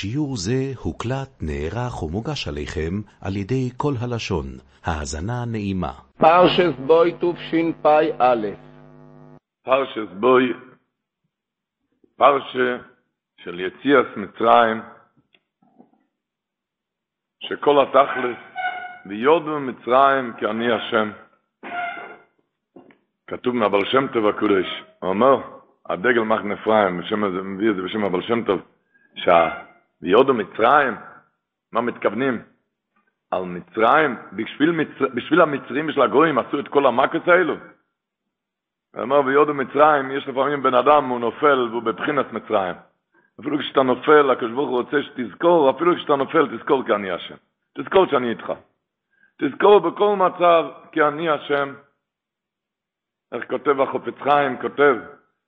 [0.00, 2.94] שיעור זה הוקלט, נערך ומוגש עליכם
[3.26, 4.46] על ידי כל הלשון.
[4.84, 5.92] האזנה נעימה.
[6.18, 8.34] פרשס בוי תשפ"א
[9.64, 10.52] פרשס בוי,
[12.16, 12.76] פרשה
[13.40, 14.82] של יציאס מצרים,
[17.40, 18.38] שכל התכלס,
[19.06, 21.10] ויודו מצרים כי אני השם.
[23.26, 24.66] כתוב מהבל שם טוב הקודש,
[25.00, 25.36] הוא אומר,
[25.88, 27.00] הדגל מחנה אפרים,
[27.44, 28.60] מביא את זה בשם הבל שם טוב,
[30.00, 30.94] שהביודו מצרים,
[31.72, 32.42] מה מתכוונים?
[33.30, 37.54] על מצרים, בשביל, מצר, בשביל המצרים של הגויים עשו את כל המקס האלו.
[37.54, 42.74] הוא אומר, ביודו מצרים, יש לפעמים בן אדם, הוא נופל והוא בבחינת מצרים.
[43.40, 47.34] אפילו כשאתה נופל, הקדוש ברוך הוא רוצה שתזכור, אפילו כשאתה נופל, תזכור כי אני השם.
[47.78, 48.52] תזכור שאני איתך.
[49.38, 51.74] תזכור בכל מצב כי אני השם.
[53.32, 54.60] איך כותב החופץ חיים?
[54.60, 54.96] כותב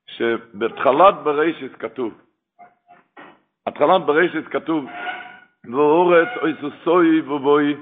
[0.07, 2.15] שבתחלת בראשית כתוב,
[3.71, 4.85] התחלת בראשית כתוב,
[5.73, 7.77] ואורץ אוי סוסוי ובוי,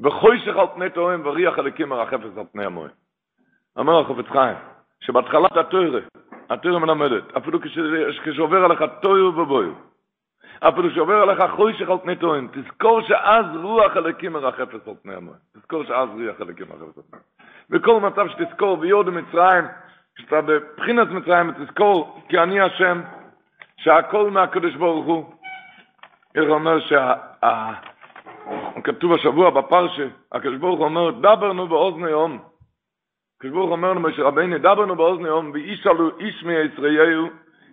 [0.00, 2.90] וחוישך על פני תואם וריח הלקים מרחפת על פני המוהם.
[3.78, 4.56] אמר החופץ חיים,
[5.00, 6.00] שבהתחלת התוירה,
[6.50, 7.58] התוירה מלמדת, אפילו
[8.24, 9.66] כשעובר עליך תויר ובוי,
[10.60, 15.38] אפילו שעובר עליך חוישך על פני תואם, תזכור שאז רוח הלקים מרחפת על פני המוהם.
[15.56, 17.20] תזכור שאז רוח הלקים מרחפת על פני.
[17.70, 19.64] בכל מצב שתזכור ויורד מצרים,
[20.14, 23.00] כשאתה בבחינת מצרים, תזכור כי אני השם,
[23.82, 25.24] שהכל מהקדוש ברוך הוא.
[26.34, 27.14] איך אומר שה...
[28.84, 32.38] כתוב השבוע בפרשה, הקדוש ברוך אומר, דברנו באוזני יום.
[33.36, 37.28] הקדוש ברוך אומר למשה רבינו, דברנו באוזני יום, ואישלו איש מישראליהו,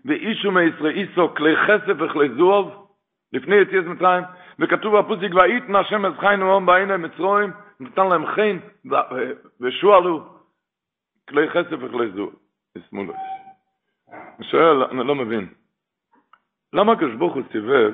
[0.05, 2.87] ואישו מישראליסו כלי חסף וכלי זוב,
[3.33, 4.23] לפני יציאת מצרים,
[4.59, 8.57] וכתוב בפוסיק, ואיתן השם את חיינו יום בעיני מצרים, נתן להם חן,
[9.61, 10.23] ושואלו,
[11.29, 12.33] כלי חסף וכלי זוב,
[14.41, 15.47] שואל, אני לא מבין,
[16.73, 17.93] למה הקדוש ברוך הוא סיבב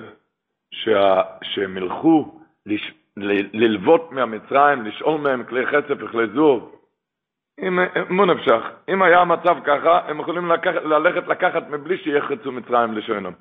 [1.43, 2.39] שהם ילכו
[3.53, 6.75] ללוות מהמצרים, לשאול מהם כלי חסף וכלי זוב?
[7.59, 12.93] אם, מו נפשך, אם היה המצב ככה, הם יכולים לקחת, ללכת לקחת מבלי שיחצו מצרים
[12.93, 13.31] לשונם.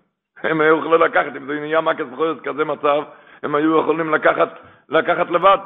[0.43, 3.03] הם היו יכולים לקחת, אם זה נהיה מקס בחודש כזה מצב,
[3.43, 4.49] הם היו יכולים לקחת,
[4.89, 5.59] לקחת לבד.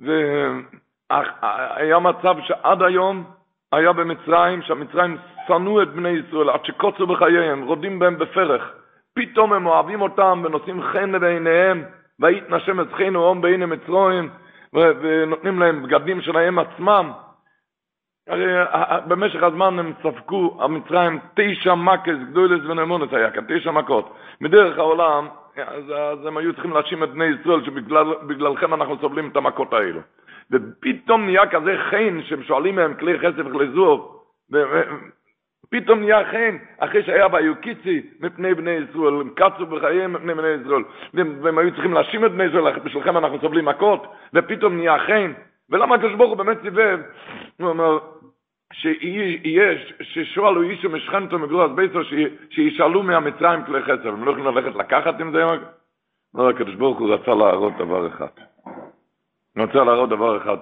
[0.00, 3.24] והיה מצב שעד היום
[3.72, 5.16] היה במצרים, שהמצרים
[5.48, 8.72] שנאו את בני ישראל, עד שקוצו בחייהם, רודים בהם בפרח.
[9.14, 11.82] פתאום הם אוהבים אותם ונושאים חן לבעיניהם,
[12.20, 14.28] ויתנשם את חנו הום בעיני מצרים,
[14.74, 17.12] ונותנים להם בגדים שלהם עצמם.
[18.28, 18.46] הרי
[19.08, 24.14] במשך הזמן הם ספגו, המצרים, תשע מקס, גדולס ונאמונס היה כאן, תשע מכות.
[24.40, 29.36] מדרך העולם, אז, אז הם היו צריכים להאשים את בני ישראל, שבגללכם אנחנו סובלים את
[29.36, 30.00] המכות האלו.
[30.50, 34.22] ופתאום נהיה כזה חן, שהם שואלים מהם כלי חסף וכלי זוב,
[35.70, 40.82] פתאום נהיה חן, אחרי שהיה ביוקיצי מפני בני ישראל, הם קצו בחייהם מפני בני ישראל,
[41.14, 45.32] והם, היו צריכים להאשים את בני ישראל, בשבילכם אנחנו סובלים מכות, ופתאום נהיה חן.
[45.70, 47.00] ולמה הקדוש ברוך הוא באמת סיבב?
[47.60, 47.98] הוא אומר,
[48.72, 52.00] שיהיה, ששואלו אישו משכנתו מגרוע ביתו,
[52.50, 55.44] שישאלו מהמצרים כלי חסר, הם לא יכולים ללכת לקחת עם זה?
[56.34, 58.26] לא, הקדוש ברוך הוא רצה להראות דבר אחד.
[59.56, 60.56] אני רוצה להראות דבר אחד.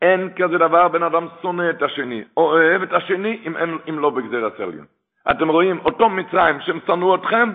[0.00, 3.98] שאין כזה דבר בן אדם שונא את השני, או אוהב את השני אם, אין, אם
[3.98, 4.86] לא בגזיר הסליון.
[5.30, 7.52] אתם רואים, אותו מצרים שהם שנאו אתכם,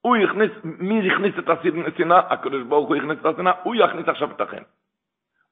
[0.00, 2.20] הוא יכניס, מי הכניס את השנאה?
[2.30, 4.62] הקדוש ברוך הוא הכניס את השנאה, הוא יכניס עכשיו את החן.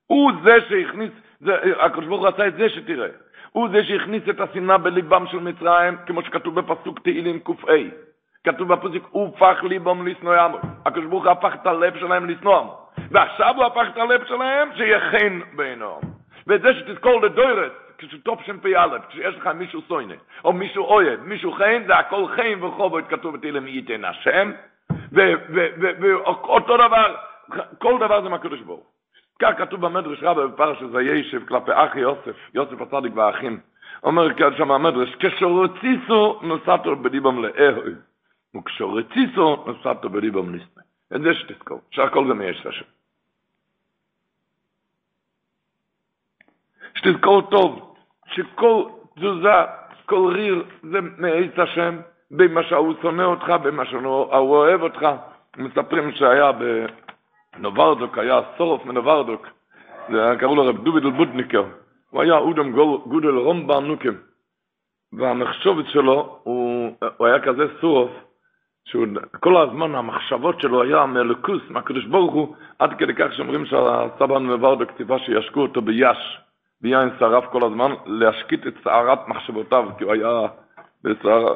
[0.07, 3.09] הוא זה שהכניס, זה, הקדוש ברוך הוא עשה את זה שתראה.
[3.53, 7.73] הוא זה שהכניס את השנאה בליבם של מצרים, כמו שכתוב בפסוק תהילים ק"א.
[8.45, 10.59] כתוב בפסוק, הופך ליבם לשנוא עמו.
[10.87, 12.89] הקדוש ברוך הוא הפך את הלב שלהם לשנוא עמו.
[13.11, 15.41] ועכשיו הוא הפך את הלב שלהם שיהיה חן
[16.49, 20.15] ואת זה שתזכור לדוירת, כשטוב שם פי א', כשיש לך מישהו סוינה,
[20.45, 24.53] או מישהו אוהב, מישהו חן, זה הכל חן וחובות כתוב בתהילים ייתן השם,
[25.13, 27.15] ואותו דבר,
[27.79, 28.87] כל דבר זה מהקדוש ברוך
[29.39, 33.61] כך כתוב במדרש רבה בפרשת וישב כלפי אחי יוסף, יוסף הצדיק והאחים.
[34.03, 37.93] אומר כאן שם המדרש, כשרציסו נוסעתו בדיבם לאהוי,
[38.57, 40.83] וכשרציסו נוסעתו בדיבם לסנה.
[41.17, 42.85] את זה שתזכור, שהכל גם יש השם.
[46.99, 47.95] שתזכור טוב,
[48.27, 48.85] שכל
[49.17, 49.63] תזוזה,
[50.07, 51.97] כל ריר, זה מעץ השם,
[52.31, 55.07] במה שהוא שונא אותך, במה שהוא אוהב אותך.
[55.57, 56.87] מספרים שהיה ב...
[57.59, 59.47] נוברדוק היה סורוף מנוברדוק,
[60.39, 61.65] קראו לו רב דובידל בודניקר,
[62.11, 62.73] הוא היה אודם
[63.07, 64.15] גודל רומבן נוקם,
[65.13, 68.11] והמחשובת שלו, הוא, הוא היה כזה סורוף,
[68.85, 74.91] שכל הזמן המחשבות שלו היה מלכוס, מהקדוש ברוך הוא, עד כדי כך שאומרים שהסבא מנוברדוק
[74.97, 76.39] ציווה שישקו אותו ביש,
[76.83, 80.47] ביין שרף כל הזמן, להשקיט את סערת מחשבותיו, כי הוא היה
[81.05, 81.55] בסערה.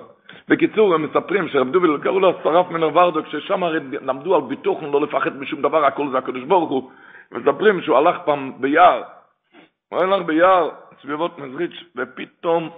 [0.48, 4.86] בקיצור, הם מספרים שרב דוביל, קראו לו שרף מנר ורדוק, ששם הרי למדו על ביטוחן,
[4.86, 6.90] לא לפחד משום דבר, הכל זה הקדוש ברוך הוא.
[7.32, 9.02] מספרים שהוא הלך פעם ביער,
[9.88, 10.70] הוא הלך ביער,
[11.02, 12.70] סביבות מזריץ', ופתאום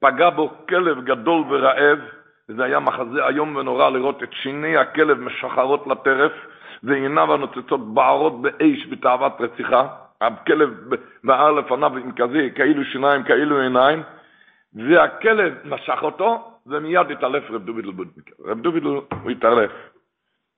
[0.00, 1.98] פגע בו כלב גדול ורעב,
[2.48, 6.32] וזה היה מחזה איום ונורא לראות את שיני הכלב משחרות לטרף,
[6.82, 9.88] ועיניו הנוצצות בערות באש בתאוות רציחה,
[10.20, 10.70] הכלב
[11.24, 14.02] בער לפניו עם כזה, כאילו שיניים, כאילו עיניים,
[14.74, 18.32] והכלב משך אותו, ומיד התעלף רב דובידל בודניקר.
[18.44, 19.70] רב דובידל הוא התעלף.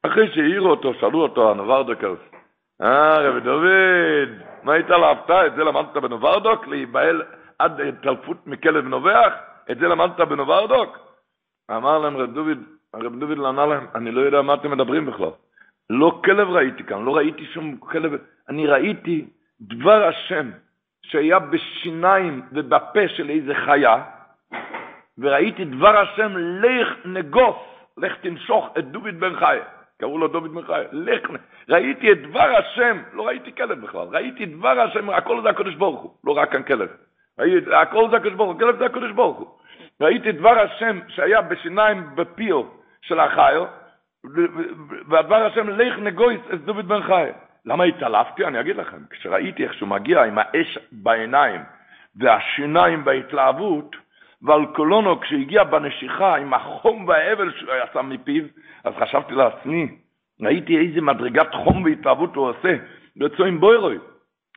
[0.02, 2.18] אחרי שהעירו אותו, שאלו אותו, הנוברדוקרס,
[2.82, 4.28] אה, רב דוד,
[4.62, 5.30] מה התעלפת?
[5.46, 6.66] את זה למדת בנוברדוק?
[6.66, 7.22] להיבהל
[7.58, 9.32] עד התעלפות מכלב נובח?
[9.70, 10.98] את זה למדת בנוברדוק?
[11.70, 12.58] אמר להם רב דוד,
[12.94, 15.30] הרב דוד ענה להם, אני לא יודע מה אתם מדברים בכלל.
[15.90, 18.12] לא כלב ראיתי כאן, לא ראיתי שום כלב,
[18.48, 19.26] אני ראיתי
[19.62, 20.50] דבר השם
[21.02, 24.02] שהיה בשיניים ובפה של איזה חיה,
[25.18, 27.56] וראיתי דבר השם, לך נגוס,
[27.96, 29.58] לך תנשוך את דוד בן חי.
[30.00, 30.82] קראו לו דוד בן חי.
[30.92, 31.30] לך,
[31.68, 36.00] ראיתי את דבר השם, לא ראיתי כלב בכלל, ראיתי דבר השם, הכל זה הקדוש ברוך
[36.00, 36.88] הוא, לא רק כאן כלב.
[37.38, 39.48] ראיתי, הכל זה הקדוש ברוך הוא, כלב זה הקדוש ברוך הוא.
[40.00, 42.62] ראיתי דבר השם שהיה בשיניים בפיו
[43.02, 43.64] של החיו,
[45.08, 47.30] והדבר השם, לך נגויס את דוד בן חי.
[47.66, 48.44] למה התעלפתי?
[48.44, 48.96] אני אגיד לכם.
[49.10, 51.60] כשראיתי איך שהוא מגיע עם האש בעיניים
[52.16, 53.96] והשיניים בהתלהבות,
[54.42, 58.44] ועל קולונו, כשהגיע בנשיכה עם החום והאבל שהוא עשה מפיו,
[58.84, 59.88] אז חשבתי לעצמי,
[60.40, 62.76] ראיתי איזה מדרגת חום והתלהבות הוא עושה,
[63.16, 63.98] ויוצא עם בוירוי.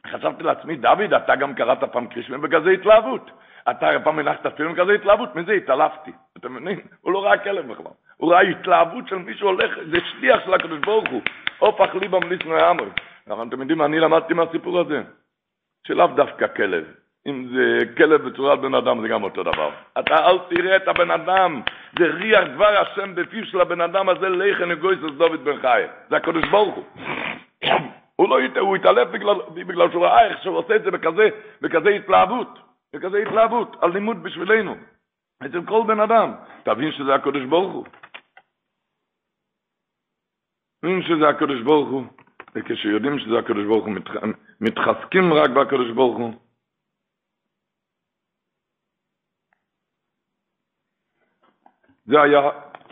[0.08, 3.32] חשבתי לעצמי, דוד, אתה גם קראת פעם קרישמן בכזה התלהבות.
[3.70, 6.12] אתה פעם הנחת תפילין בכזה התלהבות, מזה התעלפתי.
[6.38, 6.80] אתם מבינים?
[7.02, 7.92] הוא לא ראה כלב בכלל.
[8.18, 11.22] הוא ראה התלהבות של מישהו הולך, זה שליח של הקדוש ברוך הוא.
[11.60, 12.88] הופך ליבם ליסנו יאמר.
[13.28, 15.02] אבל אתם יודעים אני למדתי מהסיפור הזה?
[15.88, 16.84] שלאו דווקא כלב.
[17.28, 19.70] אם זה כלב בצורת בן אדם זה גם אותו דבר.
[20.00, 21.62] אתה אל תראה את הבן אדם,
[22.00, 25.84] זה ריח דבר השם בפיו של הבן אדם הזה, לכן אגויס אז דוד בן חי.
[26.10, 26.84] זה הקדוש ברוך הוא.
[28.16, 31.30] הוא לא הוא יתעלף בגלל, בגלל שהוא ראה איך שהוא עושה את זה בכזה,
[31.62, 32.60] בכזה התלהבות,
[32.96, 34.76] בכזה התלהבות, על לימוד בשבילנו.
[35.46, 36.34] אצל כל בן אדם.
[36.64, 37.86] תבין שזה הקדוש ברוך הוא.
[40.86, 42.04] תבין שזה הקדוש ברוך הוא.
[42.56, 43.94] וכשיודעים שזה הקדוש ברוך הוא,
[44.62, 46.34] מתחזקים רק בקדוש ברוך הוא.
[52.06, 52.42] זה היה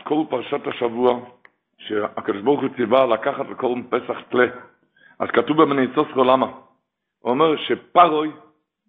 [0.02, 1.20] כל פרשת השבוע,
[1.78, 4.46] שהקדוש ברוך הוא ציווה לקחת לכל פסח תלה.
[5.18, 6.46] אז כתוב בבני סוסרו למה?
[6.46, 8.30] הוא אומר שפרוי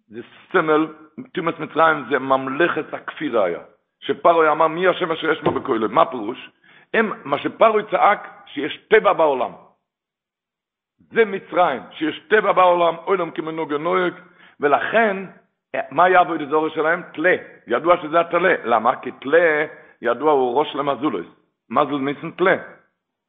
[0.08, 0.20] זה
[0.52, 0.86] סמל,
[1.32, 3.60] תימס מצרים זה ממלכת הכפירה היה.
[4.00, 6.50] שפרוי אמר מי השם אשר יש בו בכולל, מה פירוש?
[6.94, 9.52] הם, מה שפרוי צעק, שיש טבע בעולם.
[10.98, 14.14] זה מצרים, שיש טבע בעולם, אוילם כמנוג ונויג,
[14.60, 15.16] ולכן,
[15.90, 17.02] מה היה בעבוד שלהם?
[17.12, 17.36] תלה.
[17.66, 18.54] ידוע שזה התלה.
[18.64, 18.96] למה?
[18.96, 19.66] כי תלה
[20.02, 21.26] ידוע הוא ראש למזולוס,
[21.70, 22.56] מזל ניסן תלה,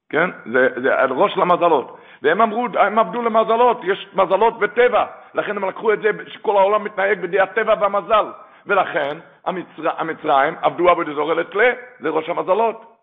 [0.10, 0.30] כן?
[0.54, 1.98] זה, זה ראש למזלות.
[2.22, 6.84] והם אמרו, הם עבדו למזלות, יש מזלות בטבע, לכן הם לקחו את זה, שכל העולם
[6.84, 8.26] מתנהג בדי הטבע והמזל.
[8.66, 12.97] ולכן המצר, המצרים עבדו עבוד אזור לתלה, זה ראש המזלות.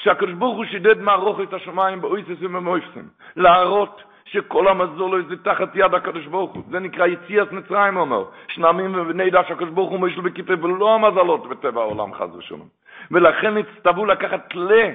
[0.00, 5.94] כשהקדוש ברוך הוא שידד מערוך את השמיים באויסס וממויפסים, להראות שכל המזול זה תחת יד
[5.94, 6.62] הקדוש ברוך הוא.
[6.70, 8.24] זה נקרא יציאת מצרים, הוא אומר.
[8.48, 12.68] שנמים ובני דש הקדוש ברוך הוא מוישל בכיפה, ולא המזלות בטבע העולם חס ושלום.
[13.10, 14.90] ולכן הצטוו לקחת לה,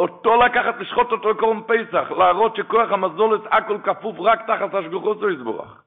[0.00, 5.30] אותו לקחת, לשחוט אותו לקורם פסח, להראות שכוח המזולת הכל כפוף רק תחת השגוחו זו
[5.30, 5.82] יסבורך.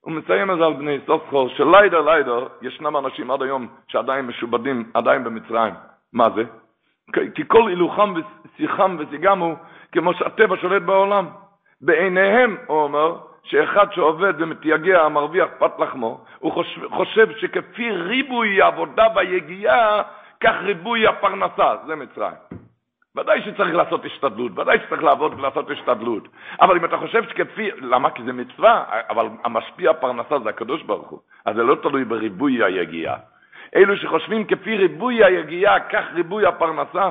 [0.00, 4.90] הוא מסיים את זה על בני סוסחור, שליידר ליידר, ישנם אנשים עד היום שעדיין משובדים,
[4.94, 5.74] עדיין במצרים.
[6.12, 6.63] מה זה?
[7.12, 9.56] כי כל הילוכם ושיחם ושיגם הוא
[9.92, 11.28] כמו שהטבע שולט בעולם.
[11.80, 19.06] בעיניהם, הוא אומר, שאחד שעובד ומתייגע, מרוויח פת לחמו, הוא חושב, חושב שכפי ריבוי העבודה
[19.14, 20.02] והיגיעה,
[20.40, 22.34] כך ריבוי הפרנסה, זה מצרים.
[23.16, 26.28] ודאי שצריך לעשות השתדלות, ודאי שצריך לעבוד ולעשות השתדלות.
[26.60, 28.10] אבל אם אתה חושב שכפי, למה?
[28.10, 31.20] כי זה מצווה, אבל המשפיע הפרנסה זה הקדוש ברוך הוא.
[31.44, 33.16] אז זה לא תלוי בריבוי היגיעה.
[33.76, 37.10] אלו שחושבים כפי ריבוי היגיעה, כך ריבוי הפרנסה,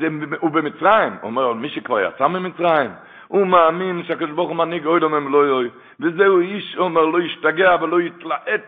[0.00, 0.08] זה,
[0.40, 2.90] הוא במצרים, אומר, מי שכבר יצא ממצרים,
[3.28, 7.76] הוא מאמין שהקדוש ברוך הוא מנהיג אוי דומם לא יוי, וזהו איש, אומר, לא ישתגע
[7.82, 8.64] ולא יתלעט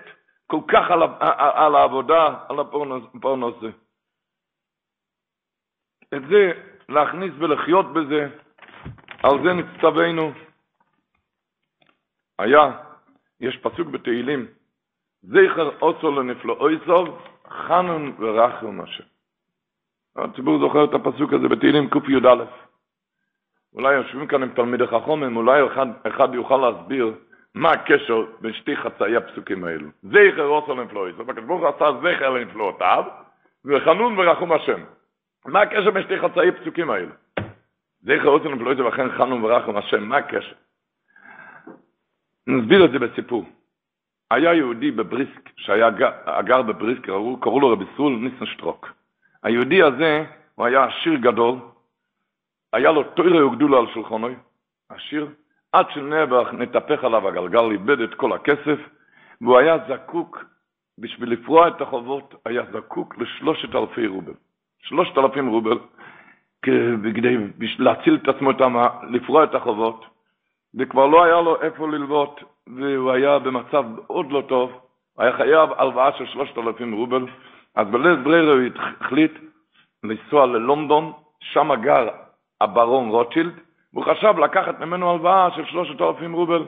[0.46, 1.02] כל כך על,
[1.54, 3.70] על העבודה, על הפורנוס הזה.
[6.14, 6.52] את זה
[6.88, 8.28] להכניס ולחיות בזה,
[9.22, 10.32] על זה נצטווינו.
[12.38, 12.72] היה,
[13.40, 14.46] יש פסוק בתהילים,
[15.26, 17.18] זכר אוסו לנפלאוי סוב,
[17.48, 19.04] חנון ורחם השם.
[20.16, 22.44] הציבור זוכר את הפסוק הזה בתהילים קי"א.
[23.74, 27.14] אולי יושבים כאן עם תלמידי חכומים, אולי אחד, אחד יוכל להסביר
[27.54, 29.88] מה הקשר בין שתי חצאי הפסוקים האלו?
[30.02, 33.04] זכר רוסו לנפלואיס, הקדוש ברוך עשה זכר לנפלאותיו,
[33.64, 34.80] וחנון ורחום השם.
[35.46, 37.12] מה הקשר בין שתי חצאי הפסוקים האלו?
[38.02, 40.54] זכר רוסו לנפלואיס ולכן חנון ורחום השם, מה הקשר?
[42.46, 43.44] נסביר את זה בסיפור.
[44.30, 45.90] היה יהודי בבריסק, שהיה
[46.40, 48.92] גר בבריסק, קראו, קראו לו רבי סרול ניסנשטרוק.
[49.42, 51.54] היהודי הזה, הוא היה עשיר גדול,
[52.72, 54.34] היה לו תוירה וגדולה על שולחנוי,
[54.88, 55.28] עשיר,
[55.72, 58.78] עד שנעבך נתהפך עליו הגלגל, איבד את כל הכסף,
[59.40, 60.44] והוא היה זקוק,
[60.98, 64.32] בשביל לפרוע את החובות, היה זקוק לשלושת אלפי רובל.
[64.82, 65.78] שלושת אלפים רובל,
[66.62, 67.36] כדי
[67.78, 68.50] להציל את עצמו,
[69.10, 70.06] לפרוע את החובות,
[70.76, 74.72] וכבר לא היה לו איפה ללוות, והוא היה במצב מאוד לא טוב,
[75.18, 77.26] היה חייב הלוואה של שלושת אלפים רובל,
[77.74, 78.62] אז בלית ברירה הוא
[79.00, 79.32] החליט
[80.04, 82.08] לנסוע ללונדון, שם גר
[82.60, 83.52] הברון רוטשילד,
[83.92, 86.64] והוא חשב לקחת ממנו הלוואה של שלושת אלפים רובל,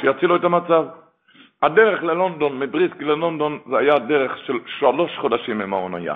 [0.00, 0.84] שיציל לו את המצב.
[1.62, 6.14] הדרך ללונדון, מבריסק ללונדון, זה היה דרך של שלוש חודשים עם האונייה.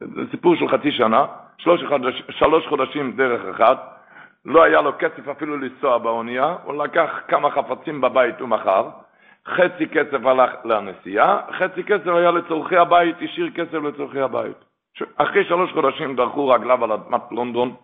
[0.00, 1.26] זה סיפור של חצי שנה,
[1.58, 4.01] שלוש, חודש, שלוש חודשים דרך אחת,
[4.44, 8.88] לא היה לו כסף אפילו לנסוע באונייה, הוא לקח כמה חפצים בבית ומכר,
[9.48, 14.56] חצי כסף הלך לנסיעה, חצי כסף היה לצורכי הבית, השאיר כסף לצורכי הבית.
[15.16, 17.74] אחרי שלוש חודשים דרכו רגליו על אדמת לונדון,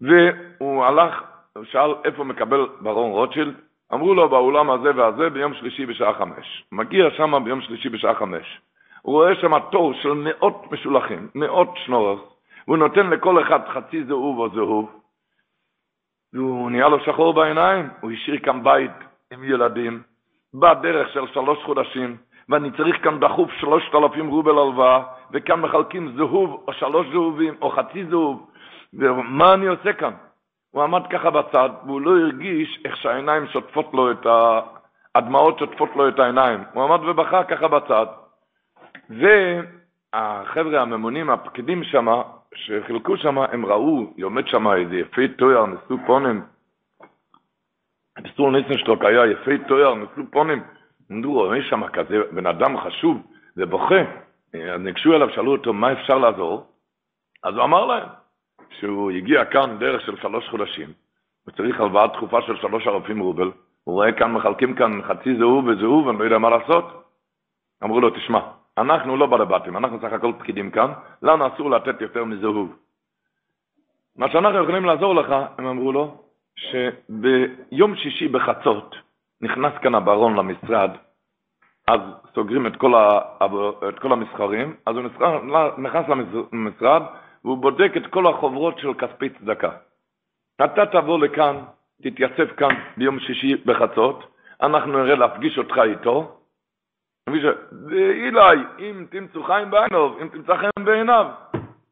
[0.00, 1.22] והוא הלך,
[1.64, 3.54] שאל איפה מקבל ברון רוטשילד,
[3.92, 6.64] אמרו לו באולם הזה והזה ביום שלישי בשעה חמש.
[6.72, 8.60] מגיע שם ביום שלישי בשעה חמש.
[9.02, 12.20] הוא רואה שם תור של מאות משולחים, מאות שנורס,
[12.66, 15.01] והוא נותן לכל אחד חצי זהוב או זהוב,
[16.34, 18.90] והוא נהיה לו שחור בעיניים, הוא השאיר כאן בית
[19.32, 20.02] עם ילדים,
[20.54, 22.16] בדרך של שלוש חודשים,
[22.48, 27.70] ואני צריך כאן דחוף שלושת אלפים רובל הלוואה, וכאן מחלקים זהוב, או שלוש זהובים, או
[27.70, 28.50] חצי זהוב,
[28.94, 30.12] ומה אני עושה כאן?
[30.70, 34.60] הוא עמד ככה בצד, והוא לא הרגיש איך שהעיניים שוטפות לו את ה...
[35.14, 36.64] הדמעות שוטפות לו את העיניים.
[36.72, 38.06] הוא עמד ובכה ככה בצד.
[39.10, 42.06] והחבר'ה הממונים, הפקידים שם,
[42.54, 46.42] שחילקו שם, הם ראו, עומד שם איזה יפי תואר, נשוא פונים.
[48.24, 50.62] פסטור ניסנשטוק היה יפי תואר, נשוא פונים.
[51.12, 53.22] אמרו, רואה שם כזה בן אדם חשוב,
[53.56, 54.00] ובוכה.
[54.54, 56.66] אז ניגשו אליו, שאלו אותו, מה אפשר לעזור?
[57.44, 58.08] אז הוא אמר להם,
[58.78, 60.92] שהוא הגיע כאן דרך של שלוש חודשים,
[61.48, 63.50] וצריך הלוואה דחופה של שלוש אלפים רובל,
[63.84, 66.84] הוא רואה כאן, מחלקים כאן חצי זהוב וזהוב, אני לא יודע מה לעשות.
[67.84, 68.40] אמרו לו, תשמע,
[68.78, 69.44] אנחנו לא בעלי
[69.76, 72.76] אנחנו סך הכל פקידים כאן, לנו אסור לתת יותר מזהוב.
[74.16, 76.16] מה שאנחנו יכולים לעזור לך, הם אמרו לו,
[76.56, 78.96] שביום שישי בחצות
[79.40, 80.90] נכנס כאן הברון למשרד,
[81.88, 82.00] אז
[82.34, 83.20] סוגרים את כל, ה,
[83.88, 85.04] את כל המסחרים, אז הוא
[85.78, 86.06] נכנס
[86.52, 87.02] למשרד
[87.44, 89.70] והוא בודק את כל החוברות של כספי צדקה.
[90.64, 91.56] אתה תבוא לכאן,
[92.02, 96.41] תתייצב כאן ביום שישי בחצות, אנחנו נראה להפגיש אותך איתו,
[97.28, 101.26] ואילי, אם תמצאו חיים בעיניו, אם תמצא חיים בעיניו,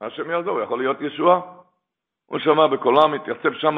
[0.01, 1.41] השם יעזור, יכול להיות ישועה.
[2.27, 3.77] הוא שמע בקולם, התייצב שם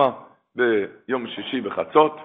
[0.57, 2.17] ביום שישי בחצות,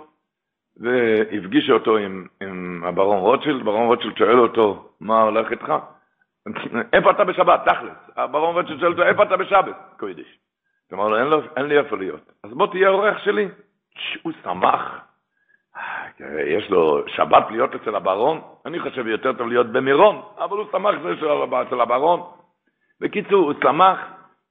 [0.77, 5.73] והפגיש אותו עם, עם הברון רוטשילד, ברון רוטשילד שואל אותו, מה הולך איתך?
[6.93, 7.97] איפה אתה בשבת, תכלס?
[8.15, 9.75] הברון רוטשילד שואל אותו, איפה אתה בשבת?
[9.99, 10.39] קוידיש.
[10.91, 12.31] הוא אמר לו, אין, לי איפה להיות.
[12.43, 13.47] אז בוא תהיה אורח שלי.
[14.21, 15.06] הוא שמח,
[16.47, 20.95] יש לו שבת להיות אצל הברון, אני חושב יותר טוב להיות במירון, אבל הוא שמח
[21.03, 22.21] זה אצל הברון.
[23.01, 23.99] בקיצור, הוא שמח,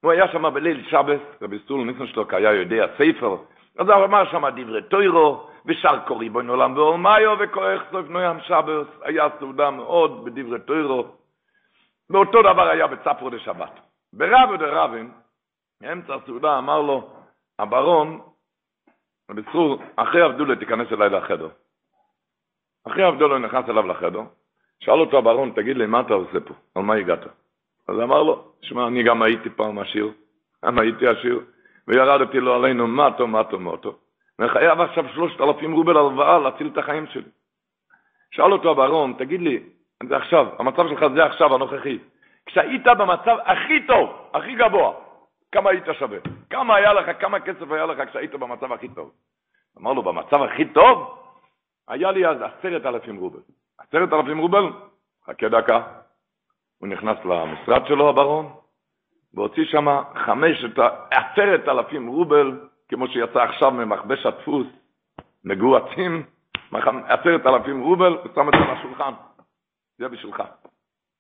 [0.02, 3.36] הוא היה שם בליל שבס, רבי סטול ניסנשטוק היה יודע ספר,
[3.78, 8.86] אז הוא אמר שם דברי טוירו, ושר קורי בו עולם ואולמיו, וכוח סוף נוים שבס,
[9.02, 11.06] היה סעודה מאוד בדברי טוירו,
[12.10, 13.72] ואותו דבר היה בצפרו דשבת.
[14.12, 15.10] ברב ודרבין,
[15.80, 17.10] באמצע הסעודה אמר לו,
[17.58, 18.20] הברון,
[19.30, 19.42] רבי
[19.96, 21.48] אחרי אבדולה תיכנס אליי לחדר.
[22.86, 24.22] אחרי אבדולה נכנס אליו לחדר,
[24.80, 26.54] שאל אותו הברון, תגיד לי, מה אתה עושה פה?
[26.74, 27.20] על מה הגעת?
[27.88, 30.12] אז אמר לו, שמע, אני גם הייתי פעם עשיר,
[30.64, 31.40] גם הייתי עשיר,
[31.88, 33.96] וירדתי לו עלינו מטו, מטו, מטו.
[34.38, 37.30] וחייב עכשיו שלושת אלפים רובל הלוואה להציל את החיים שלי.
[38.30, 39.62] שאל אותו הברון, תגיד לי,
[40.08, 41.98] זה עכשיו, המצב שלך זה עכשיו, הנוכחי.
[42.46, 44.92] כשהיית במצב הכי טוב, הכי גבוה,
[45.56, 46.18] כמה היית שווה?
[46.50, 49.10] כמה היה לך, כמה כסף היה לך כשהיית במצב הכי טוב?
[49.78, 51.18] אמר לו, במצב הכי טוב?
[51.88, 53.40] היה לי אז עשרת אלפים רובל.
[53.78, 54.72] עשרת אלפים רובל?
[55.26, 55.82] חכה דקה.
[56.78, 58.52] הוא נכנס למשרד שלו, הברון,
[59.34, 60.78] והוציא שם חמשת,
[61.10, 64.66] עשרת אלפים רובל, כמו שיצא עכשיו ממכבש הדפוס,
[65.44, 66.22] מגועצים,
[67.06, 69.12] עשרת אלפים רובל, הוא שם את זה על השולחן.
[69.98, 70.42] זה בשבילך.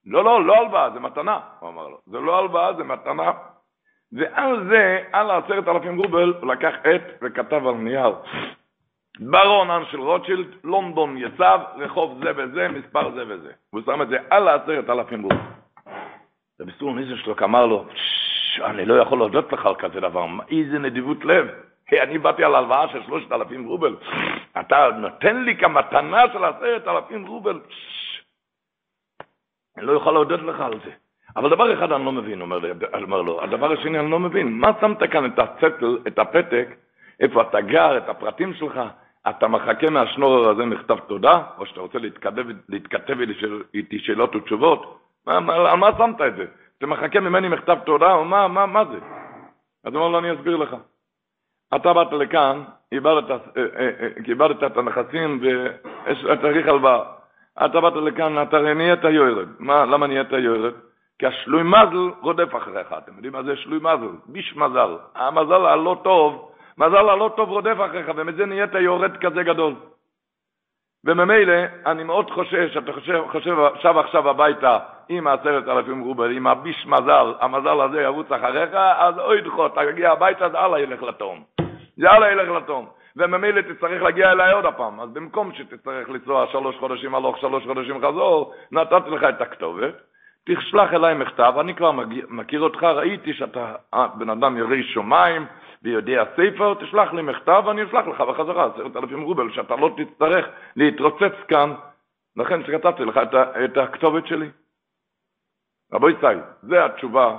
[0.06, 1.98] לא, לא, לא הלוואה, זה מתנה, הוא אמר לו.
[2.06, 3.32] זה לא הלוואה, זה מתנה.
[4.12, 8.14] ועל זה, על העשרת אלפים רובל, הוא לקח עט וכתב על נייר.
[9.20, 13.52] ברון אנשל רוטשילד, לונדון יצב, רחוב זה וזה, מספר זה וזה.
[13.72, 15.36] והוא שם את זה על העשרת אלפים רובל.
[16.60, 17.86] רבי סטרון איזנשלוק אמר לו,
[18.64, 21.46] אני לא יכול להודות לך על כזה דבר, איזה נדיבות לב.
[21.90, 23.96] Hey, אני באתי על הלוואה של שלושת אלפים רובל,
[24.60, 27.60] אתה נותן לי כמתנה של עשרת אלפים רובל,
[29.76, 30.90] אני לא יכול להודות לך על זה.
[31.36, 32.70] אבל דבר אחד אני לא מבין, אומר, לי,
[33.02, 36.68] אומר לו, הדבר השני אני לא מבין, מה שמת כאן את הצטל, את הפתק,
[37.20, 38.80] איפה אתה גר, את הפרטים שלך,
[39.28, 43.16] אתה מחכה מהשנורר הזה מכתב תודה, או שאתה רוצה להתכתב, להתכתב
[43.74, 46.44] איתי שאלות ותשובות, מה, מה, על מה שמת את זה?
[46.78, 48.98] אתה מחכה ממני מכתב תודה, או מה, מה, מה זה?
[49.84, 50.76] אז הוא אומר לו, אני אסביר לך.
[51.74, 52.62] אתה באת לכאן,
[52.92, 57.02] איבדת, אה, אה, אה, את הנכסים וצריך הלוואה.
[57.64, 59.48] אתה באת לכאן, אתה נהיית יורד.
[59.58, 60.72] מה, למה נהיית יורד?
[61.18, 62.92] כי השלוי מזל רודף אחריך.
[62.98, 64.16] אתם יודעים מה זה שלוי מזל?
[64.26, 64.96] ביש מזל.
[65.14, 69.74] המזל הלא טוב, מזל הלא טוב רודף אחריך, ומזה נהיית יורד כזה גדול.
[71.04, 71.54] וממילא,
[71.86, 76.86] אני מאוד חושש, אתה חושב, חושב, שב עכשיו הביתה עם העשרת אלפים רובל, עם הביש
[76.86, 81.44] מזל, המזל הזה ירוץ אחריך, אז אוי דחו, תגיע הביתה, זה הלאה ילך לתום.
[82.02, 82.86] הלאה ילך לתום.
[83.16, 85.00] וממילא תצטרך להגיע אליי עוד הפעם.
[85.00, 89.94] אז במקום שתצטרך לנסוע שלוש חודשים הלוך, שלוש חודשים חזור, נתתי לך את הכתובת,
[90.46, 91.92] תשלח אליי מכתב, אני כבר
[92.28, 95.46] מכיר אותך, ראיתי שאתה אה, בן אדם ירא שמיים
[95.82, 100.46] ויודע ספר, תשלח לי מכתב ואני אשלח לך בחזרה עשרת אלפים רובל, שאתה לא תצטרך
[100.76, 101.74] להתרוצץ כאן,
[102.36, 103.34] לכן שכתבתי לך את,
[103.64, 104.50] את הכתובת שלי.
[105.92, 107.38] רבו ישראל, זה התשובה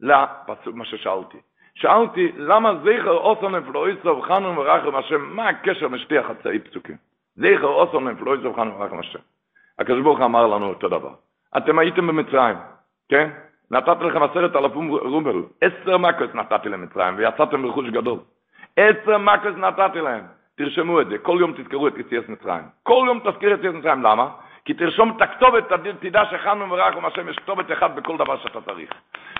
[0.00, 1.38] לפסוק, מה ששאלתי.
[1.74, 6.96] שאלתי, למה זכר אוסון אפלואיסוב חנו ורחם השם, מה הקשר משתי החצאי פסוקים?
[7.36, 9.18] זכר אוסון אפלואיסוב חנו ורחם השם.
[9.78, 11.14] הקדוש ברוך אמר לנו אותו דבר.
[11.56, 12.56] אתם הייתם במצרים,
[13.08, 13.30] כן?
[13.70, 18.18] נתתי לכם עשרת אלפים רובל, עשר מקוס נתתי למצרים, ויצאתם ברכוש גדול.
[18.76, 20.24] עשר מקוס נתתי להם.
[20.56, 22.64] תרשמו את זה, כל יום תזכרו את יציאת מצרים.
[22.82, 24.28] כל יום תזכיר את יציאת מצרים, למה?
[24.64, 25.64] כי תרשום את הכתובת,
[26.00, 28.90] תדע שחנו ורחם השם, יש כתובת אחת בכל דבר שאתה צריך.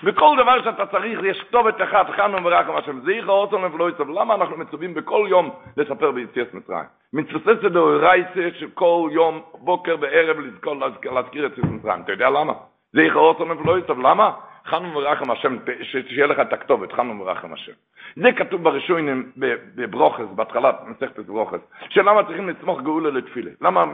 [0.03, 2.99] בכל דבר שאתה צריך יש כתובת אחת, חנו ורחם השם.
[2.99, 4.09] זיכר אוסון ולא יצב.
[4.09, 6.85] למה אנחנו מצווים בכל יום לספר ביציאת מצרים?
[7.13, 10.75] מצווה זה דאורייסה שכל יום, בוקר וערב, לזכור,
[11.11, 12.01] להזכיר את יציאת מצרים.
[12.01, 12.53] אתה יודע למה?
[12.93, 13.99] זיכר אוסון ולא יצב.
[13.99, 14.31] למה?
[14.65, 17.71] חנו ורחם השם, שיהיה לך את הכתובת, חנו ורחם השם.
[18.15, 19.31] זה כתוב בראשונים
[19.75, 23.51] בברוכס, בהתחלת מסכת ברוכס, שלמה צריכים לצמוח גאולה לתפילה.
[23.61, 23.85] למה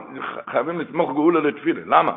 [0.49, 1.81] חייבים לצמוח גאולה לתפילה?
[1.85, 2.13] למה?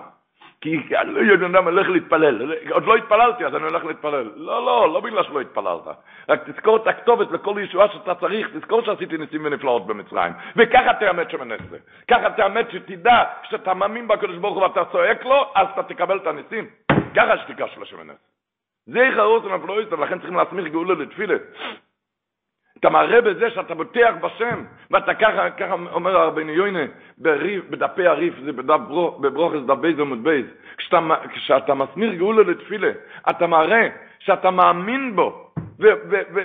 [0.60, 2.52] כי לא יודע למה הולך להתפלל.
[2.70, 4.30] עוד לא התפללתי, אז אני הולך להתפלל.
[4.36, 5.96] לא, לא, לא בגלל שלא התפללת.
[6.28, 10.32] רק תזכור את הכתובת לכל ישועה שאתה צריך, תזכור שעשיתי ניסים ונפלאות במצרים.
[10.56, 11.78] וככה תאמת שמנס זה.
[12.10, 16.26] ככה תאמת שתדע שאתה מאמין בקדוש ברוך הוא ואתה צועק לו, אז אתה תקבל את
[16.26, 16.66] הניסים.
[17.16, 18.33] ככה שתיגש לשמנס.
[18.86, 21.34] זה יחרוס ומפלויסט, ולכן צריכים להסמיך גאולה לתפילה.
[22.78, 26.84] אתה מראה בזה שאתה בוטח בשם, ואתה ככה, ככה אומר הרבני יוינה,
[27.70, 30.98] בדפי הריף, זה בדף ברוך, בברוכס דף בייז עמוד בייז, כשאתה,
[31.30, 32.90] כשאתה מסמיר גאולה לתפילה,
[33.30, 35.50] אתה מראה שאתה מאמין בו,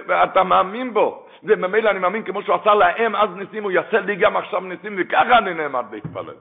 [0.08, 4.15] ואתה מאמין בו, וממילא אני מאמין כמו שהוא עשה להם אז ניסים, הוא יעשה לי
[4.15, 6.36] גם עכשיו ניסים, וככה אני נעמד להתפלל.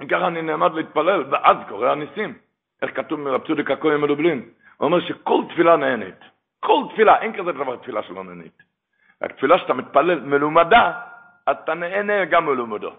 [0.00, 2.45] וככה אני נעמד להתפלל, ואז קורה הניסים.
[2.82, 4.48] איך כתוב מרב צודק הכהן מלובלין?
[4.76, 6.20] הוא אומר שכל תפילה נהנית.
[6.60, 8.62] כל תפילה, אין כזה דבר תפילה שלא נהנית.
[9.22, 10.92] רק תפילה שאתה מתפלל מלומדה,
[11.50, 12.90] אתה נהנה גם מלומדו.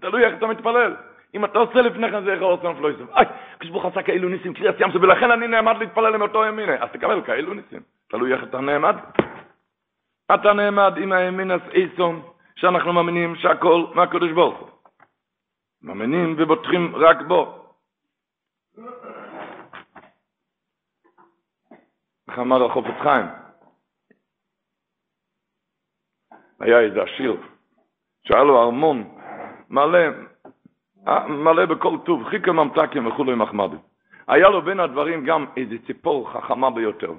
[0.00, 0.96] תלוי איך אתה מתפלל.
[1.34, 3.10] אם אתה עושה לפני כן זה איך עושה נפלו יסוף.
[3.16, 3.26] איי,
[3.60, 6.74] כשברוך עשה כאלו ניסים, קריאת ים, ולכן אני נעמד להתפלל אותו ימינה.
[6.74, 7.80] אז תקבל כאלו ניסים.
[8.08, 8.96] תלוי איך אתה נעמד.
[10.34, 12.22] אתה נעמד עם הימינס איסון,
[12.56, 14.68] שאנחנו מאמינים שהכל מהקדוש ברוך הוא.
[15.82, 17.61] מאמינים ובוטחים רק בו.
[22.28, 23.26] איך אמר החופץ חיים?
[26.60, 27.36] היה איזה עשיר,
[28.26, 29.18] שהיה לו ארמון
[29.70, 29.98] מלא,
[31.28, 33.76] מלא בכל טוב, חיכה ממתקים וכולי מחמדי.
[34.28, 37.12] היה לו בין הדברים גם איזה ציפור חכמה ביותר,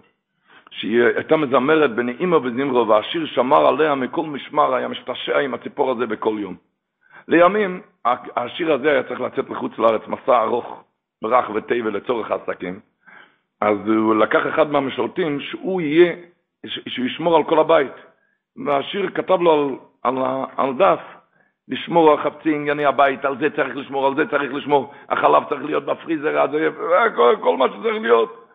[0.69, 6.05] שהיא הייתה מזמרת בנעימה וזמרו, והשיר שמר עליה מכל משמר, היה משתשע עם הציפור הזה
[6.05, 6.55] בכל יום.
[7.27, 7.81] לימים,
[8.35, 10.83] השיר הזה היה צריך לצאת לחוץ לארץ, מסע ארוך,
[11.23, 12.79] ברח וטבע לצורך העסקים,
[13.61, 16.15] אז הוא לקח אחד מהמשרתים שהוא יהיה,
[16.65, 17.93] שהוא ישמור על כל הבית.
[18.65, 20.23] והשיר כתב לו על, על,
[20.57, 20.99] על דף,
[21.67, 25.63] לשמור על חפצי ענייני הבית, על זה צריך לשמור, על זה צריך לשמור, החלב צריך
[25.63, 26.49] להיות בפריזר, אז
[27.15, 28.47] כל, כל מה שצריך להיות.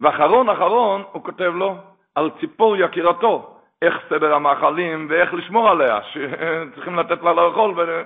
[0.00, 1.76] ואחרון אחרון הוא כותב לו
[2.14, 7.74] על ציפור יקירתו, איך סדר המאכלים ואיך לשמור עליה, שצריכים לתת לה לאכול.
[7.76, 8.02] ו...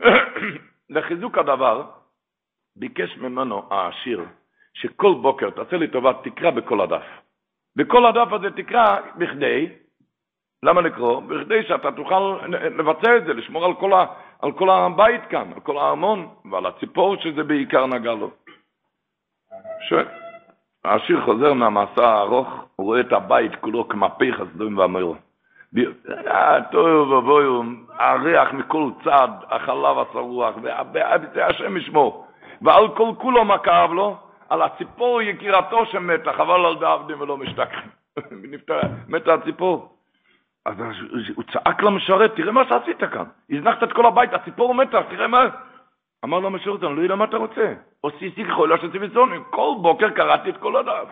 [0.90, 1.82] לחיזוק הדבר,
[2.76, 4.24] ביקש ממנו העשיר,
[4.74, 7.04] שכל בוקר, תעשה לי טובה, תקרא בכל הדף.
[7.76, 9.68] בכל הדף הזה תקרא בכדי
[10.62, 11.20] למה לקרוא?
[11.20, 14.06] בכדי שאתה תוכל לבצע את זה, לשמור על כל, ה,
[14.42, 18.30] על כל הבית כאן, על כל הארמון, ועל הציפור שזה בעיקר נגע לו.
[19.88, 19.92] ש...
[20.84, 25.14] השיר חוזר מהמסע הארוך, הוא רואה את הבית כולו כמפי חסדוים ואמרו.
[26.70, 27.62] טוב ובואו,
[27.98, 30.54] הריח מכל צד, החלב השרוח,
[31.34, 32.26] זה השם ישמו.
[32.62, 34.16] ועל כל כולו מה כאב לו?
[34.48, 37.90] על הציפור יקירתו שמתה, חבל על דעבדים ולא משתכחים.
[39.08, 39.96] מתה הציפור.
[40.66, 40.76] אז
[41.34, 43.24] הוא צעק למשרת, תראה מה שעשית כאן.
[43.50, 45.44] הזנחת את כל הבית, הציפור מתה, תראה מה...
[46.24, 47.74] אמר לו המשרת, אני לא יודע מה אתה רוצה.
[48.00, 49.42] עושי סיכחו, לא שעשי וזונים.
[49.50, 51.08] כל בוקר קראתי את כל הדף.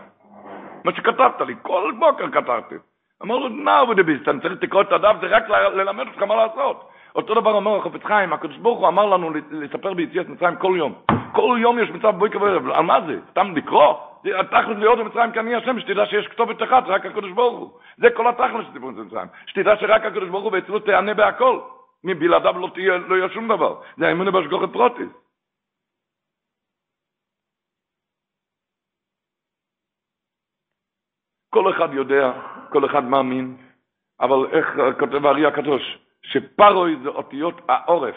[0.85, 2.75] מה שכתבת לי, כל בוקר כתבתי.
[3.23, 6.37] אמר לו, נא עבודי ביסט, אני צריך לקרוא את הדף, זה רק ללמד אותך מה
[6.37, 6.91] לעשות.
[7.15, 10.95] אותו דבר אמר החפץ חיים, הקדוש ברוך הוא אמר לנו לספר ביציאת מצרים כל יום.
[11.35, 13.21] כל יום יש מצב בויקר וערב, על מה זה?
[13.31, 13.95] סתם לקרוא?
[14.23, 17.79] זה התכלס להיות במצרים כי אני השם, שתדע שיש כתובת אחת, רק הקדוש ברוך הוא.
[17.97, 19.29] זה כל התכלס של דיבור במצרים.
[19.47, 21.61] שתדע שרק הקדוש ברוך הוא באצילות תענה בהכל.
[22.05, 23.81] מבלעדיו לא, תהיה, לא יהיה שום דבר.
[23.97, 25.09] זה האמונה בהשגוחת פרוטיס.
[31.51, 32.33] כל אחד יודע,
[32.73, 33.57] כל אחד מאמין,
[34.21, 34.67] אבל איך
[34.99, 35.99] כותב הארי הקדוש?
[36.23, 38.17] שפרוי זה אותיות העורף.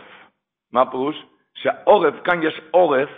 [0.71, 1.26] מה הפירוש?
[1.56, 3.10] שהעורף, כאן יש עורף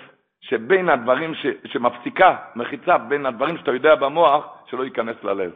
[0.41, 5.52] שבין הדברים ש, שמפסיקה, מחיצה בין הדברים שאתה יודע במוח, שלא ייכנס ללב.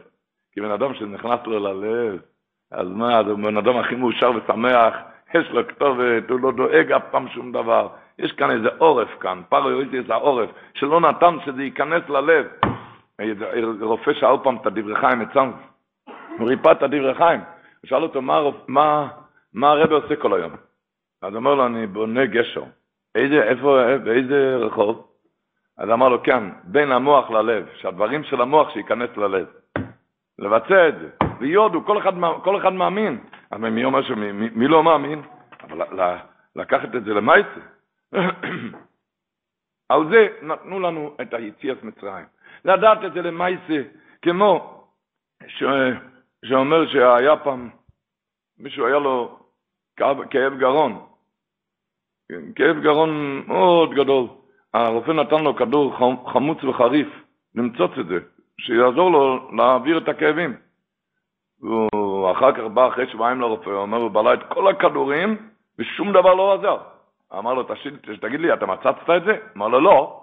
[0.52, 2.20] כי בן אדם שנכנס לו ללב,
[2.72, 4.94] אז מה, זה בן אדם הכי מאושר ושמח,
[5.34, 7.88] יש לו כתובת, הוא לא דואג אף פעם שום דבר.
[8.18, 12.46] יש כאן איזה עורף כאן, פרויוריטיס העורף, שלא נתן שזה ייכנס ללב.
[13.80, 15.52] רופא שאל פעם את הדברי חיים אצלנו,
[16.38, 17.40] הוא ריפא את הדברי חיים,
[17.80, 19.08] הוא שאל אותו מה, מה,
[19.54, 20.69] מה הרב עושה כל היום?
[21.22, 22.64] אז אמר לו, אני בונה גשר.
[23.14, 25.06] איזה, איפה, באיזה רחוב?
[25.78, 29.46] אז אמר לו, כן, בין המוח ללב, שהדברים של המוח שייכנס ללב.
[30.38, 31.08] לבצע את זה.
[31.38, 32.12] ויודו, כל אחד,
[32.44, 33.20] כל אחד מאמין.
[33.50, 35.22] אז מי אומר שמי מי, מי לא מאמין?
[35.62, 36.08] אבל
[36.56, 37.60] לקחת את זה למעשה.
[39.92, 42.26] על זה נתנו לנו את היציאת מצרים.
[42.64, 43.82] לדעת את זה למעשה,
[44.22, 44.84] כמו
[45.46, 45.62] ש,
[46.44, 47.70] שאומר שהיה פעם,
[48.58, 49.38] מישהו היה לו
[49.96, 51.06] כאב, כאב גרון,
[52.30, 54.26] כן, כאב גרון מאוד גדול.
[54.74, 55.96] הרופא נתן לו כדור
[56.32, 57.08] חמוץ וחריף,
[57.54, 58.18] למצוץ את זה,
[58.60, 60.54] שיעזור לו להעביר את הכאבים.
[61.62, 65.36] והוא אחר כך בא אחרי שבועיים לרופא, הוא אומר, הוא בלע את כל הכדורים,
[65.78, 66.76] ושום דבר לא עזר.
[67.38, 67.64] אמר לו,
[68.20, 69.36] תגיד לי, אתה מצצת את זה?
[69.56, 70.20] אמר לו, לא.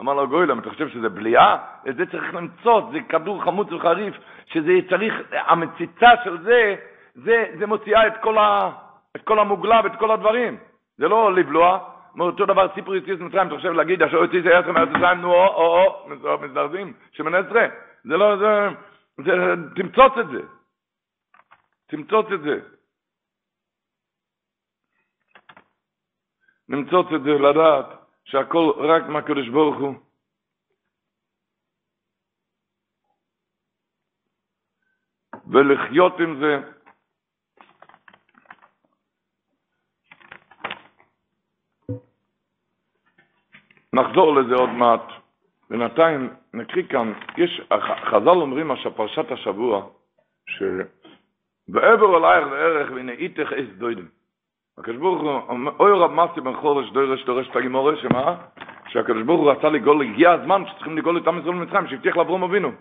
[0.00, 1.56] אמר לו, גוילם, אתה חושב שזה בליעה?
[1.88, 4.14] את זה צריך למצוץ, זה כדור חמוץ וחריף,
[4.46, 6.74] שזה צריך, המציצה של זה,
[7.14, 8.70] זה, זה מוציאה את כל, ה,
[9.16, 10.58] את כל המוגלה ואת כל הדברים.
[11.02, 14.88] זה לא לבלוע, אותו דבר סיפור יציאת מצרים, אתה חושב להגיד, יוציא זה עשר מארץ
[14.88, 17.66] מצרים, נו, או, או, או, מזדרזים, שמן עשרה.
[18.04, 18.68] זה לא, זה,
[19.24, 19.32] זה,
[19.76, 20.42] תמצוץ את זה.
[21.86, 22.60] תמצוץ את זה.
[26.68, 27.86] נמצוץ את זה, לדעת
[28.24, 29.94] שהכל רק מהקדוש ברוך הוא.
[35.46, 36.81] ולחיות עם זה
[43.94, 45.12] נחזור לזה עוד מעט.
[45.70, 47.60] בינתיים נקריא כאן, יש,
[48.04, 49.86] חז"ל אומרים פרשת השבוע,
[50.46, 54.06] שבעבר אלייך לערך והנה איתך אס דוידם.
[54.78, 58.36] הקדוש ברוך הוא, אוי רב מסי בן חורש דורש דורש תגימורש, שמה?
[58.88, 62.42] שהקדוש ברוך הוא רצה לגאול, הגיע הזמן שצריכים לגאול את עם ישראל במצרים, שהבטיח לאברום
[62.42, 62.72] אבינו.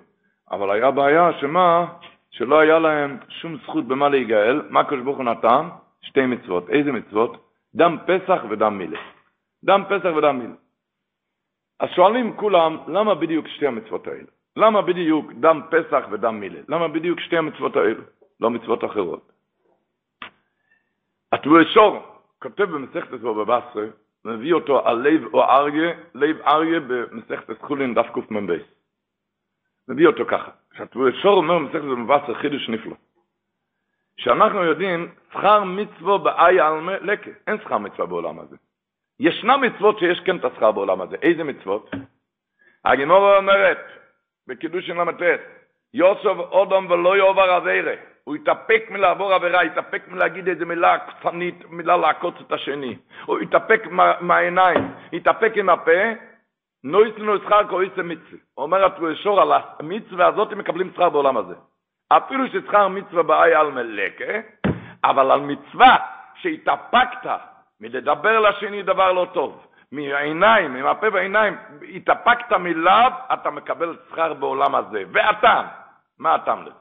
[0.51, 1.85] אבל היה בעיה שמה?
[2.31, 4.61] שלא היה להם שום זכות במה להיגאל.
[4.69, 5.67] מה הקדוש ברוך הוא נתן?
[6.01, 6.69] שתי מצוות.
[6.69, 7.37] איזה מצוות?
[7.75, 8.99] דם פסח ודם מילה.
[9.63, 10.53] דם פסח ודם מילה.
[11.81, 14.29] אז שואלים כולם, למה בדיוק שתי המצוות האלה?
[14.55, 16.59] למה בדיוק דם פסח ודם מילה?
[16.67, 18.03] למה בדיוק שתי המצוות האלה?
[18.39, 19.31] לא מצוות אחרות.
[21.31, 21.99] הטבועשור
[22.39, 23.85] כותב במסכת הזו בבסרה,
[24.25, 28.57] מביא אותו על לב או אריה, לב אריה במסכת הסחולין דף קמ"ב.
[29.87, 32.95] מביא אותו ככה, שהטבועשור אומר במסכת הזו בבסרה חידוש נפלא.
[34.17, 38.55] שאנחנו יודעים, שכר מצווה באי על לקה, אין שכר מצווה בעולם הזה.
[39.23, 41.15] ישנה מצוות שיש כן את השכר בעולם הזה.
[41.21, 41.91] איזה מצוות?
[42.85, 43.85] הגמורה אומרת,
[44.47, 45.21] בקידושין ל"ט,
[45.93, 47.93] יוסף אודום ולא יעבור עבירה.
[48.23, 52.97] הוא יתאפק מלעבור עבירה, יתאפק מלהגיד איזה מילה קפנית, מילה לעקוץ את השני.
[53.25, 53.81] הוא יתאפק
[54.21, 56.01] מהעיניים, יתאפק עם הפה,
[56.83, 58.39] נויס לנו שכר כויס מצווה.
[58.57, 61.55] אומר התרושור על המצווה הזאת מקבלים שכר בעולם הזה.
[62.09, 64.33] אפילו ששכר מצווה באי על מלקה,
[65.03, 65.95] אבל על מצווה
[66.35, 67.25] שהתאפקת
[67.81, 71.57] מלדבר לשני דבר לא טוב, מעיניים, עם הפה והעיניים,
[71.95, 75.03] התאפקת מלאו, אתה מקבל שכר בעולם הזה.
[75.11, 75.65] והטעם,
[76.19, 76.71] מה הטעם לזה?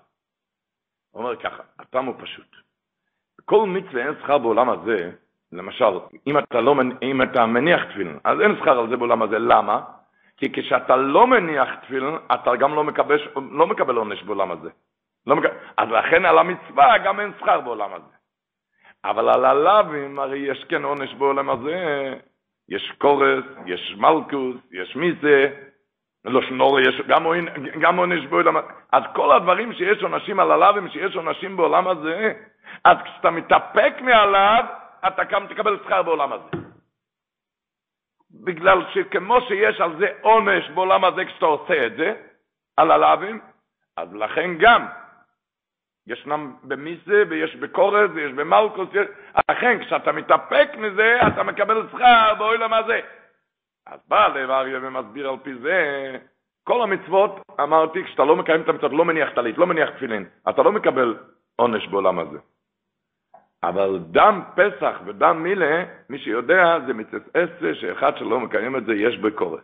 [1.11, 2.57] הוא אומר ככה, הטעם הוא פשוט.
[3.45, 5.11] כל מצווה אין שכר בעולם הזה,
[5.53, 9.39] למשל, אם אתה, לא, אם אתה מניח תפילין, אז אין שכר על זה בעולם הזה,
[9.39, 9.81] למה?
[10.37, 13.19] כי כשאתה לא מניח תפילין, אתה גם לא מקבל,
[13.51, 14.71] לא מקבל עונש בעולם הזה.
[15.27, 18.20] לא מקבל, אז לכן על המצווה גם אין שכר בעולם הזה.
[19.05, 22.15] אבל על הלאווים הרי יש כן עונש בעולם הזה,
[22.69, 25.49] יש קורס, יש מלכוס, יש מיזה,
[26.25, 27.27] לא שנור, יש גם,
[27.81, 28.67] גם עונש בעולם הזה.
[28.93, 32.33] אז כל הדברים שיש עונשים על הלאווים, שיש עונשים בעולם הזה,
[32.85, 34.65] אז כשאתה מתאפק מעליו,
[35.07, 36.67] אתה גם תקבל שכר בעולם הזה.
[38.45, 42.15] בגלל שכמו שיש על זה עונש בעולם הזה כשאתה עושה את זה,
[42.77, 43.41] על הלאווים,
[43.97, 44.87] אז לכן גם
[46.07, 48.89] ישנם במיזה ויש בקורס ויש במלכוס,
[49.51, 53.01] לכן כשאתה מתאפק מזה, אתה מקבל שכר בעולם הזה.
[53.87, 56.17] אז בא לב אריה ומסביר על פי זה,
[56.65, 60.63] כל המצוות, אמרתי, כשאתה לא מקיים את המצוות, לא מניח טלית, לא מניח תפילין, אתה
[60.63, 61.17] לא מקבל
[61.57, 62.39] עונש בעולם הזה.
[63.63, 68.95] אבל דם פסח ודם מילה, מי שיודע, זה מצווה עשר, שאחד שלא מקיים את זה,
[68.95, 69.61] יש בקורס.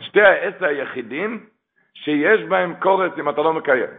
[0.00, 1.46] שתי העשר היחידים
[1.94, 3.90] שיש בהם קורס אם אתה לא מקיים.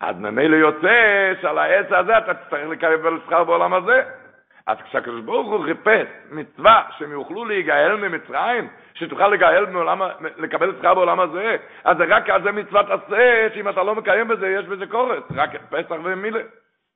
[0.00, 4.02] אז ממילא יוצא שעל העץ הזה אתה תצטרך לקבל שכר בעולם הזה.
[4.66, 10.00] אז כשהקדוש ברוך הוא חיפש מצווה שהם יוכלו להיגאל ממצרים, שתוכל לגאל מעולם,
[10.36, 14.28] לקבל שכר בעולם הזה, אז זה רק על זה מצוות עשה, שאם אתה לא מקיים
[14.28, 16.40] בזה, יש בזה קורס, רק פסח ומילה.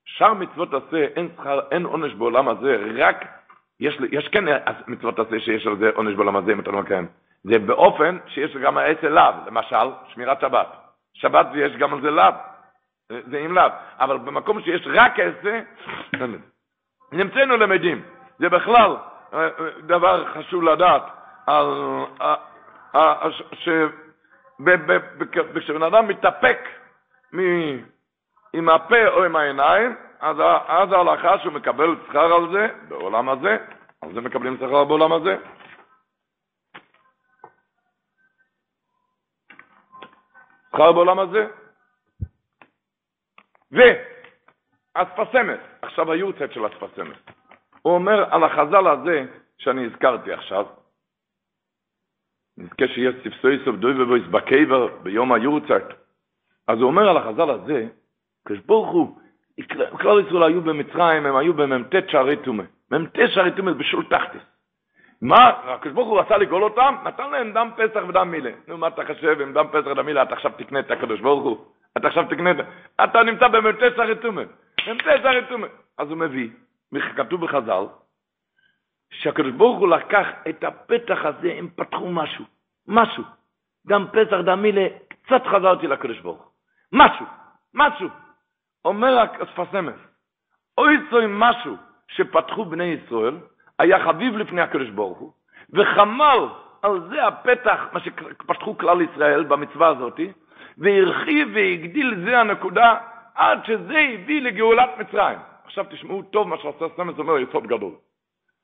[0.05, 3.25] שאר מצוות עשה, אין שכר, אין עונש בעולם הזה, רק,
[3.81, 4.45] יש, יש כן
[4.87, 7.07] מצוות עשה שיש על זה עונש בעולם הזה, אם אתה לא מקיים.
[7.45, 10.67] זה באופן שיש גם העץ אליו, למשל, שמירת שבת.
[11.15, 12.33] שבת ויש גם על זה לאו.
[13.11, 13.71] זה עם לאו.
[13.99, 15.61] אבל במקום שיש רק עשה,
[17.13, 18.03] נמצאנו למדים.
[18.39, 18.97] זה בכלל
[19.35, 19.49] אה, אה,
[19.81, 21.03] דבר חשוב לדעת,
[21.47, 21.67] על,
[22.21, 23.29] אה,
[25.55, 26.59] כשבן אדם מתאפק
[28.53, 33.57] עם הפה או עם העיניים, אז ההלכה שהוא מקבל שכר על זה בעולם הזה,
[34.03, 35.37] על זה מקבלים שכר בעולם הזה.
[40.73, 41.47] שכר בעולם הזה.
[43.73, 47.31] והספסמת, עכשיו היורצת של הספסמת,
[47.83, 49.25] הוא אומר על החז"ל הזה
[49.59, 50.67] שאני הזכרתי עכשיו,
[52.59, 55.85] נזכה שיש ספסוי סוף דוי ובויס בקבר ביום היורצת,
[56.69, 57.87] אז הוא אומר על החז"ל הזה,
[58.49, 59.19] כשברוך הוא,
[60.01, 62.65] כלל ישראל היו במצרים, הם היו במ"ט שערי טומא.
[62.91, 64.43] מ"ט שערי טומא בשול תחתיס.
[65.23, 68.51] מה, הקדוש הוא רצה לגאול אותם, נתן להם דם פסח ודם מילה.
[68.69, 71.45] נו, מה אתה חושב, עם דם פסח ודם מילה, אתה עכשיו תקנה את הקדוש ברוך
[71.45, 71.67] הוא?
[71.97, 72.57] אתה עכשיו תקנה את...
[73.05, 74.43] אתה נמצא במ"ט שערי טומא.
[74.81, 75.67] מ"ט שערי טומא.
[75.99, 76.49] אז הוא מביא,
[77.17, 77.85] כתוב בחז"ל,
[79.11, 82.45] שהקדוש ברוך הוא לקח את הפתח הזה, הם פתחו משהו.
[82.87, 83.25] משהו.
[83.87, 86.51] דם פסח, דם מילה, קצת חזרתי לקדוש ברוך הוא.
[86.93, 87.27] משהו.
[87.75, 88.09] משהו.
[88.85, 89.95] אומר הספסמס,
[90.79, 91.77] אוי צוי משהו
[92.09, 93.37] שפתחו בני ישראל,
[93.79, 95.33] היה חביב לפני הקדוש ברוך הוא,
[95.73, 96.39] וחמל
[96.83, 100.21] על זה הפתח, מה שפתחו כלל ישראל במצווה הזאת,
[100.81, 102.95] והרחיב והגדיל זה הנקודה,
[103.35, 105.39] עד שזה הביא לגאולת מצרים.
[105.65, 107.93] עכשיו תשמעו טוב מה שעשה סמס אומר יסוד גדול.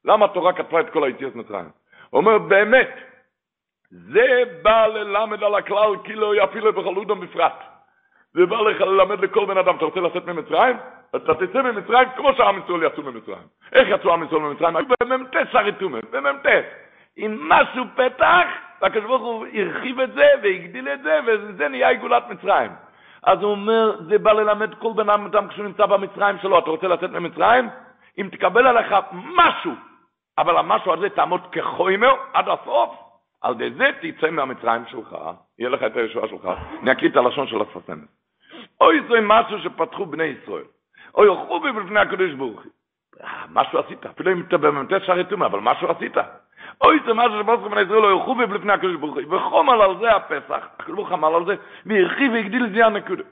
[0.04, 1.68] למה התורה כתבה את כל היציאות מצרים?
[2.10, 2.90] הוא אומר באמת,
[3.90, 7.62] זה בא ללמד על הכלל כאילו יפילו בחלודו בפרט.
[8.34, 10.76] זה בא לך ללמד לכל בן אדם, אתה רוצה לצאת ממצרים?
[11.16, 13.46] אתה תצא ממצרים כמו שעם ישראל יצאו ממצרים.
[13.72, 14.76] איך יצאו עם ישראל ממצרים?
[14.76, 16.46] היו במ"ט שריתומה, במ"ט.
[17.16, 18.46] עם משהו פתח,
[18.82, 22.70] והקדוש ברוך הוא הרחיב את זה והגדיל את זה, וזה נהיה עיגולת מצרים.
[23.22, 26.88] אז הוא אומר, זה בא ללמד כל בן אדם כשהוא נמצא במצרים שלו, אתה רוצה
[26.88, 27.68] לצאת ממצרים?
[28.18, 29.72] אם תקבל עליך משהו,
[30.38, 32.90] אבל המשהו הזה תעמוד כחוימר עד הסוף,
[33.42, 35.16] על ידי זה תצא מהמצרים שלך,
[35.58, 36.48] יהיה לך את הישועה שלך.
[36.82, 38.08] אני אקריא את הלשון של הספסמת.
[38.80, 40.64] אוי זה משהו שפתחו בני ישראל.
[41.14, 42.72] אוי חובי בפני הקדוש ברוך הוא.
[43.52, 46.16] משהו עשית, אפילו אם אתה במ"ט שערי אבל משהו עשית.
[46.80, 49.34] אוי זה משהו שפתחו בני ישראל, אוי חובי בפני הקדוש ברוך הוא.
[49.34, 51.54] וחומל על זה הפסח, הקדוש ברוך עמל על זה,
[51.86, 53.22] והרחיב והגדיל את זה הנקודה.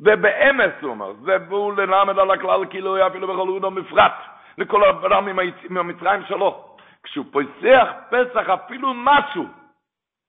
[0.00, 4.12] ובאמס הוא אומר, זה בואו ללמד על הכלל כאילו היה אפילו בכל אודו מפרט,
[4.58, 5.28] לכל אדם
[5.70, 6.64] עם המצרים שלו.
[7.02, 9.46] כשהוא פוסח פסח אפילו משהו,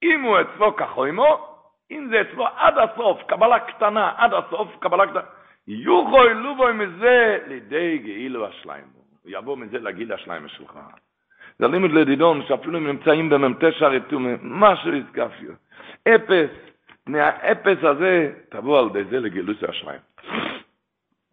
[0.04, 1.48] אם הוא אצלו כחוימו,
[1.92, 5.22] אם זה אצלו עד הסוף, קבלה קטנה, עד הסוף, קבלה קטנה,
[5.68, 9.02] יוכוי לובוי מזה לידי גאילו השליימו.
[9.24, 10.80] הוא יבוא מזה לגיל השליימה שלך.
[11.62, 15.52] זה לימוד לדידון, שאפילו אם נמצאים במ"ט שערי תומה, משהו יסקפיו.
[16.08, 16.50] אפס,
[17.08, 20.00] מהאפס הזה, תבוא על ידי זה לגילוס השליים.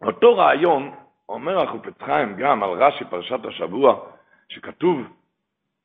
[0.01, 0.91] אותו רעיון,
[1.29, 3.99] אומר החופץ חיים גם על רש"י פרשת השבוע,
[4.49, 5.01] שכתוב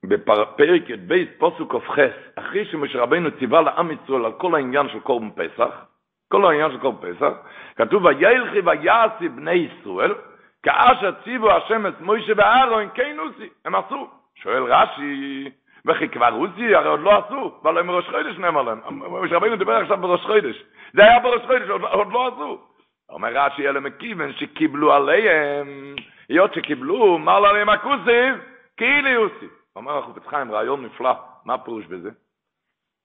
[0.04, 1.98] בפרק י"ב פוסוק כ"ח,
[2.34, 5.84] אחרי שמשה רבנו ציווה לעם ישראל על כל העניין של קורבן פסח,
[6.28, 7.32] כל העניין של כל פסח,
[7.76, 10.14] כתוב וילכי ויעשי בני ישראל,
[10.62, 14.23] כאשר ציוו השם מוישה ואהרון, כן עושי, הם עשו.
[14.34, 15.50] שואל רש"י,
[15.86, 18.80] וכי כבר עושי, הרי עוד לא עשו, אבל הם בראש חודש נאמר להם.
[19.22, 20.64] משה רבינו דיבר עכשיו בראש חודש.
[20.92, 22.60] זה היה בראש חודש, עוד, לא עשו.
[23.08, 25.94] אומר רש"י, אלה מכיוון שקיבלו עליהם,
[26.28, 28.36] היות שקיבלו, מר עליהם הכוסיב,
[28.76, 29.46] כאילו יוסי.
[29.76, 31.12] אומר החופץ חיים, רעיון נפלא,
[31.44, 32.10] מה הפירוש בזה?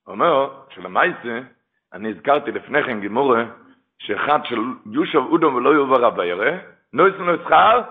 [0.07, 1.39] אומר שלמעשה,
[1.93, 3.45] אני הזכרתי לפני כן גימורה,
[3.99, 4.59] שאחד של
[4.91, 6.57] יושב אודום ולא יובר הבירה,
[6.93, 7.81] נויסן לו שכר,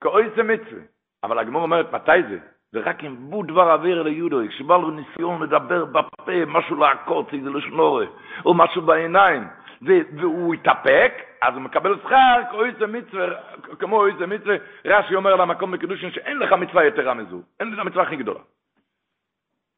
[0.00, 0.82] כאויסה מצווה.
[1.24, 2.38] אבל הגמור אומרת, מתי זה?
[2.72, 7.50] זה רק אם בו דבר אוויר ליודו, כשבא לו ניסיון לדבר בפה, משהו לעקוץ, איזה
[7.50, 8.06] לשנורה,
[8.44, 9.48] או משהו בעיניים,
[9.82, 13.26] והוא יתאפק, אז הוא מקבל שכר, כאויסה מצווה,
[13.78, 18.02] כמו אויסה מצווה, רש"י אומר למקום בקידושין שאין לך מצווה יתרה מזו, אין לך מצווה
[18.02, 18.40] הכי גדולה.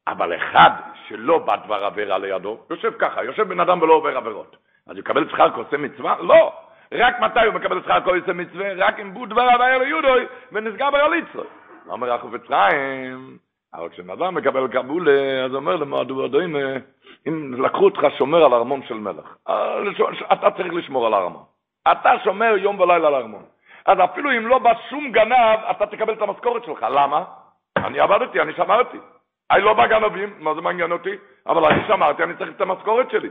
[0.09, 0.71] אבל אחד
[1.09, 4.57] שלא בא דבר עבירה לידו, יושב ככה, יושב בן אדם ולא עובר עבירות.
[4.87, 6.17] אז הוא יקבל שכר כעושה מצווה?
[6.21, 6.53] לא.
[6.93, 8.73] רק מתי הוא מקבל שכר כעושה מצווה?
[8.77, 11.43] רק אם בו דבר עבירה ליודוי ונסגר ברליצרו.
[11.89, 13.37] אומר החופץ חיים,
[13.75, 16.57] אבל כשבן אדם מקבל קבולה, אז אומר למועדו אדוים,
[17.29, 19.37] אם לקחו אותך שומר על ארמון של מלך,
[20.33, 21.43] אתה צריך לשמור על הארמון.
[21.93, 23.43] אתה שומר יום ולילה על הארמון.
[23.87, 26.87] אז אפילו אם לא בא שום גנב, אתה תקבל את המשכורת שלך.
[26.91, 27.25] למה?
[27.77, 28.99] אני עבדתי, אני שמרתי.
[29.51, 31.17] אני לא בא גנבים, מה זה מעניין אותי?
[31.47, 33.29] אבל אני שמרתי, אני צריך את המשכורת שלי.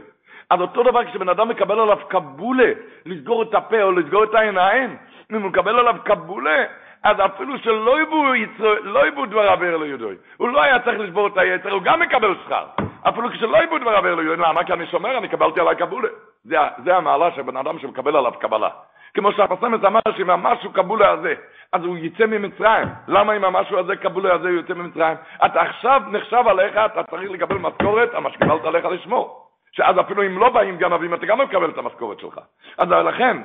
[0.49, 2.71] אז אותו דבר כשבן אדם מקבל עליו קבולה,
[3.05, 4.97] לסגור את הפה או לסגור את העיניים,
[5.31, 6.65] אם הוא מקבל עליו קבולה,
[7.03, 8.35] אז אפילו שלא יבוא,
[8.81, 12.35] לא יבוא דבר עבר לידוי, הוא לא היה צריך לשבור את היצר, הוא גם מקבל
[12.45, 12.65] שכר.
[13.09, 14.63] אפילו כשלא יבוא דבר עבר לידוי, למה?
[14.63, 16.09] כי אני שומר, אני קיבלתי עליי קבולה.
[16.43, 18.69] זה, זה המעלה של בן אדם שמקבל עליו קבלה.
[19.13, 21.33] כמו שהפסמס אמר שאם המשהו קבולה הזה,
[21.73, 22.87] אז הוא יצא ממצרים.
[23.07, 25.17] למה אם המשהו הזה קבולה הזה הוא יוצא ממצרים?
[25.45, 29.50] אתה עכשיו נחשב עליך, אתה צריך לקבל משכורת, מה שקיבלת עליך לשמור.
[29.71, 32.39] שאז אפילו אם לא באים גנבים, אתה גם מקבל את המשכורת שלך.
[32.77, 33.37] אז לכן,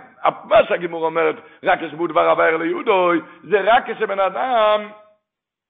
[0.45, 4.89] מה שהגימור אומרת, רק ישבו דבר עבר ליהודוי, זה רק כשבן אדם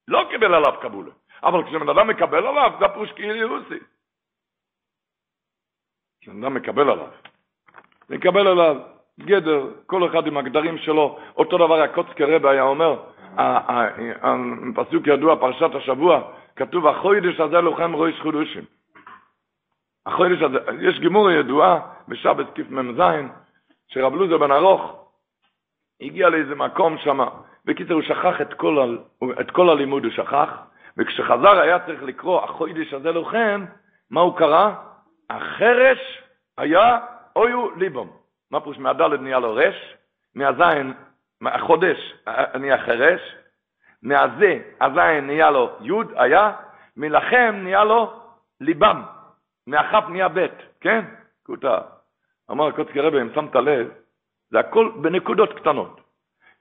[0.09, 1.11] לא קיבל עליו קבולה.
[1.43, 3.85] אבל כשבן אדם מקבל עליו, זה הפרוש כאילו יוסי.
[6.21, 7.09] כשבן אדם מקבל עליו,
[8.11, 8.77] מקבל עליו
[9.21, 13.03] גדר, כל אחד עם הגדרים שלו, אותו דבר הקוצקי רבי היה אומר,
[14.75, 18.76] פסוק ידוע, פרשת השבוע, כתוב, החוידש הזה לוחם ראש חודשים.
[20.07, 23.03] החודש הזה, יש גימור ידועה בשבת קמ"ז,
[23.89, 25.11] שרב לוזר בן ארוך
[26.01, 27.19] הגיע לאיזה מקום שם,
[27.65, 28.97] בקיצר הוא שכח את כל,
[29.41, 30.51] את כל הלימוד, הוא שכח,
[30.97, 33.65] וכשחזר היה צריך לקרוא החודש הזה לוחם,
[34.11, 34.71] מה הוא קרא?
[35.31, 36.23] החרש
[36.59, 36.99] היה
[37.37, 38.11] אויו ליבום.
[38.51, 39.95] מה פירוש מהדלת נהיה לו רש,
[40.35, 40.93] מהזין,
[41.41, 42.15] מהחודש
[42.55, 43.21] נהיה חרש,
[44.03, 46.53] מהזה, הזין נהיה לו יוד, היה,
[46.97, 48.21] מלחם נהיה לו
[48.61, 49.03] ליבם.
[49.67, 51.05] מהכף נהיה בית, כן?
[51.43, 51.81] קוטה.
[52.51, 53.89] אמר הקוצקי רבי, אם שמת לב,
[54.51, 56.01] זה הכל בנקודות קטנות.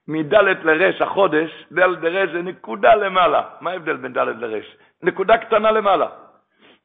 [0.08, 3.42] מדלת לרש החודש, דלת לרש זה נקודה למעלה.
[3.60, 4.76] מה ההבדל בין דלת לרש?
[5.02, 6.08] נקודה קטנה למעלה.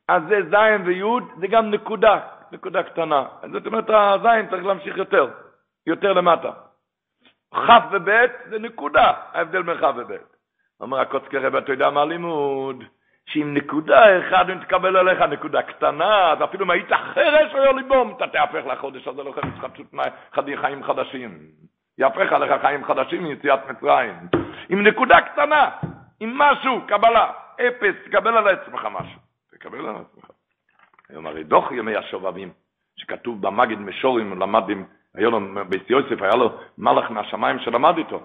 [0.08, 2.20] אז זה זין ויוד, זה גם נקודה,
[2.52, 3.26] נקודה קטנה.
[3.52, 5.28] זאת אומרת, הזין צריך להמשיך יותר,
[5.88, 6.52] יותר למטה.
[7.52, 10.36] כף ובית זה נקודה, ההבדל בין כף ובית.
[10.80, 12.84] אומר הקוצקי רבי, אתה יודע מה הלימוד?
[13.32, 18.14] שאם נקודה אחד אם תקבל עליך נקודה קטנה, אז אפילו אם היית חרש או ליבום,
[18.18, 21.38] אתה תהפך לחודש הזה לא חדש חדשות חיים חדשים.
[21.98, 24.16] יהפך עליך חיים חדשים מיציאת מצרים.
[24.70, 25.70] עם נקודה קטנה,
[26.20, 29.20] עם משהו, קבלה, אפס, תקבל על עצמך משהו.
[29.52, 30.26] תקבל על עצמך.
[31.10, 32.52] היום הרי דוח ימי השובבים,
[32.96, 34.84] שכתוב במגד משורים, למד עם,
[35.16, 35.40] היה לו,
[35.70, 38.20] בית יוסף, היה לו מלאך מהשמיים שלמד איתו.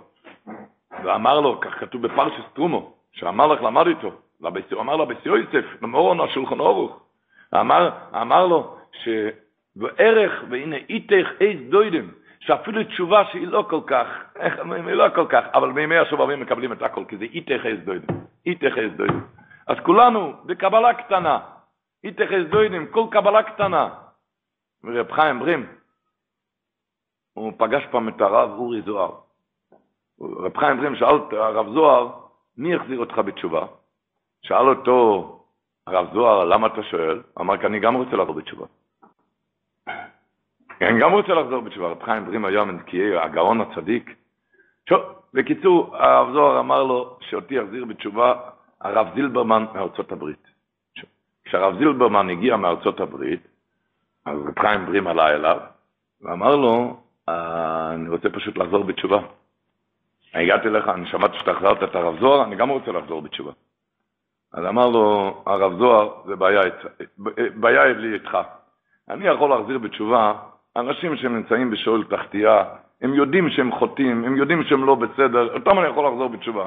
[1.04, 6.20] ואמר לו, כך כתוב בפרשס טרומו, שהמלאך למד איתו, הוא אמר לו בסיוע יוסף, למורון
[6.20, 7.00] השולחן אורוך,
[7.54, 14.06] אמר, אמר לו שבערך, והנה איתך איז דוידם, שאפילו תשובה שהיא לא כל כך,
[14.86, 18.14] היא לא כל כך, אבל בימי השובבים מקבלים את הכל, כי זה איתך איז דוידם,
[18.46, 19.20] איתך איז דוידם.
[19.66, 21.38] אז כולנו בקבלה קטנה,
[22.04, 23.88] איתך איז דוידם, כל קבלה קטנה.
[24.84, 25.66] ורב חיים ברים,
[27.34, 29.10] הוא פגש פעם את הרב אורי זוהר.
[30.20, 32.12] רב חיים ברים שאל את הרב זוהר,
[32.56, 33.66] מי החזיר אותך בתשובה?
[34.46, 35.32] שאל אותו
[35.86, 37.22] הרב זוהר, למה אתה שואל?
[37.40, 38.66] אמר, כי אני גם רוצה לחזור בתשובה.
[40.80, 41.88] אני גם רוצה לחזור בתשובה.
[41.88, 44.16] רב חיים דרים היה מנקיי הגאון הצדיק.
[44.86, 45.02] טוב,
[45.34, 48.34] בקיצור, הרב זוהר אמר לו שאותי יחזיר בתשובה
[48.80, 50.46] הרב זילברמן מארצות הברית.
[51.44, 53.48] כשהרב זילברמן הגיע מארצות הברית,
[54.26, 55.60] אז רב חיים דרים עלה אליו,
[56.22, 59.18] ואמר לו, אני רוצה פשוט לחזור בתשובה.
[60.34, 63.52] הגעתי אליך, אני שמעתי שאתה חזרת את הרב זוהר, אני גם רוצה לחזור בתשובה.
[64.56, 66.60] אז אמר לו הרב זוהר, זה בעיה,
[67.54, 68.38] בעיה לי איתך.
[69.08, 70.32] אני יכול להחזיר בתשובה
[70.76, 72.64] אנשים שנמצאים בשאול תחתייה,
[73.02, 76.66] הם יודעים שהם חוטאים, הם יודעים שהם לא בסדר, אותם אני יכול לחזור בתשובה.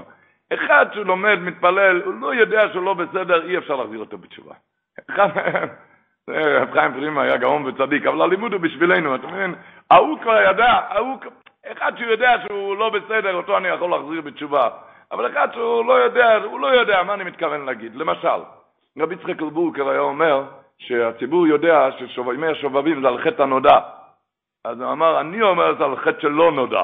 [0.54, 4.54] אחד שהוא לומד, מתפלל, הוא לא יודע שהוא לא בסדר, אי אפשר להחזיר אותו בתשובה.
[6.30, 9.56] רב חיים פרימה היה גאון וצדיק, אבל הלימוד הוא בשבילנו, אתה מבין?
[9.92, 11.18] ההוא כבר ידע, ההוא,
[11.72, 14.70] אחד שהוא יודע שהוא לא בסדר, אותו אני יכול להחזיר בתשובה.
[15.12, 17.96] אבל אחד שהוא לא יודע, הוא לא יודע מה אני מתכוון להגיד.
[17.96, 18.42] למשל,
[19.00, 20.44] רבי יצחק אלבורקר היה אומר
[20.78, 23.80] שהציבור יודע שימי השובבים זה על חטא הנודע.
[24.66, 26.84] אז הוא אמר, אני אומר זה על חטא שלא נודע.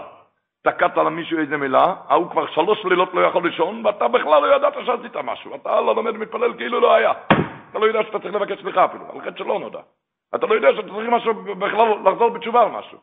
[0.63, 4.73] תקעת למישהו איזה מילה, ההוא כבר שלוש לילות לא יכול לישון, ואתה בכלל לא ידעת
[4.85, 5.55] שעשית משהו.
[5.55, 7.11] אתה לא לומד מתפלל כאילו לא היה.
[7.71, 9.79] אתה לא יודע שאתה צריך לבקש סליחה אפילו, על חטא שלא נודע.
[10.35, 12.97] אתה לא יודע שאתה צריך משהו, בכלל לחזור בתשובה על משהו.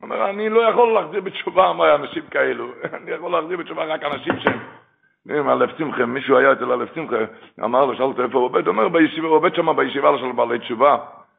[0.00, 4.02] הוא אומר, אני לא יכול להחזיר בתשובה מה אנשים כאלו, אני יכול להחזיר בתשובה רק
[4.02, 4.58] אנשים שהם...
[5.30, 7.16] אם הלב שמחה, מישהו היה אצל הלב שמחה,
[7.64, 8.82] אמר לו, שאל אותו איפה הוא עובד, הוא אומר,
[9.22, 10.96] הוא עובד שם בישיבה של בעלי תשובה.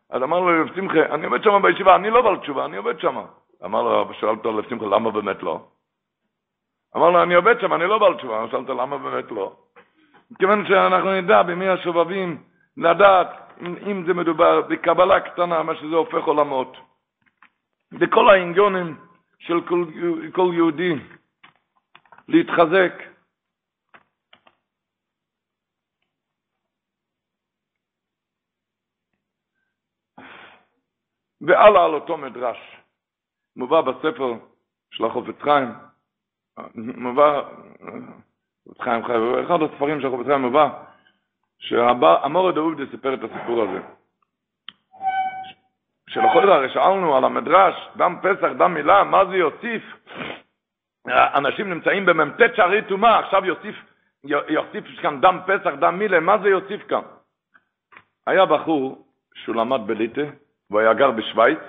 [0.10, 3.00] אז אמר לו לב שמחה, אני עובד שם בישיבה, אני לא בעל תשובה, אני עובד
[3.00, 3.18] שם.
[3.66, 5.60] אמר לו, שאל אותו לב שמחה, למה באמת לא?
[6.96, 8.46] אמר לו, אני עובד שם, אני לא בעל תשובה.
[8.52, 9.52] שאל אותו, למה באמת לא?
[10.40, 12.38] כיוון שאנחנו נדע במי השובבים,
[12.78, 13.28] לדעת
[13.62, 16.78] אם זה מדובר בקבלה קטנה, מה שזה הופך עולמות.
[17.92, 18.98] בכל העניונים
[19.40, 19.86] של כל,
[20.34, 20.94] כל יהודי
[22.28, 22.94] להתחזק.
[31.42, 32.58] והלאה על אותו מדרש,
[33.56, 34.34] מובא בספר
[34.92, 35.70] של החופץ חיים,
[36.76, 37.42] מובא,
[38.82, 40.84] חיים חיים, אחד הספרים של החופץ חיים מובא,
[41.60, 44.01] שהמורד אהובדה סיפר את הסיפור הזה.
[46.12, 49.84] שלכל הרי שאלנו על המדרש, דם פסח, דם מילה, מה זה יוסיף?
[51.08, 53.76] אנשים נמצאים במ"ט שערי טומאה, עכשיו יוסיף,
[54.24, 57.02] יוסיף כאן דם פסח, דם מילה, מה זה יוסיף כאן?
[58.28, 60.22] היה בחור שהוא למד בליטה,
[60.70, 61.60] והוא היה גר בשוויץ,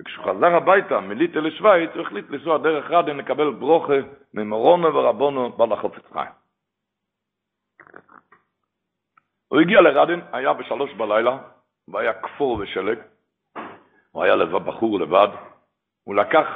[0.00, 3.98] וכשהוא חזר הביתה מליטה לשוויץ, הוא החליט לנסוע דרך רדן לקבל ברוכה
[4.34, 6.32] ממורונו ורבונו בעל החופץ חיים.
[9.48, 11.38] הוא הגיע לרדן, היה בשלוש בלילה,
[11.88, 12.98] והיה כפור ושלג,
[14.14, 15.28] הוא היה לבד, בחור לבד,
[16.04, 16.46] הוא לקח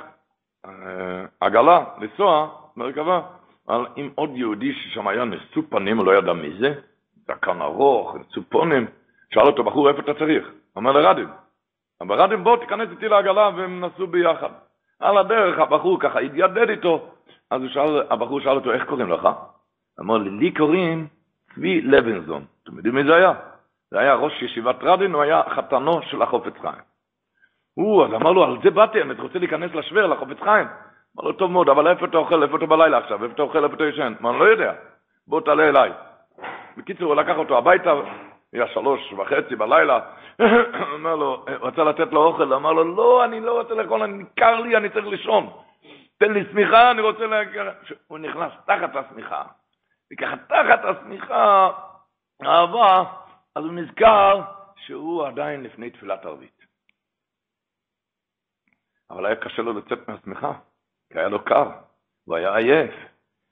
[0.66, 3.20] אה, עגלה לנסוע מרכבה,
[3.68, 6.74] אבל עם עוד יהודי ששם היה נשוא פנים, הוא לא ידע מי זה,
[7.26, 8.86] זקן ארוך, נשוא פונים,
[9.34, 10.48] שאל אותו בחור, איפה אתה צריך?
[10.78, 11.28] אמר לרדים,
[12.00, 14.50] אבל רדים בוא תיכנס איתי לעגלה והם נסעו ביחד.
[15.00, 17.10] על הדרך הבחור ככה התיידד איתו,
[17.50, 19.28] אז שאל, הבחור שאל אותו, איך קוראים לך?
[20.00, 21.06] אמר לי, לי קוראים
[21.54, 22.44] צבי לוינזון.
[22.62, 23.32] אתם יודעים מי זה היה?
[23.90, 26.88] זה היה ראש ישיבת רדין, הוא היה חתנו של החופץ חיים.
[27.78, 30.66] הוא, אז אמר לו, על זה באתי, אני רוצה להיכנס לשוור, לחופץ חיים.
[31.16, 33.64] אמר לו, טוב מאוד, אבל איפה אתה אוכל, איפה אתה בלילה עכשיו, איפה אתה אוכל,
[33.64, 34.12] איפה אתה ישן?
[34.20, 34.72] אמר, אני לא יודע,
[35.26, 35.90] בוא תעלה אליי.
[36.76, 37.92] בקיצור, הוא לקח אותו הביתה,
[38.52, 40.00] היה שלוש וחצי בלילה,
[40.94, 44.60] אמר לו, רצה לתת לו אוכל, אמר לו, לא, אני לא רוצה לאכול, אני קר
[44.60, 45.50] לי, אני צריך לישון.
[46.18, 47.64] תן לי שמיכה, אני רוצה להגיע...
[48.06, 49.42] הוא נכנס תחת השמיכה,
[50.12, 51.70] וככה תחת השמיכה,
[52.44, 53.04] אהבה,
[53.56, 54.40] אז הוא נזכר
[54.86, 56.57] שהוא עדיין לפני תפילת ערבית.
[59.10, 60.52] אבל היה קשה לו לצאת מהשמיכה,
[61.12, 61.70] כי היה לו קר,
[62.24, 62.94] הוא היה עייף.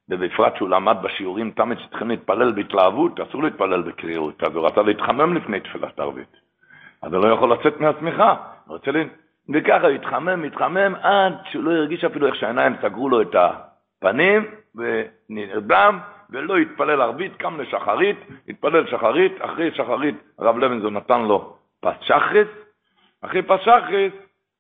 [0.09, 5.35] ובפרט שהוא למד בשיעורים תמיד שצריכים להתפלל בהתלהבות, אסור להתפלל בקריאות, אז הוא רצה להתחמם
[5.35, 6.37] לפני תפילת ערבית.
[7.03, 8.35] אז הוא לא יכול לצאת מהשמיכה,
[8.67, 8.97] רוצה ל...
[9.55, 14.45] וככה התחמם, התחמם, עד שהוא לא הרגיש אפילו איך שהעיניים סגרו לו את הפנים,
[14.75, 15.99] ונרדם,
[16.31, 18.17] ולא התפלל ערבית, קם לשחרית,
[18.49, 22.49] התפלל שחרית, אחרי שחרית הרב לוינזון נתן לו פס שחריס,
[23.23, 24.13] אחרי פס שחריס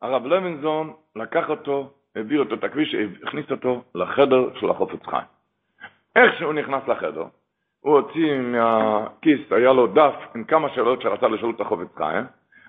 [0.02, 5.26] הרב לוינזון לקח אותו, הביא אותו את הכביש, הכניס אותו לחדר של החופץ חיים.
[6.16, 7.24] איך שהוא נכנס לחדר,
[7.80, 12.24] הוא הוציא מהכיס, היה לו דף עם כמה שאלות שרצה לשאול את החופץ חיים,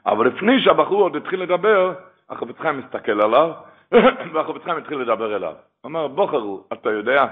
[0.05, 1.93] אבל לפני שהבחור עוד התחיל לדבר,
[2.30, 3.51] החופץ חיים מסתכל עליו,
[4.34, 5.53] והחופץ חיים התחיל לדבר אליו.
[5.86, 7.25] אמר, בוחרו, אתה יודע,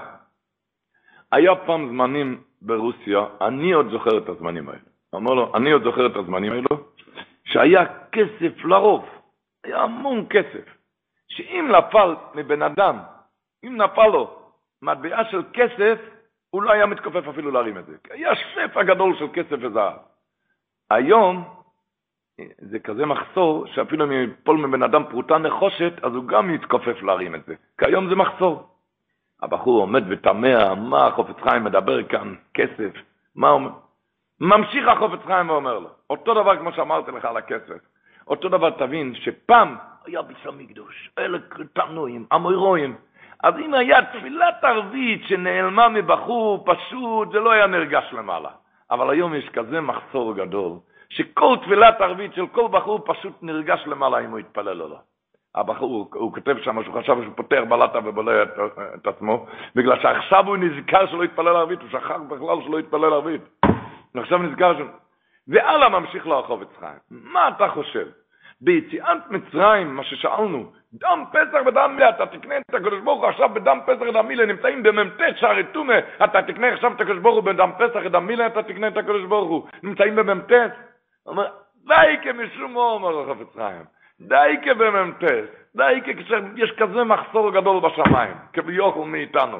[1.32, 4.80] היה פעם זמנים ברוסיה, אני עוד זוכר את הזמנים האלה.
[5.14, 6.84] אמר לו, אני עוד זוכר את הזמנים האלו,
[7.44, 9.04] שהיה כסף לרוב,
[9.66, 10.64] היה המון כסף,
[11.28, 12.98] שאם נפל מבן אדם,
[13.64, 14.38] אם נפל לו
[14.82, 15.98] מטבעה של כסף,
[16.50, 17.96] הוא לא היה מתכופף אפילו להרים את זה.
[18.10, 19.96] היה שפע גדול של כסף וזהב.
[20.90, 21.44] היום
[22.58, 27.34] זה כזה מחסור, שאפילו אם יפול מבן אדם פרוטה נחושת, אז הוא גם יתכופף להרים
[27.34, 27.54] את זה.
[27.78, 28.68] כי היום זה מחסור.
[29.42, 32.92] הבחור עומד ותמה, מה החופץ חיים מדבר כאן, כסף,
[33.34, 33.70] מה הוא אומר?
[34.40, 37.95] ממשיך החופץ חיים ואומר לו, אותו דבר כמו שאמרתי לך על הכסף,
[38.26, 41.38] אותו דבר תבין שפעם היה ביס המקדוש, אלה
[41.72, 42.96] תמנועים, המוירואים,
[43.44, 48.50] אז אם היה תפילת ערבית שנעלמה מבחור פשוט, זה לא היה נרגש למעלה.
[48.90, 50.72] אבל היום יש כזה מחסור גדול,
[51.08, 54.98] שכל תפילת ערבית של כל בחור פשוט נרגש למעלה אם הוא יתפלל או לא.
[55.54, 58.48] הבחור, הוא, הוא כותב שם שהוא חשב שהוא פותח בלטה ובולע את,
[58.94, 63.42] את עצמו, בגלל שעכשיו הוא נזכר שלא יתפלל ערבית, הוא שכח בכלל שלא יתפלל ערבית.
[64.14, 64.80] ועכשיו נזכר ש...
[65.48, 66.98] והלאה ממשיך לרחוב את חיים.
[67.10, 68.06] מה אתה חושב?
[68.60, 73.48] ביציאת מצרים, מה ששאלנו, דם פסח ודם מילה, אתה תקנה את הקדוש ברוך הוא עכשיו
[73.48, 77.44] בדם פסח ודם מילה, נמצאים במ"ט שערי טומא, אתה תקנה עכשיו את הקדוש ברוך הוא
[77.44, 80.50] בדם פסח ודם מילה, אתה תקנה את הקדוש ברוך הוא, נמצאים במ"ט.
[80.52, 81.46] הוא אומר,
[81.86, 83.84] די כמשום אומר לו חפץ חיים,
[84.20, 85.24] די כבמ"ט,
[85.76, 89.58] די כשיש כזה מחסור גדול בשמיים, כביוכל מאיתנו.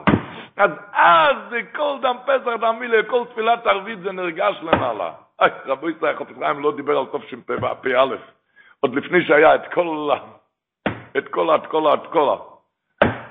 [0.57, 1.37] אז אז
[1.75, 5.26] כל דם פסח, דם מילה, כל תפילת ערבית זה נרגש למעלה.
[5.41, 8.17] רבו ישראל חפץ חיים לא דיבר על תשפ"א.
[8.81, 10.11] עוד לפני שהיה את כל,
[11.17, 12.37] את כל, את כל, את כל.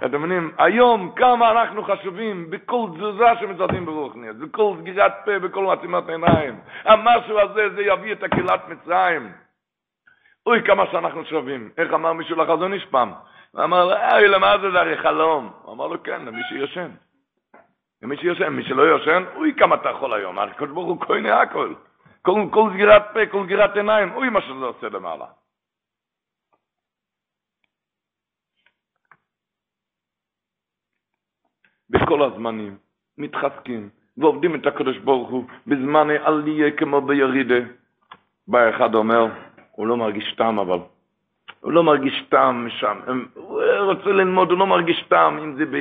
[0.06, 6.10] אתם מבינים, היום כמה אנחנו חשובים בכל תזוזה שמזזים ברוחניאס, בכל סגירת פה, בכל מעצימת
[6.10, 6.60] עיניים.
[6.84, 9.32] המשהו הזה, זה יביא את הקהילת מצרים.
[10.46, 11.70] אוי, כמה שאנחנו שווים.
[11.78, 13.12] איך אמר מישהו לחזון איש פעם?
[13.52, 15.52] הוא אמר, אוי, למה זה זה הרי חלום?
[15.62, 16.90] הוא אמר לו, כן, למי שיושן.
[18.02, 20.40] למי שיושן, מי שלא יושן, אוי, כמה אתה יכול היום.
[20.40, 21.74] הקדוש ברוך הוא כהנה הכל.
[22.26, 25.26] כל, כל סגירת פה, כל סגירת עיניים, אוי, מה שזה עושה למעלה.
[31.90, 32.78] בכל הזמנים,
[33.18, 37.60] מתחזקים, ועובדים את הקדוש ברוך הוא בזמן עלייה כמו בירידה.
[38.48, 39.26] בא אחד אומר,
[39.72, 40.80] הוא לא מרגיש טעם אבל.
[41.60, 43.26] הוא לא מרגיש טעם שם.
[43.34, 45.38] הוא רוצה ללמוד, הוא לא מרגיש טעם.
[45.38, 45.76] אם זה, ב,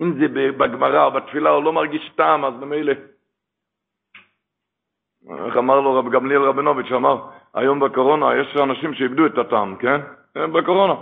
[0.00, 2.92] אם זה בגמרא או בתפילה, הוא לא מרגיש טעם, אז במילא.
[5.30, 10.00] איך אמר לו רב גמליאל רבינוביץ', אמר, היום בקורונה יש אנשים שאיבדו את הטעם, כן?
[10.34, 10.94] בקורונה.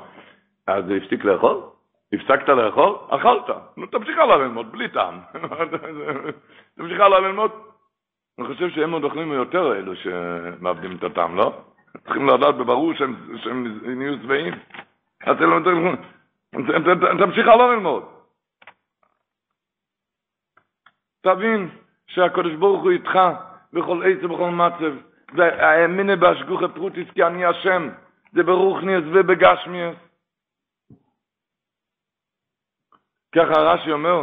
[0.67, 1.61] אז הפסיק לאכול?
[2.13, 2.95] הפסקת לאכול?
[3.09, 3.57] אכלת.
[3.77, 5.21] נו, תמשיך הלאה ללמוד, בלי טעם.
[6.79, 7.51] תמשיך הלאה ללמוד.
[8.39, 11.53] אני חושב שהם עוד אוכלים יותר אלו שמאבדים את הטעם, לא?
[12.05, 14.55] צריכים לדעת בברור שהם, שהם נהיו שבעים.
[15.27, 15.37] אז
[17.19, 18.05] תמשיך הלאה ללמוד.
[21.21, 21.69] תבין
[22.07, 23.19] שהקדוש ברוך הוא איתך
[23.73, 24.93] בכל עץ ובכל מצב.
[25.35, 27.89] והאמינה בהשגוחה פרוטיס כי אני השם.
[28.33, 29.97] זה ברוכניאס ובגשמיאס.
[33.35, 34.23] ככה רש"י אומר,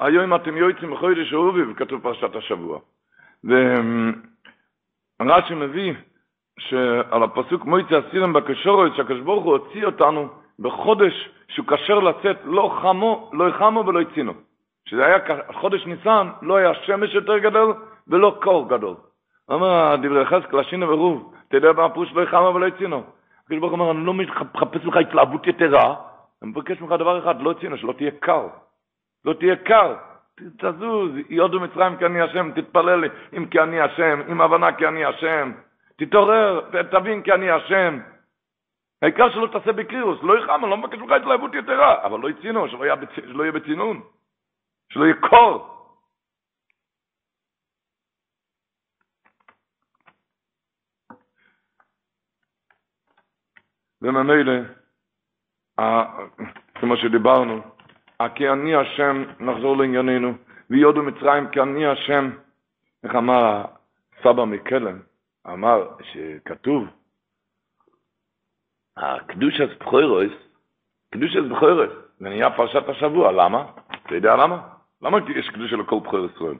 [0.00, 2.78] היום אתם יועצים בחודש אהובי, כתוב פרשת השבוע.
[3.44, 3.54] ורש"י
[5.54, 5.94] מביא
[6.58, 10.28] שעל הפסוק מויצי אסירם בקשורת, שהקדוש ברוך הוא הוציא אותנו
[10.58, 14.32] בחודש שהוא כשר לצאת, לא חמו, לא חמו ולא הצינו.
[14.88, 15.18] שזה היה
[15.52, 17.74] חודש ניסן, לא היה שמש יותר גדול
[18.10, 18.96] ולא קור גדול.
[19.48, 23.02] אומר דברי חזק, לשינו ורוב, יודע מה הפירוש לא חמו ולא הצינו?
[23.44, 25.94] הקדוש ברוך הוא אומר, אני לא מחפש לך התלהבות יתרה,
[26.42, 28.48] אני מבקש ממך דבר אחד, לא הצינו, שלא תהיה קר.
[29.24, 29.94] לא תהיה קר.
[30.58, 33.04] תזוז, יודו מצרים כי אני השם, תתפלל
[33.36, 35.52] אם כי אני השם, עם הבנה כי אני השם.
[35.96, 37.98] תתעורר, תבין כי אני השם.
[39.02, 42.68] העיקר שלא תעשה בקרירוס, לא אני לא מבקש ממך התלהבות יתרה, אבל לא יצינו.
[42.68, 44.00] שלא יהיה בצינון,
[44.92, 45.79] שלא יהיה קור.
[54.02, 54.52] וממילא,
[56.74, 57.60] כמו שדיברנו,
[58.34, 60.34] כי אני השם, נחזור לענייננו,
[60.70, 62.30] ויודו מצרים כי אני השם,
[63.04, 63.64] איך אמר
[64.22, 64.98] סבא מקלם,
[65.46, 66.88] אמר שכתוב,
[68.96, 70.32] הקדוש אז בחוירוס,
[71.14, 73.64] קדוש אז בחוירוס, זה נהיה פרשת השבוע, למה?
[74.06, 74.68] אתה יודע למה?
[75.02, 76.56] למה יש קדוש לכל בחור ישראל?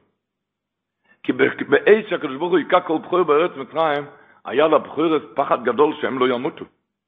[1.22, 4.04] כי בעת שהקדוש ברוך הוא היכה כל בחור בארץ מצרים,
[4.44, 6.64] היה לבחורס פחד גדול שהם לא ימותו.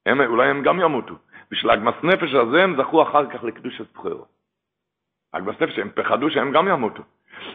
[0.07, 1.15] הם, אולי הם גם ימותו.
[1.51, 4.27] בשביל הגמס נפש הזה הם זכו אחר כך לקדוש בחור.
[5.35, 7.03] הגמס נפש, הם פחדו שהם גם ימותו.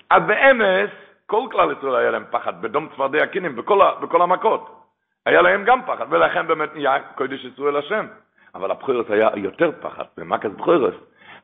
[0.09, 0.89] אז באמס,
[1.25, 4.83] כל כלל ישראל היה להם פחד, בדום צפרדי הקינים, בכל, בכל המכות.
[5.25, 8.07] היה להם גם פחד, ולכן באמת נהיה קודש ישראל השם.
[8.55, 10.95] אבל הבחורס היה יותר פחד, במכת בחורס.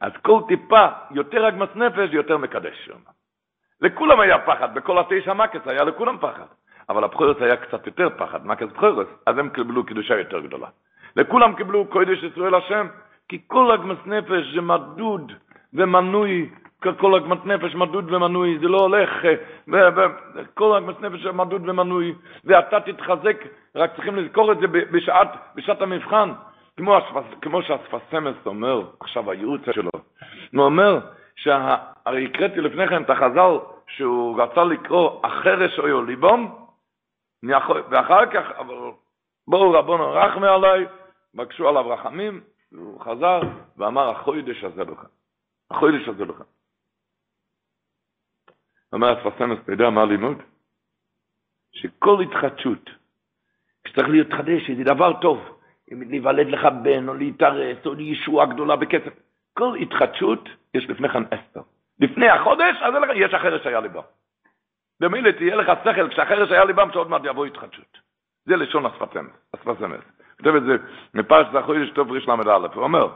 [0.01, 2.97] אז כל טיפה, יותר הגמס נפש, יותר מקדש שם.
[3.81, 6.45] לכולם היה פחד, בכל התשע מכס היה לכולם פחד.
[6.89, 10.67] אבל הבחורס היה קצת יותר פחד, מכס בחורס, אז הם קיבלו קדושה יותר גדולה.
[11.15, 12.87] לכולם קיבלו קודש ישראל השם,
[13.29, 15.31] כי כל הגמס נפש זה מדוד
[15.73, 16.49] ומנוי
[16.91, 19.09] כל עגמת נפש מדוד ומנוי, זה לא הולך,
[20.53, 23.43] כל עגמת נפש מדוד ומנוי, ואתה תתחזק,
[23.75, 26.31] רק צריכים לזכור את זה בשעת, בשעת המבחן,
[26.77, 26.97] כמו,
[27.41, 29.91] כמו שהספסמס אומר, עכשיו הייעוץ שלו,
[30.53, 30.99] הוא אומר,
[31.35, 33.57] שה, הרי הקראתי לפני כן את החז"ל,
[33.87, 36.55] שהוא רצה לקרוא החרש או ליבום,
[37.89, 38.43] ואחר כך,
[39.47, 40.85] בואו רבונו רחמי עליי,
[41.33, 43.41] בקשו עליו רחמים, הוא חזר
[43.77, 45.05] ואמר, החוידש הזה לך.
[45.71, 46.43] החוידש הזה לך.
[48.93, 50.37] אומר הספסמס, אתה יודע מה הלימוד?
[51.71, 52.89] שכל התחדשות
[53.83, 55.59] כשצריך להתחדש, זה דבר טוב.
[55.93, 59.13] אם להיוולד לך בן, או להתארס, או לישועה גדולה בכסף.
[59.53, 61.61] כל התחדשות, יש לפני כן אסתר.
[61.99, 64.01] לפני החודש, אז יש החרש היה ליבם.
[64.99, 67.97] במילא תהיה לך שכל, כשהחרש היה ליבם, שעוד מעט יבוא התחדשות.
[68.45, 70.03] זה לשון השפת אמס.
[70.43, 70.75] כותב את זה
[71.13, 72.67] מפרש זה החודש טוב ריש ל"א.
[72.73, 73.07] הוא אומר,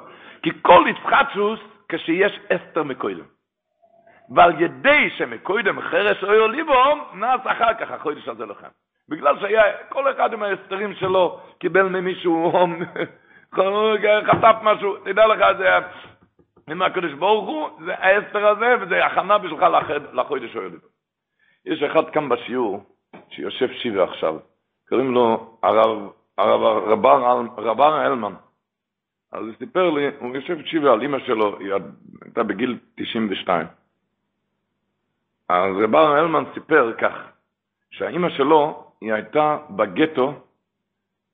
[0.43, 1.59] כי כל התחדשוס,
[1.89, 3.23] כשיש אסתר מקוידם.
[4.35, 8.67] ועל ידי שמקוידם חרש אויר ליבום, נעש אחר כך החודש הזה לכם.
[9.09, 12.51] בגלל שהיה, כל אחד עם ההסתרים שלו קיבל ממישהו,
[14.27, 15.69] חטף משהו, תדע לך, זה
[16.69, 19.65] עם הקדוש ברוך הוא, זה ההסתר הזה, וזה הכנה בשבילך
[20.13, 20.71] לחודש אוהל.
[21.65, 22.83] יש אחד כאן בשיעור,
[23.29, 24.35] שיושב שיבה עכשיו,
[24.89, 26.09] קוראים לו הרב,
[26.39, 28.33] רבר, אלמן.
[29.31, 31.73] אז הוא סיפר לי, הוא יושב שיבה על אמא שלו, היא
[32.21, 33.67] הייתה בגיל 92.
[35.49, 37.13] אז רבר אלמן סיפר כך,
[37.91, 40.33] שהאימא שלו, היא הייתה בגטו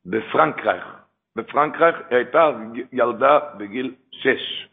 [0.05, 0.85] בפרנקרייך.
[1.35, 2.49] בפרנקרייך היא הייתה
[2.91, 4.67] ילדה בגיל שש.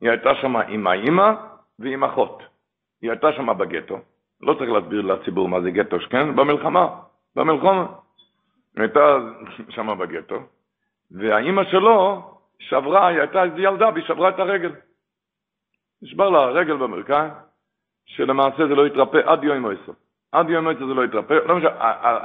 [0.00, 1.30] היא הייתה שם עם האימא
[1.78, 2.42] ועם אחות.
[3.02, 3.98] היא הייתה שם בגטו.
[4.40, 6.36] לא צריך להסביר לציבור מה זה גטו, כן?
[6.36, 7.00] במלחמה.
[7.36, 7.86] במלחמה.
[8.76, 9.18] הייתה
[9.68, 10.42] שם בגטו,
[11.10, 12.22] והאימא שלו
[12.58, 14.72] שברה, היא הייתה ילדה והיא שברה את הרגל.
[16.02, 17.30] נשבר לה הרגל במרכז,
[18.06, 19.92] שלמעשה זה לא התרפא עד יום מויסו.
[20.32, 21.70] עד יום מועצת זה לא התרפא, לא משנה,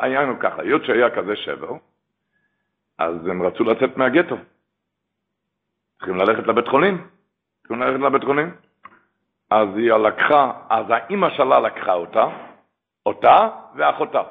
[0.02, 1.72] היה לנו ככה, היות שהיה כזה שבר,
[2.98, 4.36] אז הם רצו לצאת מהגטו.
[5.98, 7.08] צריכים ללכת לבית חולים,
[7.60, 8.56] צריכים ללכת לבית חולים.
[9.50, 12.26] אז היא לקחה, אז האימא שלה לקחה אותה,
[13.06, 14.22] אותה ואחותה.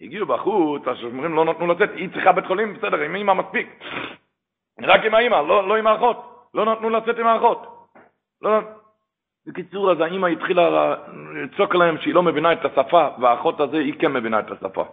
[0.00, 3.84] הגיעו בחוץ, אז אומרים לא נתנו לצאת, היא צריכה בית חולים, בסדר, עם אימא מספיק.
[4.82, 6.48] רק עם האימא, לא, לא עם האחות.
[6.54, 7.86] לא נתנו לצאת עם האחות.
[8.42, 8.58] לא,
[9.46, 10.94] בקיצור, אז האמא התחילה
[11.34, 14.84] לצעוק להם שהיא לא מבינה את השפה, והאחות הזה היא כן מבינה את השפה.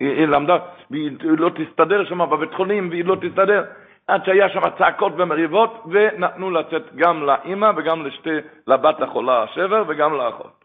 [0.00, 0.58] היא, היא למדה,
[0.90, 3.64] והיא לא תסתדר שם בבית חולים, והיא לא תסתדר.
[4.06, 10.14] עד שהיה שם צעקות ומריבות, ונתנו לצאת גם לאמא וגם לשתי, לבת החולה השבר וגם
[10.14, 10.64] לאחות.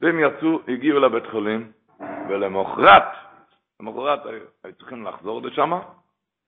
[0.00, 1.72] והם יצאו, הגיעו לבית חולים,
[2.28, 3.02] ולמחרת,
[3.80, 4.20] למחרת
[4.64, 5.72] היו צריכים לחזור לשם,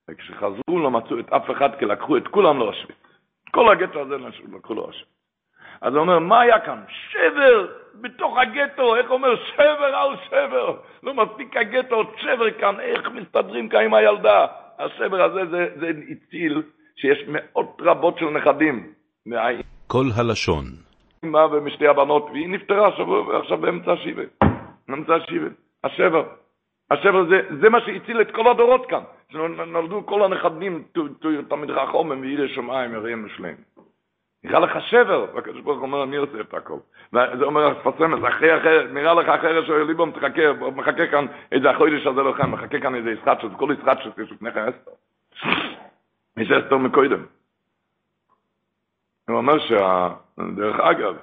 [0.09, 2.97] וכשחזרו לא מצאו את אף אחד, כי לקחו את כולם לאושוויץ.
[3.51, 4.15] כל הגטו הזה
[4.53, 5.05] לקחו אשם.
[5.81, 6.83] אז הוא אומר, מה היה כאן?
[7.09, 7.67] שבר
[8.01, 9.35] בתוך הגטו, איך אומר?
[9.35, 10.77] שבר על שבר.
[11.03, 14.45] לא מספיק הגטו, עוד שבר כאן, איך מסתדרים כאן עם הילדה?
[14.79, 16.61] השבר הזה זה, זה הציל
[16.95, 18.93] שיש מאות רבות של נכדים.
[19.87, 20.65] כל הלשון.
[21.25, 22.87] אמא ומשתי הבנות, והיא נפטרה
[23.39, 24.23] עכשיו, באמצע השיבה.
[24.87, 25.47] באמצע השיבה.
[25.83, 26.27] השבר.
[26.91, 29.03] השבר זה, זה מה שהציל את כל הדורות כאן.
[29.31, 30.83] שנולדו כל הנכדים,
[31.49, 33.55] תמיד רחומם וירא שמיים יראם משלם.
[34.43, 36.77] נראה לך שבר, והקדוש ברוך אומר, אני עושה את הכל.
[37.13, 42.05] וזה אומר הספסמס, אחרי אחרי, נראה לך אחרי שואל ליבום, תחכה, מחכה כאן איזה החודש
[42.05, 44.91] הזה לכם, מחכה כאן איזה ישחט שזה כל ישחט שזה יש לפני כן אסתר.
[46.37, 47.25] יש אסתר מקודם.
[49.29, 50.09] הוא אומר שה...
[50.55, 51.15] דרך אגב,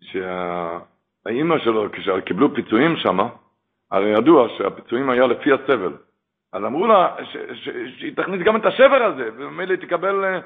[0.00, 3.18] שהאימא שלו, כשקיבלו פיצויים שם,
[3.90, 5.92] הרי ידוע שהפיצויים היה לפי הסבל.
[6.52, 7.16] אז אמרו לה
[7.98, 10.40] שהיא תכניס גם את השבר הזה, וממילא תקבל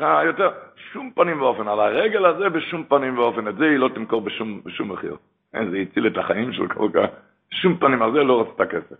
[0.00, 0.50] אה, יותר.
[0.92, 4.60] שום פנים ואופן, על הרגל הזה בשום פנים ואופן, את זה היא לא תמכור בשום,
[4.64, 5.16] בשום מחיר.
[5.54, 7.06] אין, זה הציל את החיים של כל כך,
[7.50, 8.96] שום פנים, על זה לא רצתה כסף.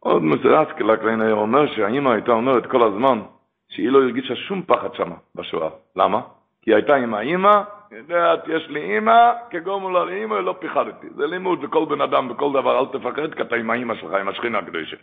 [0.00, 3.20] עוד מסרס קלקליין היה אומר שהאימא הייתה אומרת כל הזמן
[3.68, 5.70] שהיא לא הרגישה שום פחד שמה בשואה.
[5.96, 6.20] למה?
[6.62, 11.06] כי הייתה עם האימא, יודעת, יש לי אימא, כגון לה לאימא, לא פיחדתי.
[11.16, 14.28] זה לימוד בכל בן אדם, בכל דבר, אל תפחד, כי אתה עם האימא שלך, עם
[14.28, 14.96] השכינה הקדושה.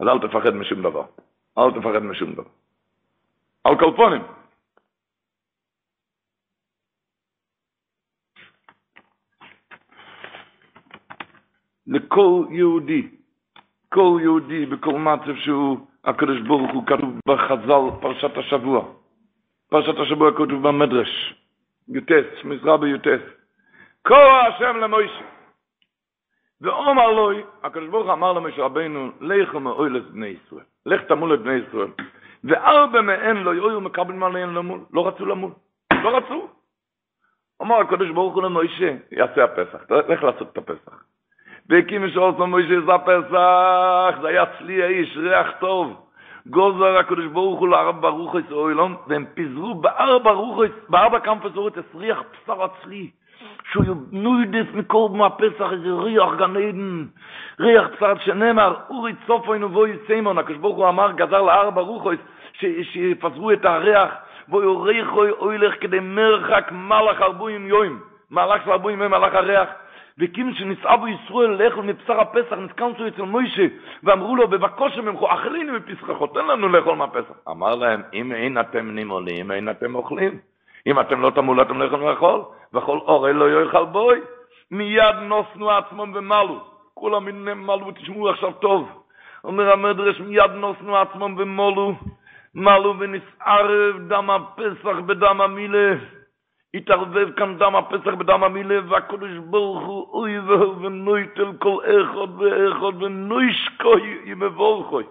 [0.00, 1.04] אז אל תפחד משום דבר.
[1.58, 2.44] אל תפחד משום דבר.
[3.64, 4.22] על קלפונים.
[11.86, 13.08] לכל יהודי,
[13.88, 18.99] כל יהודי בכל מצב שהוא, הקדוש ברוך הוא כתוב בחז"ל פרשת השבוע.
[19.70, 21.34] פרשת השבוע כתוב במדרש.
[21.88, 23.20] יוטס, מזרע ביוטס.
[24.04, 25.24] כה השם למוישה.
[26.60, 30.64] ואומר לוי, הקדוש ברוך אמר למשה רבינו, לכו מאוילס בני ישראל.
[30.86, 31.88] לך תמול את בני ישראל.
[32.44, 34.80] וארבע מהם לא יהיו מקבלים עליהם למול.
[34.92, 35.50] לא רצו למול.
[36.02, 36.48] לא רצו.
[37.62, 39.90] אמר הקדוש ברוך הוא למוישה, יעשה הפסח.
[39.90, 41.04] לך לעשות את הפסח.
[41.68, 44.20] והקים משעות למוישה זה הפסח.
[44.22, 46.09] זה היה צלי האיש, ריח טוב.
[46.46, 52.22] גוזר הקדוש ברוך הוא לארבע רוחס אוילום, והם פיזרו בארבע רוחס, בארבע קמפס אורץ, ריח
[52.32, 53.10] בשר עצלי,
[53.72, 57.04] שהוא נוידס מכל מהפסח, איזה ריח גן עדן,
[57.60, 62.18] ריח בשר שנאמר, אורי צופוין ובוי סיימון, הקדוש ברוך הוא אמר, גזר לארבע רוחס,
[62.82, 64.10] שיפזרו את הריח,
[64.48, 69.68] בואו ריחוי אוילך כדי מרחק מלאך ארבויים יוים, מלאך של ארבויים יוים מלאך הריח,
[70.20, 73.66] וקים שנסעבו ישראל לאכול מבשר הפסח, נסכנסו אצל מוישה,
[74.02, 77.34] ואמרו לו, בבקושם ממך, אכלינו מפסחו, תן לנו לאכול מהפסח.
[77.48, 80.38] אמר להם, אם אין אתם נימולים, אין אתם אוכלים.
[80.86, 82.42] אם אתם לא תמולו, אתם לא יכולים לאכול,
[82.74, 84.20] וכל אורל לא יאכל בוי.
[84.70, 86.60] מיד נוסנו עצמם ומלו.
[86.94, 87.24] כולם
[87.66, 88.88] מלו, תשמעו עכשיו טוב.
[89.44, 91.94] אומר המדרש, מיד נוסנו עצמם ומולו,
[92.54, 95.94] מלו ונסערב דם הפסח בדם המילה.
[96.74, 103.02] התערבב כאן דם הפסח בדם המילה, והקדוש ברוך הוא אוי ואו ונויטל כל אחד ואחד
[103.02, 105.04] ונוישקוי ימבורכוי.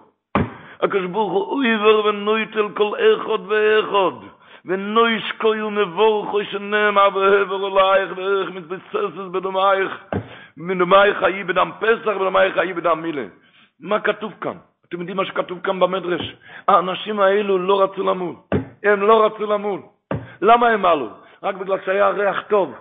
[0.80, 4.26] הקדוש ברוך הוא אוי ואו ונויטל כל אחד ואחד.
[4.64, 10.04] ונוישקוי ומבורכוי שנאמר בהבר אלייך ואיך מתבססת בדמייך.
[10.56, 13.24] מדמייך חיי בדם פסח ובדמייך חיי בדם מילה.
[13.80, 14.56] מה כתוב כאן?
[14.88, 16.36] אתם יודעים מה שכתוב כאן במדרש?
[16.68, 18.34] האנשים האלו לא רצו למול.
[18.82, 19.80] הם לא רצו למול.
[20.42, 21.08] למה הם עלו?
[21.42, 22.74] רק בגלל שהיה ריח טוב.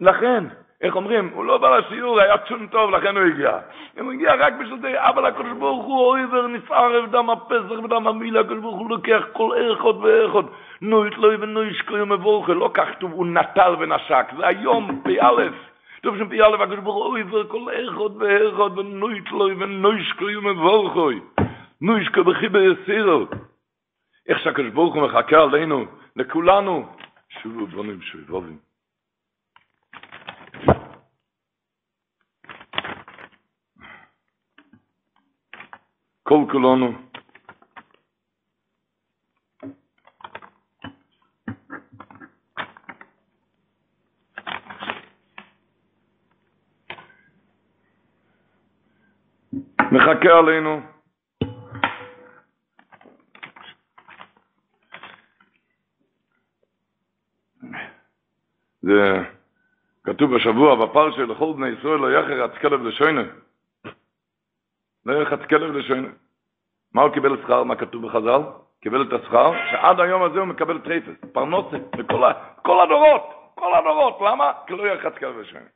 [0.00, 0.44] לכן,
[0.80, 3.58] איך אומרים, הוא לא בא לשיעור, היה צ'ון טוב, לכן הוא הגיע.
[4.00, 8.40] הוא הגיע רק בשביל זה, אבל הקדוש ברוך הוא אויבר נסערב דם הפסח ודם המילה,
[8.40, 10.44] הקדוש ברוך הוא לוקח כל איכות ואיכות.
[10.80, 15.48] נו יתלוי ונו ישקוי ומבורכו, לא כך כתוב, הוא נטל ונשק, זה היום, פ"א.
[16.02, 21.10] טוב שם פ"א, הקדוש ברוך הוא אויבר כל איכות ואיכות, ונו יתלוי ונו ישקוי ומבורכו.
[21.80, 23.26] נו ישקוי בחיבר יסירו.
[24.28, 25.84] איך שהקדוש ברוך הוא מחכה עלינו,
[26.16, 26.86] לכולנו,
[27.28, 28.58] שובו בונים שובבים.
[36.22, 36.92] כל כולנו
[49.92, 50.97] מחכה עלינו
[58.88, 59.24] זה
[60.04, 63.22] כתוב בשבוע בפרשה לכל בני ישראל לא יחר רץ כלב לשוינה.
[65.06, 66.08] לא יחרץ כלב לשוינו.
[66.94, 67.64] מה הוא קיבל שכר?
[67.64, 68.42] מה כתוב בחז"ל?
[68.80, 72.22] קיבל את השכר, שעד היום הזה הוא מקבל טרייפס, פרנסה, בכל
[72.62, 73.22] כל הדורות,
[73.54, 74.18] כל הדורות.
[74.20, 74.52] למה?
[74.66, 75.66] כי לא יחרץ כלב לשוינו.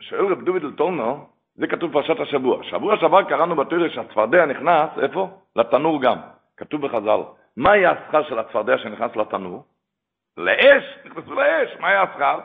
[0.00, 2.64] שואל רב דוד אלטורנו, זה כתוב פרשת השבוע.
[2.64, 5.28] שבוע שעבר קראנו בתורה שהצפרדע נכנס, איפה?
[5.56, 6.16] לתנור גם.
[6.56, 7.20] כתוב בחז"ל.
[7.56, 9.64] מה יהיה השכר של הצפרדע שנכנס לתנור?
[10.38, 12.40] לאש, נכנסו לאש, מה היה השכר?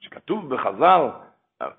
[0.00, 1.08] שכתוב בחז"ל,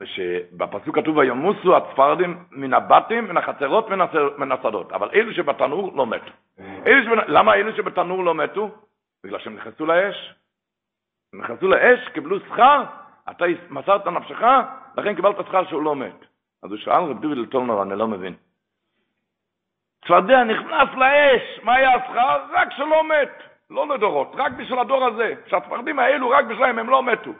[0.04, 3.89] שבפסוק כתוב וימוסו הצפרדים מן הבתים, מן החצרות,
[4.38, 6.32] מן השדות, אבל אלו שבתנור לא מתו.
[6.60, 7.18] אלו שבנ...
[7.28, 8.72] למה אלו שבתנור לא מתו?
[9.24, 10.34] בגלל שהם נכנסו לאש.
[11.34, 12.84] הם נכנסו לאש, קיבלו שכר,
[13.30, 14.41] אתה מסרת נפשך,
[14.98, 16.26] לכן קיבלת שכר שהוא לא מת.
[16.64, 18.36] אז הוא שאל רב דובי לטולנר, אני לא מבין.
[20.06, 22.46] צפרדע נכנס לאש, מה היה השכר?
[22.54, 23.55] רק שלא מת.
[23.70, 25.34] לא לדורות, רק בשביל הדור הזה.
[25.47, 27.32] שהצפרדים האלו, רק בשבילם, הם לא מתו.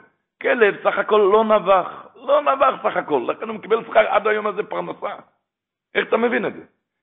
[0.42, 4.46] כלב סך הכל לא נבח, לא נבח סך הכל, לכן הוא מקבל שכר עד היום
[4.46, 5.14] הזה פרנסה.
[5.94, 6.62] איך אתה מבין את זה?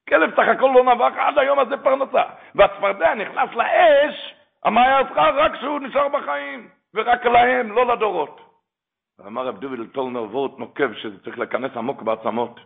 [0.09, 2.23] כלב סך הכל לא נבח עד היום הזה פרנסה.
[2.55, 5.37] והצפרדע נכנס לאש, מה היה השכר?
[5.37, 8.41] רק שהוא נשאר בחיים, ורק להם, לא לדורות.
[9.27, 12.59] אמר רב דוביל טולנר וורט נוקב שזה צריך להיכנס עמוק בעצמות.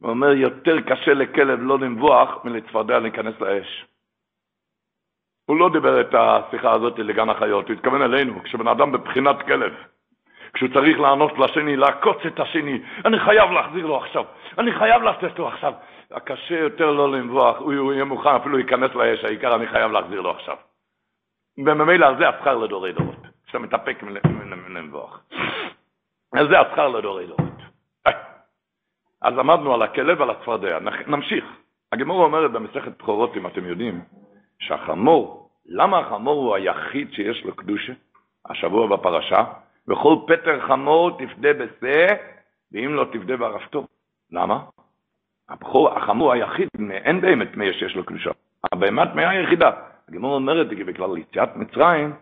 [0.00, 3.86] הוא אומר, יותר קשה לכלב לא לנבוח מלצפרדע להיכנס לאש.
[5.50, 9.72] הוא לא דיבר את השיחה הזאת לגן החיות, הוא התכוון אלינו, כשבן אדם בבחינת כלב,
[10.52, 14.24] כשהוא צריך לענות לשני, לעקוץ את השני, אני חייב להחזיר לו עכשיו,
[14.58, 15.72] אני חייב לתת לו עכשיו.
[16.10, 20.30] הקשה יותר לא לנבוח, הוא, יהיה מוכן, אפילו ייכנס לאש, העיקר אני חייב להחזיר לו
[20.30, 20.56] עכשיו.
[21.58, 24.02] וממילא זה השכר לדורי דורות, שאתה מתאפק
[24.68, 25.20] מלנבוח.
[26.50, 27.50] זה השכר לדורי דורות.
[29.22, 31.44] אז עמדנו על הכלב ועל הצפרדע, נמשיך.
[31.92, 34.00] הגמור אומרת במסכת בכורות, אם אתם יודעים,
[34.60, 37.92] שהחמור, למה החמור הוא היחיד שיש לו קדושה?
[38.50, 39.44] השבוע בפרשה,
[39.88, 42.06] וכל פטר חמור תפדה בשה,
[42.72, 43.86] ואם לא תפדה בערפתו.
[44.32, 44.60] למה?
[45.48, 48.30] הבחור, החמור היחיד, אין באמת מי שיש לו קדושה.
[48.72, 49.70] הבהמת מי היחידה.
[50.08, 52.12] הגמור אומרת, כי בגלל יציאת מצרים,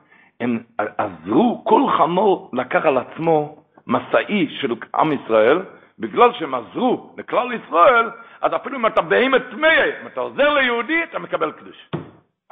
[0.40, 5.62] הם עזרו כל חמור לקח על עצמו מסעי של עם ישראל,
[5.98, 8.10] בגלל שהם עזרו לכלל ישראל,
[8.40, 9.68] אז אפילו אם אתה בהמת טמא,
[10.02, 11.88] אם אתה עוזר ליהודי, אתה מקבל קדוש.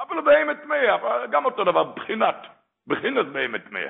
[0.06, 2.46] אפילו בהמת טמא, גם אותו דבר, בחינת,
[2.86, 3.80] בחינת בהמת טמא.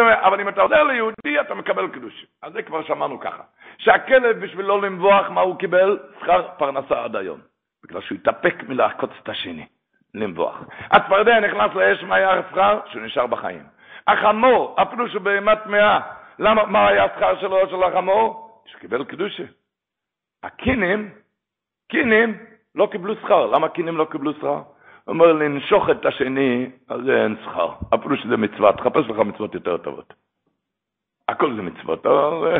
[0.00, 2.26] אבל אם אתה עוזר ליהודי, אתה מקבל קדוש.
[2.42, 3.42] אז זה כבר שמענו ככה.
[3.78, 5.98] שהכלב, בשביל לא לנבוח, מה הוא קיבל?
[6.20, 7.40] שכר פרנסה עד היום.
[7.84, 9.66] בגלל שהוא התאפק מלעקוץ את השני,
[10.14, 10.60] לנבוח.
[10.90, 12.80] הצפרדע נכנס לאש, מה היה השכר?
[12.86, 13.62] שהוא נשאר בחיים.
[14.06, 16.00] החמור, אפילו שהוא בהמת טמאה,
[16.38, 18.62] למה, מה היה השכר שלו, של החמור?
[18.66, 19.44] שקיבל קדושה.
[20.42, 21.10] הקינים,
[21.88, 22.38] קינים
[22.74, 23.46] לא קיבלו שכר.
[23.46, 24.62] למה קינים לא קיבלו שכר?
[25.08, 27.68] אומר, לנשוך את השני, אז זה אין שכר.
[27.94, 30.14] אפילו שזה מצווה, תחפש לך מצוות יותר טובות.
[31.28, 32.06] הכל זה מצוות.
[32.06, 32.58] אבל,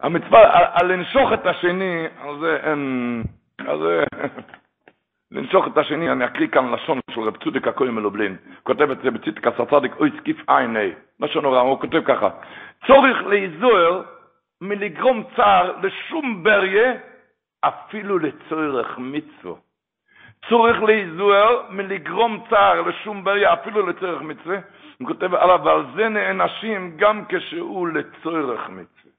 [0.00, 0.40] המצווה,
[0.72, 2.06] על לנשוך את השני,
[2.40, 3.22] זה אין...
[3.58, 4.04] זה...
[5.34, 8.36] לנשוך את השני, אני אקריא כאן לשון של רב צודק הכהן מלובלין.
[8.62, 10.90] כותב את זה בצדק הסצדיק, אוי סקיף עין אי.
[11.20, 12.28] לשון הוראה, הוא כותב ככה.
[12.86, 14.02] צורך להיזוהר
[14.60, 16.92] מלגרום צער לשום בריה,
[17.60, 19.54] אפילו לצורך מצווה.
[20.48, 24.58] צורך להיזוהר מלגרום צער לשום בריה, אפילו לצורך מצווה.
[24.98, 29.12] הוא כותב עליו, ועל זה נענשים גם כשהוא לצורך מצווה.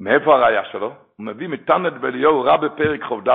[0.00, 0.94] מאיפה הראייה שלו?
[1.16, 3.28] הוא מביא מתנת באליהו רע בפרק ח"ד.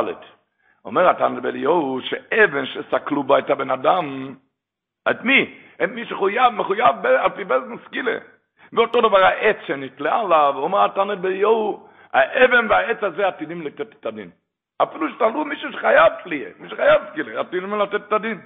[0.86, 4.36] אומר התנת באליהו שאבן שסקלו בה את הבן אדם,
[5.10, 5.58] את מי?
[5.84, 8.18] את מי שחויב, מחויב על פי בזן סקילה.
[8.74, 14.30] ואותו דבר העץ שנתלה עליו, אומר התנת באליהו, האבן והעץ הזה עתידים לתת את הדין.
[14.84, 18.42] אפילו שתלו מישהו שחייב סקילה, מי שחייב סקילה, עתידים לתת את הדין.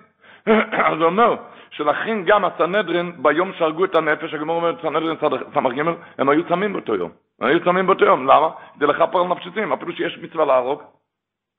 [0.87, 1.35] אז הוא אומר,
[1.69, 5.17] שלכן גם הסנהדרין, ביום שהרגו את הנפש, הגמור אומר, סנהדרין
[5.53, 5.81] סמ"ך ג',
[6.17, 7.11] הם היו צמים באותו יום.
[7.41, 8.49] הם היו צמים באותו יום, למה?
[8.75, 10.81] כדי לכפר על נפשתים, אפילו שיש מצווה להרוג.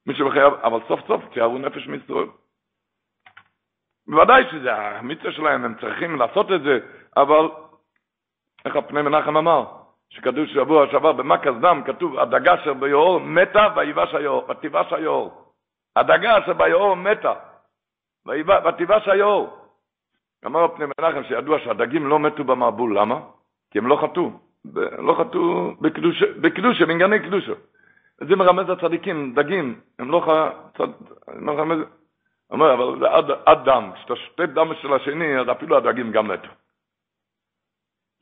[0.07, 2.27] מי שבחייב, אבל סוף סוף תיארו נפש מישראל.
[4.09, 6.79] בוודאי שזה המצווה שלהם, הם צריכים לעשות את זה,
[7.17, 7.49] אבל
[8.65, 9.65] איך הפני מנחם אמר?
[10.17, 13.67] שכתוב שבוע שעבר במכס דם, כתוב, הדגה אשר ביאור מתה
[14.49, 15.53] ותיבש היאור.
[15.97, 17.35] הדגה אשר ביאור מתה.
[18.69, 19.59] ותיבש היאור.
[20.47, 23.21] אמר פני מנחם שידוע שהדגים לא מתו במעבול, למה?
[23.71, 24.31] כי הם לא חטאו,
[24.99, 25.75] לא חטאו
[26.41, 27.53] בקדושה, בענייני קדושה.
[28.19, 30.29] זה מרמז הצדיקים, דגים, הם לא ח...
[31.35, 31.79] מרמז...
[32.51, 36.29] אומר, אבל זה עד, עד דם, כשאתה שותה דם של השני, אז אפילו הדגים גם
[36.29, 36.49] מתו.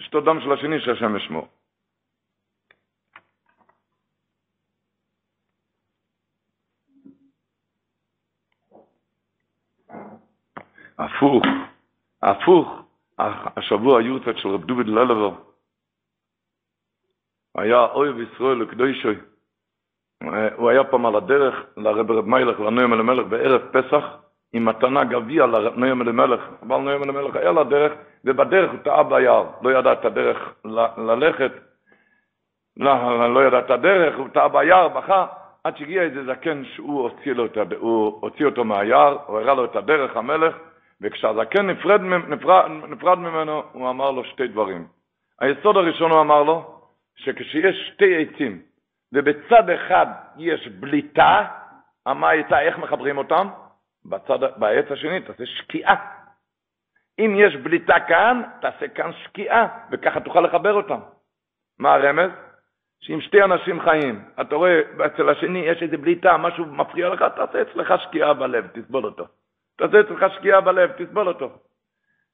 [0.01, 1.49] לשתות דם של השני שהשם ישמור.
[10.99, 11.45] הפוך,
[12.23, 12.83] הפוך,
[13.57, 15.31] השבוע יורצת של רב דוד ללבר.
[17.55, 19.17] היה אויב ישראל לקדושוי.
[20.57, 24.05] הוא היה פעם על הדרך לרב רב מלך, לנוים אלימלך, בערב פסח,
[24.53, 26.41] עם מתנה גביע לנוים אלימלך.
[26.63, 27.93] אבל נוים אלימלך היה לדרך,
[28.25, 29.51] ובדרך הוא טעה ביער.
[29.63, 30.55] לא ידע את הדרך
[30.97, 31.53] ללכת,
[32.77, 35.27] לא, לא ידע את הדרך, הוא טעה ביער, בכה,
[35.65, 37.47] עד שהגיע איזה זקן שהוא הוציא, לו
[38.21, 40.57] הוציא אותו מהיער, הוא הראה לו את הדרך, המלך,
[41.05, 44.87] וכשהזקן נפרד, נפרד, נפרד ממנו, הוא אמר לו שתי דברים.
[45.41, 46.81] היסוד הראשון הוא אמר לו,
[47.17, 48.63] שכשיש שתי עצים,
[49.13, 51.45] ובצד אחד יש בליטה,
[52.07, 53.49] מה הייתה, איך מחברים אותם?
[54.05, 55.95] בצד, בעץ השני תעשה שקיעה.
[57.19, 61.01] אם יש בליטה כאן, תעשה כאן שקיעה, וככה תוכל לחבר אותם.
[61.79, 62.31] מה הרמז?
[63.01, 67.63] שאם שתי אנשים חיים, אתה רואה אצל השני יש איזה בליטה, משהו מפריע לך, תעשה
[67.63, 69.25] אצלך שקיעה בלב, תסבול אותו.
[69.77, 71.51] תעשה אצלך שקיעה בלב, תסבול אותו.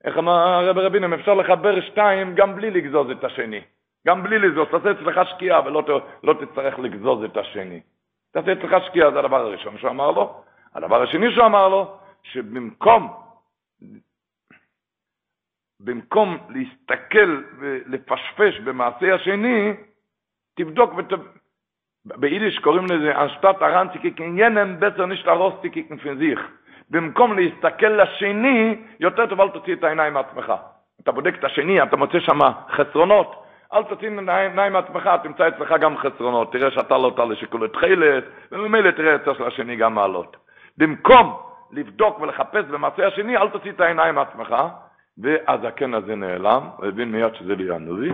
[0.04, 3.60] איך אמר הרב רבינו, אפשר לחבר שתיים גם בלי לגזוז את השני.
[4.06, 5.82] גם בלי לגזוז, תעשה אצלך שקיעה ולא
[6.22, 7.80] לא תצטרך לגזוז את השני.
[8.32, 10.42] תעשה אצלך שקיעה, זה הדבר הראשון שהוא אמר לו.
[10.74, 13.20] הדבר השני שהוא אמר לו, שבמקום
[15.80, 19.72] במקום להסתכל ולפשפש במעשה השני,
[20.54, 21.12] תבדוק ות...
[22.04, 26.40] ביידיש קוראים לזה אנשטט ארנציקי קניינן בסר נשת רוסטיקי כנפנזיך.
[26.90, 30.52] במקום להסתכל לשני, יותר טוב אל תוציא את העיניים מעצמך.
[31.02, 32.38] אתה בודק את השני, אתה מוצא שם
[32.70, 36.52] חסרונות, אל תוציא את העיניים מעצמך, תמצא אצלך גם חסרונות.
[36.52, 40.36] תראה שאתה לא תעלה שיקול תחילת, וממילא תראה אצל של השני גם מעלות.
[40.78, 41.36] במקום
[41.72, 44.54] לבדוק ולחפש במעשה השני, אל תוציא את העיניים מעצמך,
[45.18, 48.12] והזקן הזה נעלם, הוא הבין מיד שזה לי הנביא,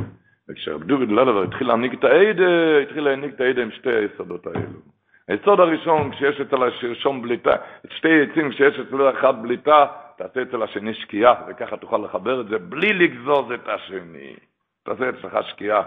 [0.49, 4.96] וכשרב דוד ללבר התחיל להעניק את העדה, התחיל להעניק את העדה עם שתי היסודות האלו.
[5.29, 7.57] היסוד הראשון, כשיש אצל השרשום בליטה,
[7.91, 12.59] שתי עצים, כשיש אצל אחד בליטה, תעשה אצל השני שקיעה, וככה תוכל לחבר את זה
[12.59, 14.37] בלי לגזוז את השני.
[14.83, 15.83] תעשה אצלך שקיעה.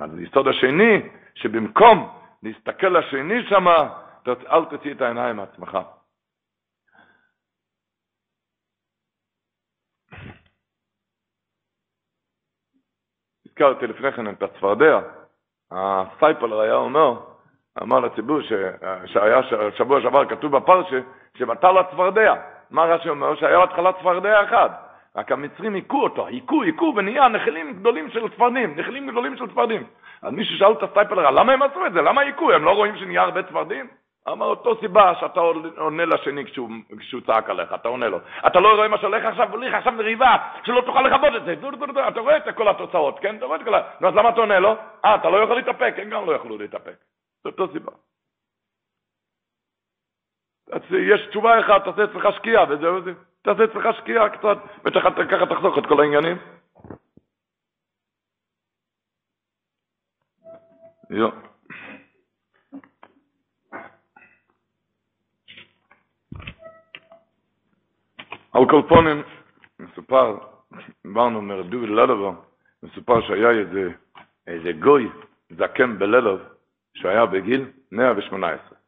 [0.00, 1.02] אז היסוד השני,
[1.34, 3.88] שבמקום להסתכל לשני שמה,
[4.28, 5.78] אל תוציא את העיניים מעצמך.
[13.46, 15.00] הזכרתי לפני כן את הצפרדע.
[15.70, 17.29] הסטייפלר היה אומר,
[17.82, 18.40] אמר לציבור
[19.06, 19.40] שהיה
[19.76, 21.00] שבוע שעבר כתוב בפרשה,
[21.38, 22.34] שבטל הצפרדע.
[22.70, 23.34] מה רש"י אומר?
[23.34, 24.70] שהיה התחלת צפרדע אחד.
[25.16, 29.84] רק המצרים היכו אותו, היכו, היכו, ונהיה נחילים גדולים של צפרדעים, נחילים גדולים של צפרדעים.
[30.22, 32.02] אז מישהו שאל את הסטייפלר, למה הם עשו את זה?
[32.02, 32.52] למה היכו?
[32.52, 33.86] הם לא רואים שנהיה הרבה צפרדעים?
[34.28, 35.40] אמר אותה סיבה שאתה
[35.76, 38.18] עונה לשני כשהוא, כשהוא צעק עליך, אתה עונה לו.
[38.46, 41.54] אתה לא רואה מה שהולך עכשיו, הוליך עכשיו מריבה, שלא תוכל לכבוד את זה.
[41.54, 43.36] דו, דו, דו, אתה רואה את כל התוצאות, כן?
[43.36, 43.78] אתה רואה את כל ה...
[43.78, 44.76] אז למה אתה עונה לו?
[45.04, 47.09] אה, אתה לא יכול להתאפק, הם גם לא יכלו להתאפק.
[47.44, 47.92] זו אותו סיבה.
[50.90, 53.12] יש תשובה אחת, תעשה אצלך שקיעה, וזהו זה.
[53.42, 56.36] תעשה אצלך שקיעה קצת, וככה תחסוך את כל העניינים.
[61.10, 61.24] יא
[68.52, 69.22] על כל פונים,
[69.78, 70.38] מסופר,
[71.06, 72.34] דיברנו מרב ללבו,
[72.82, 73.88] מסופר שהיה איזה,
[74.46, 75.08] איזה גוי
[75.50, 76.40] זקן בללוב,
[76.94, 78.78] שהיה בגיל 118.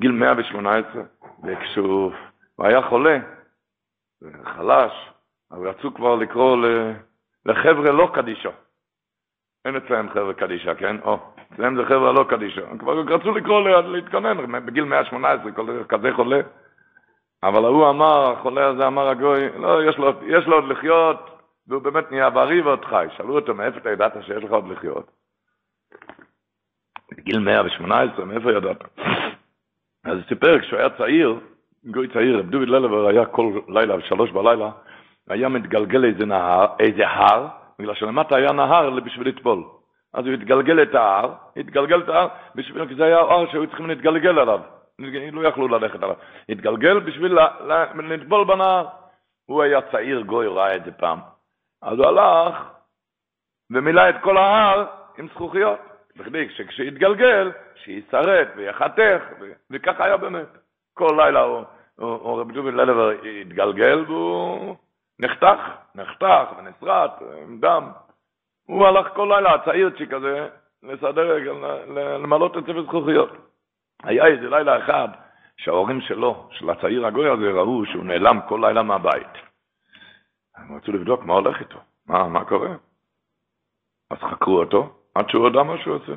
[0.00, 1.02] גיל 118,
[1.44, 2.12] וכשהוא
[2.58, 3.18] היה חולה,
[4.44, 4.92] חלש,
[5.50, 6.56] אז רצו כבר לקרוא
[7.46, 8.50] לחבר'ה לא קדישו.
[9.64, 10.96] אין אצלם חבר'ה קדישה, כן?
[11.00, 11.18] או,
[11.52, 12.60] אצלם זה חבר'ה לא קדישו.
[12.78, 15.52] כבר רצו לקרוא להתכונן, בגיל 118,
[15.88, 16.40] כזה חולה.
[17.42, 21.33] אבל הוא אמר, החולה הזה אמר הגוי, לא, יש לו, יש לו עוד לחיות,
[21.68, 23.06] והוא באמת נהיה בריא ועוד חי.
[23.16, 25.10] שאלו אותו, מאיפה אתה ידעת שיש לך עוד לחיות?
[27.12, 28.84] בגיל 118, מאיפה ידעת?
[30.04, 31.40] אז הוא סיפר, כשהוא היה צעיר,
[31.84, 34.70] גוי צעיר, רב דוד ללבר היה כל לילה, שלוש בלילה,
[35.28, 37.48] היה מתגלגל איזה נהר, איזה הר,
[37.78, 39.64] בגלל שלמטה היה נהר בשביל לטבול.
[40.14, 43.86] אז הוא התגלגל את ההר, התגלגל את ההר, בשביל, כי זה היה הר שהיו צריכים
[43.86, 44.60] להתגלגל עליו.
[45.32, 46.16] לא יכלו ללכת עליו.
[46.48, 47.38] התגלגל בשביל
[47.94, 48.86] לטבול בנהר.
[49.46, 51.18] הוא היה צעיר גוי, ראה את זה פעם.
[51.84, 52.56] אז הוא הלך
[53.70, 54.86] ומילא את כל ההר
[55.18, 55.78] עם זכוכיות.
[56.16, 59.22] בכדי שכשיתגלגל, שישרט ויחתך,
[59.70, 60.46] וככה היה באמת.
[60.94, 61.64] כל לילה הוא,
[61.96, 63.10] הוא, רבי דובי ללבר
[63.40, 64.76] התגלגל והוא
[65.18, 65.58] נחתך,
[65.94, 67.88] נחתך ונסרט עם דם.
[68.66, 70.48] הוא הלך כל לילה, הצעירצ'יק הזה,
[70.82, 71.36] לסדר,
[72.18, 73.30] למלות את ספר זכוכיות.
[74.02, 75.08] היה איזה לילה אחד
[75.56, 79.43] שההורים שלו, של הצעיר הגוי הזה, ראו שהוא נעלם כל לילה מהבית.
[80.56, 82.74] הם רצו לבדוק מה הולך איתו, מה, מה קורה.
[84.10, 86.12] אז חקרו אותו, עד שהוא הודה מה שהוא עושה.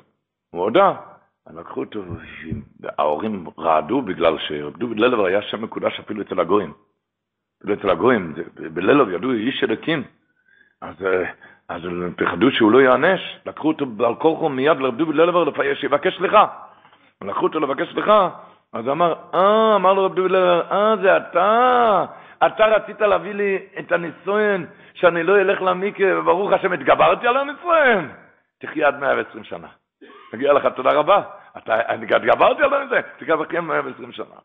[0.49, 0.93] הוא הודה.
[1.53, 2.03] לקחו אותו,
[2.79, 6.73] וההורים רעדו בגלל שדוד ללבר היה שם מקודש אפילו אצל הגויים.
[7.57, 8.33] אפילו אצל הגויים,
[8.73, 10.03] בללוב ידעו איש אלוקים.
[10.81, 10.95] אז,
[11.69, 16.17] אז הם פחדו שהוא לא יענש, לקחו אותו בעל כורחו מיד לרב דוד ללבר שיבקש
[16.17, 16.45] סליחה.
[17.21, 18.29] לקחו אותו לבקש סליחה,
[18.73, 22.05] אז אמר, אה, אמר לו רב דוד ללבר, אה, זה אתה,
[22.45, 28.09] אתה רצית להביא לי את הנישואין, שאני לא אלך למיקה, וברוך השם התגברתי על הנישואין.
[28.59, 29.67] תחיה עד 120 שנה.
[30.33, 31.21] מגיע לך תודה רבה.
[31.57, 34.35] אתה, אני התגברתי על זה, תחיה 120 שנה.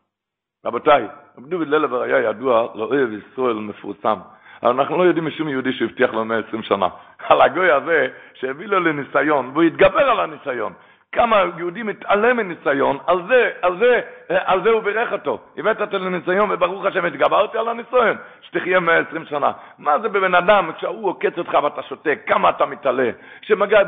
[0.65, 4.19] רבותיי, רב דוד ללבר היה ידוע לאוהב ישראל מפורסם.
[4.63, 6.87] אבל אנחנו לא יודעים משום יהודי שהבטיח לו 120 שנה.
[7.19, 10.73] על הגוי הזה שהביא לו לניסיון, והוא התגבר על הניסיון.
[11.13, 15.39] כמה יהודי מתעלם מניסיון, על זה, על זה, על זה הוא בירך אותו.
[15.57, 19.51] הבאת אותו לניסיון, וברוך השם התגברתי על הניסיון, שתחיה 120 שנה.
[19.77, 23.09] מה זה בבן אדם, כשהוא עוקץ אותך ואתה שותק, כמה אתה מתעלה?
[23.41, 23.83] כשמגיע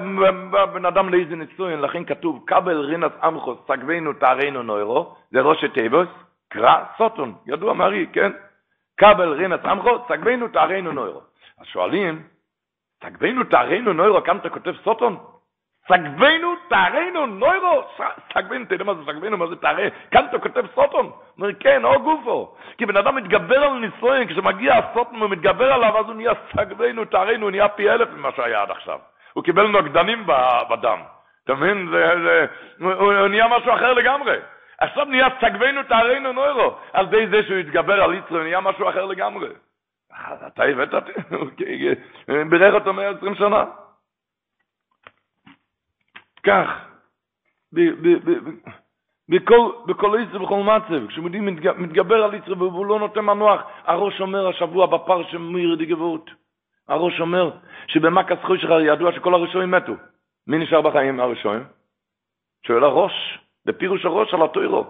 [0.73, 6.07] בן אדם לאיזה ניסיון, לכן כתוב, כבל רינס עמכוס, סגבנו תארנו נוירו, זה ראש תיבוס,
[6.49, 8.31] קרא סוטון, ידוע מארי, כן?
[8.97, 11.21] כבל רינס עמכוס, סגבנו תארנו נוירו.
[11.59, 12.23] אז שואלים,
[13.03, 15.17] סגבנו תארנו נוירו, כאן אתה כותב סוטון?
[15.87, 17.83] סגבנו תארנו נוירו,
[18.33, 19.87] סגבנו, אתה יודע מה זה סגבנו, מה זה תארה?
[20.11, 21.11] כאן אתה כותב סוטון.
[21.37, 22.55] אומר, כן, או גופו.
[22.77, 27.05] כי בן אדם מתגבר על נישואין, כשמגיע הסוטון הוא מתגבר עליו, אז הוא נהיה סגבנו
[27.05, 28.99] תארנו, הוא נהיה פי אלף ממה שהיה עד עכשיו.
[29.33, 30.25] הוא קיבל נוגדנים
[30.69, 30.99] בדם.
[31.43, 31.87] אתה מבין?
[31.91, 32.45] זה, זה,
[32.79, 34.37] הוא, הוא נהיה משהו אחר לגמרי.
[34.77, 36.75] עכשיו נהיה סגבנו תארנו נוירו.
[36.93, 39.49] על די זה שהוא התגבר על יצרו, הוא נהיה משהו אחר לגמרי.
[40.47, 41.11] אתה הבאת אותי,
[42.49, 43.63] בירך אותו 120 שנה.
[46.45, 46.69] כך,
[49.87, 51.39] בכל איצר ובכל מצב, כשמודי
[51.77, 56.21] מתגבר על איצר והוא לא נותן מנוח, הראש אומר השבוע בפר שמיר די גבורת.
[56.87, 57.51] הראש אומר
[57.87, 59.93] שבמקס חוי שלך ידוע שכל הראשונים מתו.
[60.47, 61.63] מי נשאר בחיים הראשונים?
[62.67, 64.85] שואל הראש, בפירוש הראש על התוירו.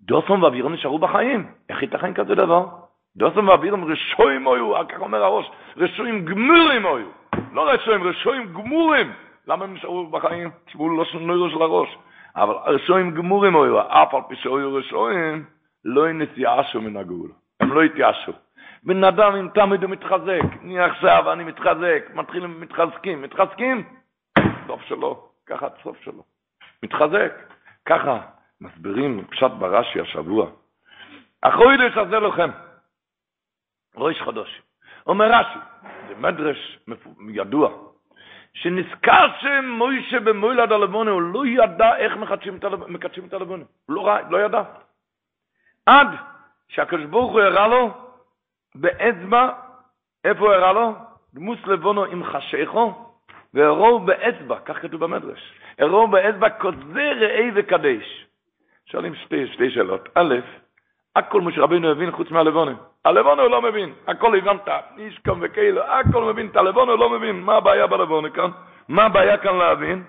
[0.00, 1.46] דוסון ואווירון נשארו בחיים.
[1.68, 2.66] איך ייתכן כזה דבר?
[3.16, 7.06] דוסון ואווירון רשויים היו, כך אומר הראש, רשויים גמורים היו.
[7.52, 9.12] לא רשויים, רשויים גמורים.
[9.48, 10.50] למה הם נשארו בחיים?
[10.74, 11.98] הוא לא שנוירו של הראש.
[12.36, 15.44] אבל רשועים גמורים היו, אף על פי שהיו רשועים,
[15.84, 17.34] לא נתייאשו מן הגאולה.
[17.60, 18.32] הם לא התייאשו.
[18.82, 23.84] בן אדם אם תמיד הוא מתחזק, אני עכשיו, אני מתחזק, מתחילים, מתחזקים, מתחזקים,
[24.66, 26.22] סוף שלו, ככה הסוף שלו.
[26.82, 27.32] מתחזק,
[27.86, 28.20] ככה
[28.60, 30.50] מסבירים פשט ברש"י השבוע.
[31.42, 32.50] החוידש הזה לכם,
[33.96, 34.62] ראש חדוש.
[35.06, 35.58] אומר רש"י,
[36.08, 36.78] זה מדרש
[37.28, 37.87] ידוע,
[38.54, 42.16] שנזכר שמוישה במוילד הלבונה, הוא לא ידע איך
[42.88, 43.64] מקדשים את הלבונה.
[43.86, 44.62] הוא לא, לא ידע.
[45.86, 46.08] עד
[46.68, 47.90] שהקדוש ברוך הוא הראה לו
[48.74, 49.48] באצבע,
[50.24, 50.94] איפה הוא הראה לו?
[51.34, 53.12] דמוס לבונו עם חשיכו,
[53.54, 58.26] והראו באצבע, כך כתוב במדרש, הראו באצבע כזה ראה וקדש.
[58.86, 60.08] שואלים שתי, שתי שאלות.
[60.14, 60.34] א',
[61.16, 62.72] הכל מה שרבינו הבין חוץ מהלבונה.
[63.04, 67.10] הלבונה הוא לא מבין, הכל הבנת, איש קום וכאילו, הכל מבין, את הלבונה הוא לא
[67.10, 68.50] מבין, מה הבעיה בלבונה כאן?
[68.88, 70.04] מה הבעיה כאן להבין?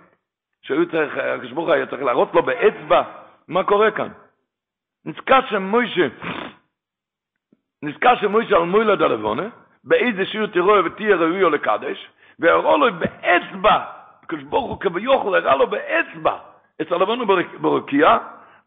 [0.62, 3.04] שהיו צריך, הקדוש ברוך היה צריך להראות לו באצבע
[3.48, 4.10] מה קורה כאן.
[5.06, 6.08] נזכר שמוישה,
[7.84, 9.48] נזכר שמוישה על מוילה דלבונה,
[9.84, 13.84] באיזה שיר תירואי ותהיה ראויו לקדש, והראו לו באצבע,
[14.24, 16.38] הקדוש ברוך הוא כביכול הראה לו באצבע,
[16.82, 17.26] אצל לבנו
[17.62, 18.18] ברקיע,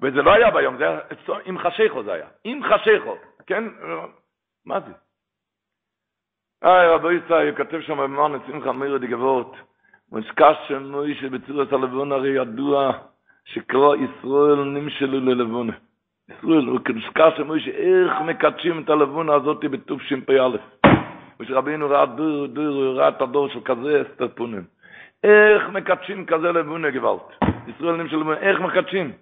[0.02, 0.98] וזה לא היה ביום, זה היה
[1.44, 3.64] עם חשיכו זה היה, עם חשיכו, כן?
[4.66, 4.92] מה זה?
[6.64, 9.56] איי, רבי ישראל, כותב שם במאן שמחה מאיר דגבות,
[10.12, 12.92] מוזכר שמוישה בצירות הלבון הרי ידוע
[13.44, 15.72] שקרא ישראל נמשלו ללבונה.
[16.28, 20.56] ישראל, כנזכר שמוישה, איך מקדשים את הלבונה הזאת בטוב שמפ"א.
[21.40, 24.64] ושרבינו ראה דור, דור, ראה את הדור של כזה אסתר פונים.
[25.24, 27.22] איך מקדשים כזה לבונה גוואלט?
[27.68, 29.12] ישראל נמשלו, איך מקדשים?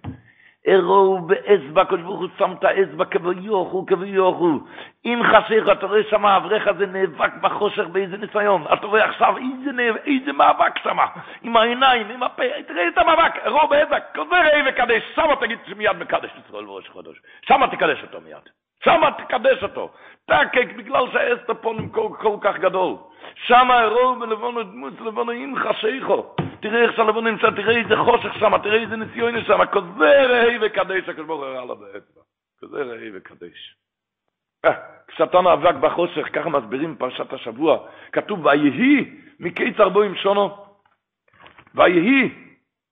[0.65, 4.59] אירו באצבע, הקדוש ברוך הוא שם את האצבע כביוכו, כביוכו.
[5.05, 8.65] אם חשיך, אתה רואה שם האברך הזה נאבק בחושך באיזה ניסיון.
[8.73, 10.97] אתה רואה עכשיו איזה, נאבק, איזה מאבק שם,
[11.41, 15.97] עם העיניים, עם הפה, תראה את המאבק, אירו באצבע, כזה ראה וקדש, שמה תגיד שמיד
[15.99, 17.15] מקדש ישראל בראש חודש.
[17.41, 18.49] שמה תקדש אותו מיד.
[18.83, 19.89] שמה תקדש אותו.
[20.25, 22.95] תקק, בגלל שהאסתר פה כל, כל כך גדול.
[23.35, 26.35] שמה אירו בלבונו דמות לבונו עם חשיכו.
[26.61, 30.57] תראה איך שהלבון נמצא, תראה איזה חושך שם, תראה איזה ניסיון יש שם, כזה ראי
[30.61, 32.21] וקדש, הוא הראה לו באצבע.
[32.61, 33.75] כזה ראי וקדש.
[35.07, 37.77] כשאתה נאבק בחושך, ככה מסבירים פרשת השבוע,
[38.11, 40.57] כתוב, ויהי מקיץ ארבעים שונו,
[41.75, 42.29] ויהי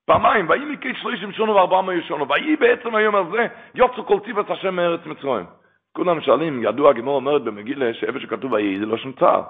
[0.05, 4.49] פעמיים, ויהי מקיץ שלושים שונו וארבעה מאה שונו, ויהי בעצם היום הזה, יוצאו כל ציבת
[4.49, 5.45] השם מארץ מצרים.
[5.93, 9.43] כולם שואלים, ידוע, הגמור אומרת במגילה, שאיפה שכתוב ויהי זה לא שום צער.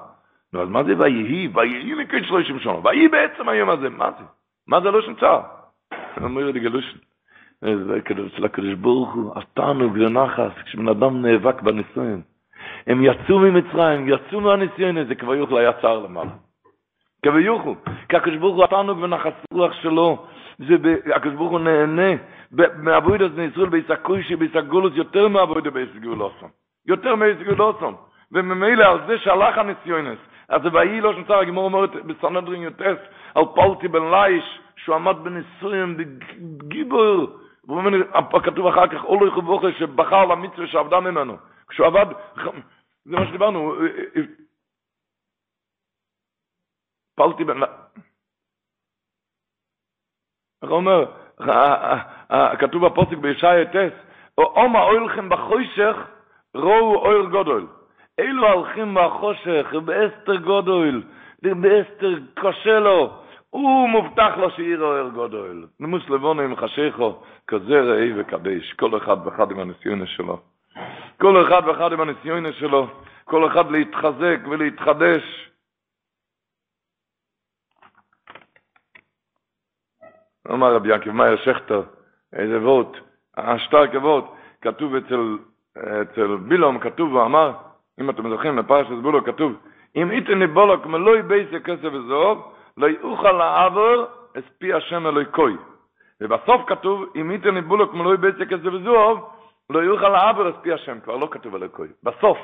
[0.53, 1.47] נו, אז מה זה ויהי?
[1.53, 2.73] ויהי מקץ שלושים שנה.
[2.83, 3.89] ויהי בעצם היום הזה.
[3.89, 4.23] מה זה?
[4.67, 5.39] מה זה לא שנצא?
[6.21, 6.97] אומר לי גלושן.
[7.61, 12.21] זה אצל הקדוש ברוך הוא, התענוג ונחס, כשבן אדם נאבק בניסיון.
[12.87, 16.31] הם יצאו ממצרים, יצאו מהניסיון הזה, כבר יוכל היה צער למעלה.
[17.23, 17.73] כבר יוכל.
[18.09, 20.25] כי הקדוש ברוך הוא התענוג ונחס רוח שלו,
[20.59, 20.75] זה
[21.15, 22.11] הקדוש ברוך הוא נהנה
[22.77, 26.49] מהבויד הזה ישראל בישק קוישי, בישק גולוס, יותר מהבויד בישק גולוסון.
[26.87, 27.95] יותר מישק גולוסון.
[28.31, 30.19] וממילא על זה שהלך הניסיונס,
[30.49, 32.97] אז ויהי לא שנצר, הגמור אומרת בסנדרין יוטס,
[33.35, 35.97] על פולטי בן לייש, שהוא עמד בניסויים,
[36.57, 37.39] בגיבור,
[38.45, 41.37] כתוב אחר כך, אולו יחו בוכה, שבחר למצווה שעבדה ממנו.
[41.67, 42.05] כשהוא עבד,
[43.05, 43.75] זה מה שדיברנו,
[47.15, 47.71] פולטי בן לייש.
[50.63, 51.11] איך אומר,
[52.59, 53.93] כתוב בפוסק בישעיה טס,
[54.37, 55.95] אומה אוילכם בחוישך,
[56.55, 57.78] ראו אויר גודל.
[58.19, 61.01] אילו הלכים מהחושך, באסתר גודל,
[61.41, 65.65] באסתר קשה לו, הוא מובטח לו שעיר אוהר גודל.
[65.79, 70.39] נמוס לבונו עם חשיכו, כזה ראי וקדש, כל אחד ואחד עם הניסיון שלו.
[71.17, 72.87] כל אחד ואחד עם הניסיון שלו,
[73.25, 75.49] כל אחד להתחזק ולהתחדש.
[80.51, 81.81] אמר רבי יעקב מאיר שכטר,
[82.33, 82.97] איזה וורט,
[83.37, 84.25] השטר כבורט,
[84.61, 85.37] כתוב אצל,
[85.77, 87.68] אצל בילום, כתוב ואמר,
[87.99, 89.53] אם אתם זוכרים, לפרשת בולו כתוב,
[89.95, 94.05] אם איתן נבולוק מלוי בייסי כסף וזוב, לא יאוכל לעבור,
[94.39, 95.57] אספי השם אלוהי קוי.
[96.21, 99.29] ובסוף כתוב, אם איתן נבולוק מלוי בייסי כסף וזוב,
[99.69, 101.87] לא יאוכל לעבור, אספי השם, כבר לא כתוב אלוהי קוי.
[102.03, 102.37] בסוף,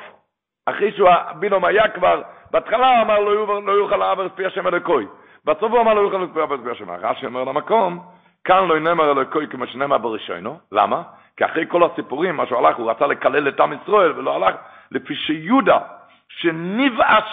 [0.66, 5.08] אחרי שהוא, בינום היה כבר, בהתחלה אמר, לא יאוכל לעבור, אספי השם אלוהי קוי.
[5.46, 6.92] בסוף הוא אמר, לא יאוכל לעבור, אספי השם.
[6.92, 8.00] רש"י אומר למקום,
[8.44, 11.04] כאן לא נאמר אלוהי קוי כמו שנאמר בראשונו, למה?
[11.38, 14.56] כי אחרי כל הסיפורים, מה שהוא הלך, הוא רצה לקלל את עם ישראל, ולא הלך,
[14.92, 15.80] לפי שיהודה,
[16.28, 17.24] שנבאס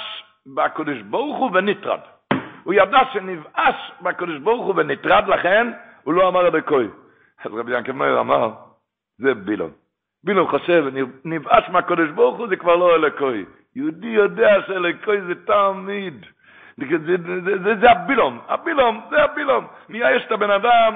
[0.46, 2.00] בקדוש ברוך הוא ונטרד.
[2.62, 5.72] הוא ידע שנבאס בקדוש ברוך הוא ונטרד, לכן
[6.02, 6.88] הוא לא אמר אלוקוי.
[7.44, 8.50] אז רבי ינקל מאיר אמר,
[9.18, 9.70] זה בילון.
[10.24, 10.84] בילון חושב,
[11.24, 13.44] נבאס מהקדוש ברוך הוא זה כבר לא אלוקוי.
[13.76, 16.26] יהודי יודע שאלוקוי זה תמיד.
[16.78, 19.66] זה, זה, זה, זה, זה הבילום, הבילום, זה הבילום.
[19.88, 20.94] יש את הבן אדם,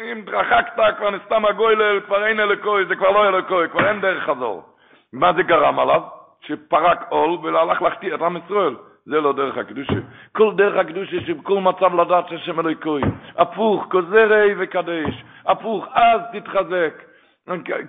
[0.00, 4.24] אם התרחקת, כבר נסתם הגוילל, כבר אין אלוקוי, זה כבר לא אלוקוי, כבר אין דרך
[4.24, 4.69] חזור.
[5.12, 6.02] מה זה גרם עליו?
[6.40, 8.76] שפרק עול והלך להחטיא את עם ישראל.
[9.06, 10.00] זה לא דרך הקדושה.
[10.32, 13.02] כל דרך הקדושה שבכל מצב לדעת שהשם אלוהיקוי.
[13.36, 15.24] הפוך, כוזרי וקדש.
[15.46, 17.02] הפוך, אז תתחזק.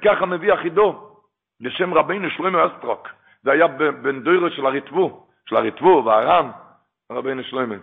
[0.06, 1.12] ככה מביא החידו
[1.62, 3.08] לשם רבינו שלמה אסטרוק.
[3.44, 6.50] זה היה בן דוירו של הריטבו, של הריטבו והר"ן,
[7.12, 7.76] רבינו שלמה.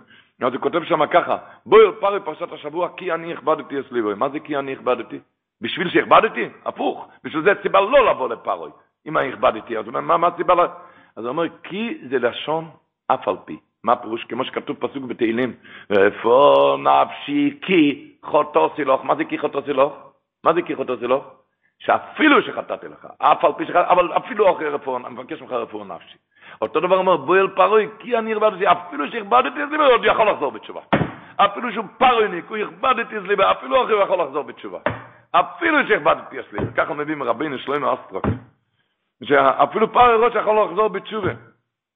[0.43, 1.37] אז הוא כותב שם ככה,
[1.67, 5.19] בואי פרי פרשת השבוע, כי אני הכבדתי אצלי מה זה כי אני הכבדתי?
[5.61, 6.49] בשביל שהכבדתי?
[6.65, 7.09] הפוך.
[7.25, 8.71] בשביל זה סיבה לא לבוא לפרוי.
[9.09, 10.55] אם אני הכבדתי, אז הוא אומר, מה, מה הסיבה?
[11.17, 12.71] אז הוא אומר, כי זה לשון
[13.07, 13.59] אף על פי.
[13.85, 14.25] מה פירוש?
[14.25, 15.53] כמו שכתוב פסוק בתהילים,
[15.91, 19.01] איפה נפשי כי חוטוסי לך.
[19.05, 19.93] מה זה כי חוטוסי לך?
[20.45, 21.23] מה זה כי חוטוסי לך?
[21.79, 25.93] שאפילו שחטאתי לך, אף על פי שחטאתי, אבל אפילו אחרי רפורם, אני מבקש ממך רפורם
[25.93, 26.17] נפשי.
[26.63, 30.31] אותו דבר אומר, בואי אל פרוי, כי אני הרבדתי, אפילו שהרבדתי, אז אני עוד יכול
[30.31, 30.81] לחזור בתשובה.
[31.37, 34.79] אפילו שהוא פרויניק, הוא יכבד את יזליבה, אפילו אחרי הוא יכול לחזור בתשובה.
[35.31, 36.73] אפילו שיכבד את יזליבה.
[36.73, 38.27] ככה מביאים רבינו שלמה אסטרוק.
[39.25, 41.33] שאפילו פרוי ראש יכול לחזור בתשובה.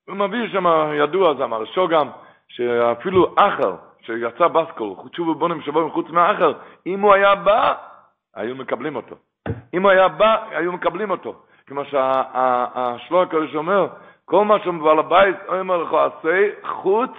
[0.09, 2.09] הוא מביא שם, ידוע, זה אמר שוגם,
[2.49, 6.53] שאפילו אחר, שיצא בסקול, תשובו בונים שבוים חוץ מהאחר,
[6.87, 7.75] אם הוא היה בא,
[8.35, 9.17] היו מקבלים אותו.
[9.75, 11.35] אם הוא היה בא, היו מקבלים אותו.
[11.67, 13.89] כמו שהשלוע הקדוש אומר,
[14.25, 17.11] כל מה שבעל הבית אומר לך, עשה חוץ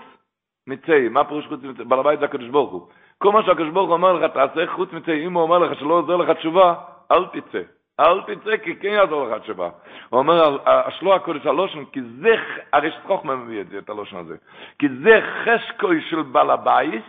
[0.67, 1.09] מצי.
[1.09, 1.83] מה פירוש חוץ מצי?
[1.83, 2.87] בעל הבית זה הקדוש ברוך הוא.
[3.17, 5.25] כל מה שהקדוש ברוך הוא אומר לך, תעשה חוץ מצי.
[5.25, 6.73] אם הוא אומר לך שלא עוזר לך תשובה,
[7.11, 7.61] אל תצא.
[7.99, 9.69] אל תצא, כי כן יעזור לך תשובה.
[10.09, 12.35] הוא אומר, השלוע הקודש הלושן, כי זה,
[12.73, 14.37] הרי שחוכמה מביא את זה, את הלושן הזה.
[14.79, 17.05] כי זה חשקוי של בעל הבית,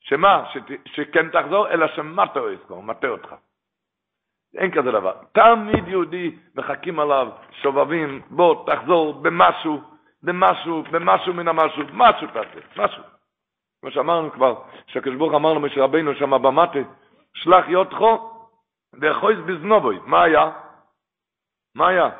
[0.00, 0.44] שמה?
[0.84, 3.34] שכן תחזור, אלא שמטה הוא יזכור, מטה אותך.
[4.56, 5.12] אין כזה דבר.
[5.32, 7.28] תמיד יהודי מחכים עליו,
[7.62, 9.80] שובבים, בוא, תחזור במשהו,
[10.22, 13.02] במשהו, במשהו מן המשהו, משהו תעשה, משהו.
[13.80, 14.54] כמו שאמרנו כבר,
[14.86, 16.78] שהקדוש ברוך אמר רבינו שם במטה,
[17.34, 18.35] שלח יותחו
[19.00, 19.98] ואחויז בזנובוי.
[20.04, 20.50] מה היה?
[21.74, 22.10] מה היה?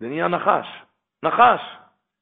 [0.00, 0.82] זה נהיה נחש.
[1.22, 1.60] נחש.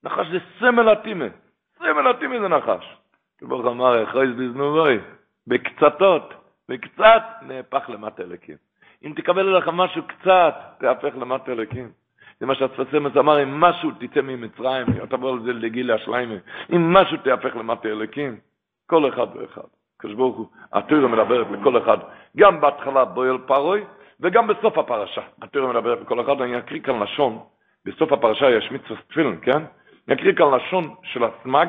[0.02, 2.96] נחש זה סמל הטימה זה נחש.
[3.42, 4.98] ברוך אמר, אחויז בזנובוי.
[5.46, 6.34] בקצתות,
[6.68, 8.56] בקצת, נהפך למטה אלוקים.
[9.04, 11.92] אם תקבל עליך משהו קצת, תהפך למטה אלוקים.
[12.40, 16.34] זה מה שהצפצמס אמר, אם משהו תצא ממצרים, אתה בוא על זה לגיל השליימה,
[16.72, 18.38] אם משהו תהפך למטה אלוקים,
[18.86, 19.68] כל אחד ואחד.
[20.16, 21.98] הוא, התורה מדברת לכל אחד,
[22.36, 23.84] גם בהתחלה בויל פרוי,
[24.22, 25.22] וגם בסוף הפרשה.
[25.42, 27.38] התורה מדברת לכל אחד, אני אקריא כאן לשון,
[27.84, 29.62] בסוף הפרשה יש מצווה תפילין, כן?
[30.08, 31.68] אני אקריא כאן לשון של הסמג,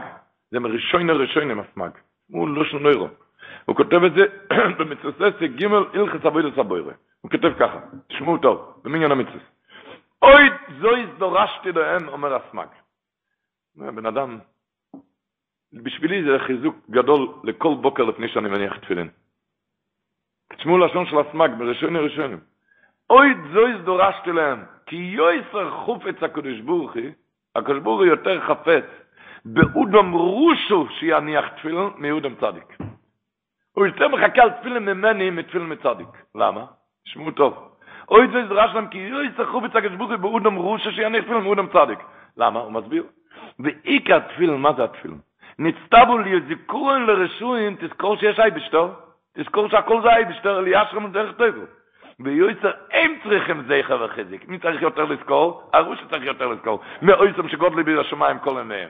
[0.51, 1.91] זה מראשוני ראשוני הסמג,
[2.31, 3.07] הוא לא נוירו.
[3.65, 4.25] הוא כותב את זה
[4.77, 5.63] במצווה ג'
[5.93, 6.93] הלכס אבוידס הבוירה.
[7.21, 9.39] הוא כותב ככה, תשמעו טוב, במניין המצווה.
[10.21, 10.49] אוי
[10.79, 12.67] זויז דורשתי להם, אומר הסמג.
[13.75, 14.39] בן אדם,
[15.73, 19.09] בשבילי זה חיזוק גדול לכל בוקר לפני שאני מניח תפילין.
[20.57, 22.39] תשמעו לשון של הסמג, בראשוני ראשונים.
[23.09, 26.89] אוי זויז דורשתי להם, כי יויסר חופץ הקדוש הוא,
[27.55, 28.83] הקדוש הוא יותר חפץ,
[29.45, 32.77] באודם רושו שיניח תפילין מאודם צדיק.
[33.71, 36.07] הוא יותר מחכה על תפילין ממני מתפילין מצדיק.
[36.35, 36.65] למה?
[37.03, 37.77] תשמעו טוב.
[38.09, 41.99] אוי זה זרש להם כי יויסר חופץ הקדוש הוא באודם רושו שיניח תפילין מאודם צדיק.
[42.37, 42.59] למה?
[42.59, 43.03] הוא מסביר.
[43.59, 45.17] ועיקר תפילין, מה זה התפילין?
[45.59, 48.39] נצטבו לי זיכורן לרשויים, תזכור שיש
[49.37, 51.65] אייבשטר, תזכור שהכל זה אייבשטר, ליאשרם דרך טבע.
[52.19, 54.47] ויועצר, הם צריכים זכר וחזיק.
[54.47, 55.69] מי צריך יותר לזכור?
[55.73, 56.79] הרוש צריך יותר לזכור.
[57.01, 58.89] מאויסם שגודלי בי השמיים כל עיניהם.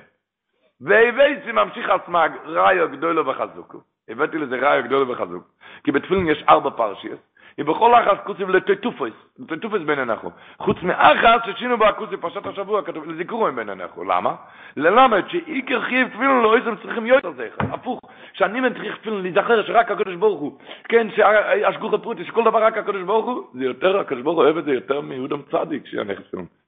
[0.81, 3.77] והבאתי ממשיך הסמג, ראיו גדולו וחזוקו.
[4.09, 5.43] הבאתי לזה ראיו גדולו וחזוק.
[5.83, 7.19] כי בתפילין יש ארבע פרשיות.
[7.59, 10.31] אם בכל אחת כותב לטטופוס, לטטופוס בין אנחנו.
[10.57, 11.91] חוץ מאחת ששינו בה
[12.21, 14.03] פרשת השבוע, כתוב לזיכרוים בין אנחנו.
[14.03, 14.35] למה?
[14.77, 17.73] ללמד שאיקר חייב תפילין לא איזם צריכים יותר זכר.
[17.73, 17.99] הפוך,
[18.33, 23.01] שאני צריך תפילין להיזכר שרק הקדוש ברוך הוא, כן, שהשגוך הפרוטי, שכל דבר רק הקדוש
[23.01, 26.13] ברוך הוא, זה יותר, הקדוש ברוך אוהב את זה יותר מיהודם צדיק, שאני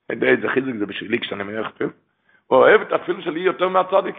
[0.10, 1.94] יודע איזה חיזוק זה בשבילי כשאני מניח תפילין?
[2.48, 4.16] הוא אוהב את התפילין שלי יותר מהצדיק.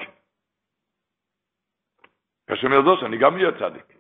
[2.51, 3.94] כשם ידוע שאני גם אהיה צדיק.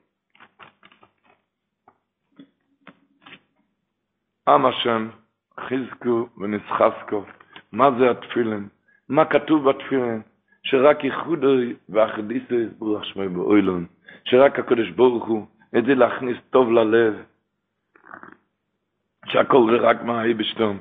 [4.48, 5.08] עם השם,
[5.60, 7.24] חזקו ונסחסקו,
[7.72, 8.68] מה זה התפילין?
[9.08, 10.22] מה כתוב בתפילין?
[10.62, 13.86] שרק ייחודוי ואחדיסי ברוך שמי באוילון,
[14.24, 15.46] שרק הקדוש ברוך הוא,
[15.78, 17.14] את זה להכניס טוב ללב,
[19.26, 20.78] שהכל זה רק מהאי בשתום.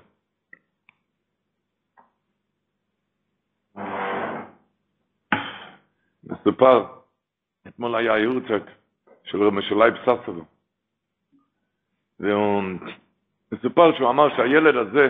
[6.24, 6.86] מסופר,
[7.68, 8.66] אתמול היה יורצת
[9.24, 10.44] של רבי משולאי בססרו,
[12.20, 12.64] והוא
[13.54, 15.10] מסופר שהוא אמר שהילד הזה,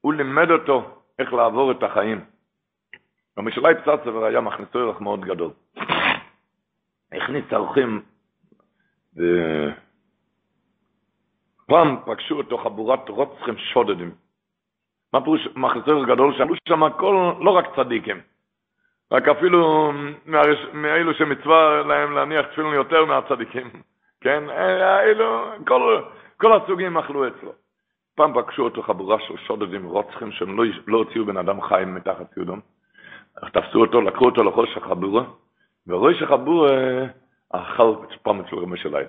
[0.00, 2.24] הוא לימד אותו איך לעבור את החיים.
[3.36, 5.50] המשלי פצצבר היה מכניסו ערך מאוד גדול.
[7.12, 8.02] הכניס אורחים,
[11.66, 14.14] ופעם פגשו אותו חבורת רוצחים שודדים.
[15.12, 16.34] מה פירוש מכניסו ערך גדול?
[16.38, 18.20] שאמרו שם כל, לא רק צדיקים,
[19.12, 19.92] רק אפילו
[20.72, 23.70] מאלו שמצווה להם להניח תפילין יותר מהצדיקים.
[24.20, 26.02] כן, אלו, כל,
[26.36, 27.63] כל הסוגים אכלו אצלו.
[28.14, 32.36] פעם פגשו אותו חבורה של שודדים רוצחים שהם לא, לא הוציאו בן אדם חיים מתחת
[32.36, 32.60] יהודום.
[33.52, 35.24] תפסו אותו, לקחו אותו לראש החבורה,
[35.86, 37.06] וראש החבורה
[37.50, 39.06] אכל פעם אצל רמי שלהם.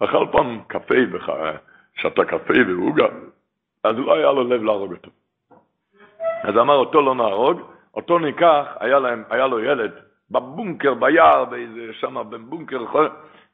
[0.00, 0.94] אכל פעם קפה,
[1.94, 3.06] שתה קפה ועוגה,
[3.84, 5.10] אז לא היה לו לב להרוג אותו.
[6.42, 7.60] אז אמר, אותו לא נהרוג,
[7.94, 9.92] אותו ניקח, היה, להם, היה לו ילד
[10.30, 12.84] בבונקר, ביער, באיזה שם, בבונקר,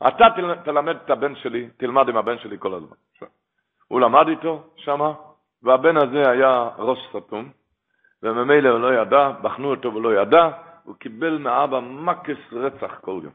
[0.09, 0.27] אתה
[0.65, 2.97] תלמד את הבן שלי, תלמד עם הבן שלי כל הזמן.
[3.89, 5.13] הוא למד איתו שמה,
[5.63, 7.49] והבן הזה היה ראש סתום,
[8.23, 10.51] וממילא הוא לא ידע, בחנו אותו ולא ידע,
[10.85, 13.33] הוא קיבל מאבא מקס רצח כל יום.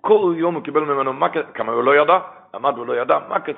[0.00, 2.18] כל יום הוא קיבל ממנו מקס, כמה הוא לא ידע,
[2.54, 3.54] למד ולא ידע, מקס.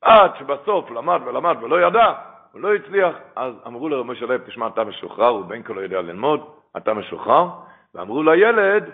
[0.00, 2.12] עד שבסוף למד ולמד ולא ידע,
[2.52, 5.80] הוא לא הצליח, אז אמרו לו משה לב, תשמע, אתה משוחרר, הוא בין כה לא
[5.80, 6.40] יודע ללמוד,
[6.76, 7.48] אתה משוחרר,
[7.94, 8.84] ואמרו לילד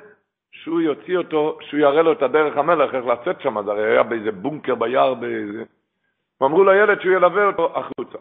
[0.53, 4.03] שהוא יוציא אותו, שהוא יראה לו את הדרך המלך, איך לצאת שם, זה הרי היה
[4.03, 5.65] באיזה בונקר ביער, באיזה...
[6.41, 8.19] ואמרו לילד שהוא ילווה אותו החוצה.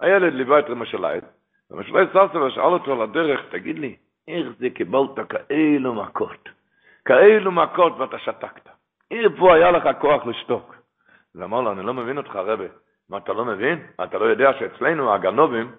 [0.00, 1.24] הילד ליווה את רמשלייט,
[1.72, 3.96] רמשלייט ססר שאל אותו על הדרך, תגיד לי,
[4.28, 6.48] איך זה קיבלת כאלו מכות?
[7.04, 8.68] כאלו מכות ואתה שתקת.
[9.10, 10.74] איפה היה לך כוח לשתוק?
[11.34, 12.66] אז אמר לו, אני לא מבין אותך, רבי.
[13.10, 13.86] מה, אתה לא מבין?
[14.04, 15.72] אתה לא יודע שאצלנו הגנובים,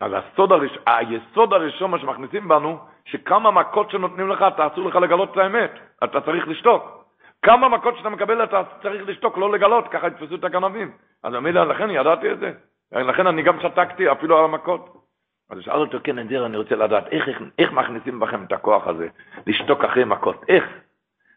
[0.00, 4.96] אז הסוד הראש, היסוד הראשון מה שמכניסים בנו, שכמה מכות שנותנים לך, אתה אסור לך
[4.96, 5.70] לגלות את האמת.
[6.04, 7.04] אתה צריך לשתוק.
[7.42, 10.92] כמה מכות שאתה מקבל אתה צריך לשתוק, לא לגלות, ככה יתפסו את הגנבים.
[11.22, 12.52] אז אמרתי לכן ידעתי את זה.
[12.92, 15.04] לכן אני גם שתקתי אפילו על המכות.
[15.50, 18.86] אז שאל אותו, כן, נדיר, אני רוצה לדעת, איך, איך, איך מכניסים בכם את הכוח
[18.86, 19.08] הזה,
[19.46, 20.64] לשתוק אחרי מכות, איך?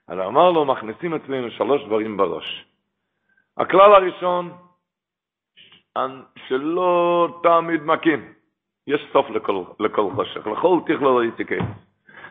[0.08, 2.66] אז אמר לו, מכניסים אצלנו שלוש דברים בראש.
[3.58, 4.52] הכלל הראשון,
[6.48, 8.34] שלא תמיד מכים.
[8.88, 11.66] יש סוף לכל, לכל חושך, לכל תכלו לא קץ.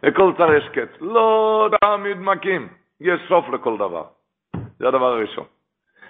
[0.02, 0.88] לכל צר יש קץ.
[1.00, 2.68] לא תמיד מכים.
[3.00, 4.04] יש סוף לכל דבר.
[4.78, 5.44] זה הדבר הראשון.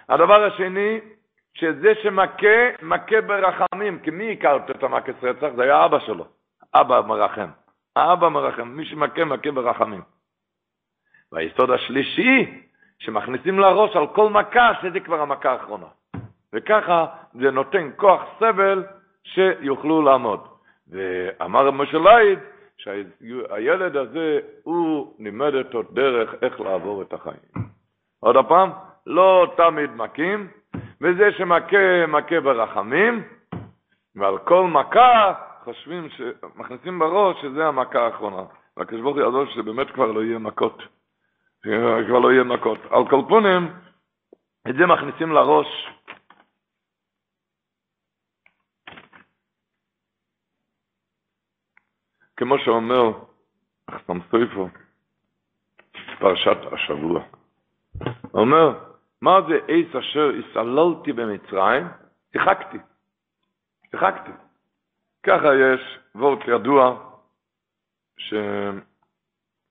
[0.09, 1.01] הדבר השני,
[1.55, 3.99] שזה שמכה, מכה ברחמים.
[3.99, 5.49] כי מי הכרת את המכס רצח?
[5.57, 6.25] זה היה אבא שלו.
[6.75, 7.49] אבא מרחם.
[7.97, 8.69] האבא מרחם.
[8.69, 10.03] מי שמכה, מכה ברחמים.
[11.33, 12.61] והיסוד השלישי,
[12.99, 15.87] שמכניסים לראש על כל מכה, שזה כבר המכה האחרונה.
[16.53, 18.85] וככה זה נותן כוח סבל
[19.35, 20.41] שיוכלו לעמוד.
[20.89, 22.39] ואמר משה לייד,
[22.77, 27.67] שהילד הזה, הוא לימד אותו דרך איך לעבור את החיים.
[28.21, 28.71] עוד פעם,
[29.07, 30.49] לא תמיד מכים,
[31.01, 33.23] וזה שמכה, מכה ברחמים,
[34.17, 35.33] ועל כל מכה
[35.65, 36.09] חושבים,
[36.57, 38.43] מכניסים בראש שזה המכה האחרונה.
[38.77, 40.83] והקדוש ברוך הוא יעזור שזה באמת כבר לא יהיה מכות.
[42.07, 42.79] כבר לא יהיה מכות.
[42.91, 43.69] על כל פונים,
[44.69, 45.91] את זה מכניסים לראש
[52.37, 53.13] כמו שאומר
[53.87, 54.69] אחסם סויפו,
[56.19, 57.23] פרשת השבוע.
[58.31, 58.79] הוא אומר,
[59.23, 61.87] מה זה עץ אשר הסללתי במצרים?
[62.33, 62.79] שיחקתי.
[63.91, 64.31] שיחקתי.
[65.23, 66.99] ככה יש וורט ידוע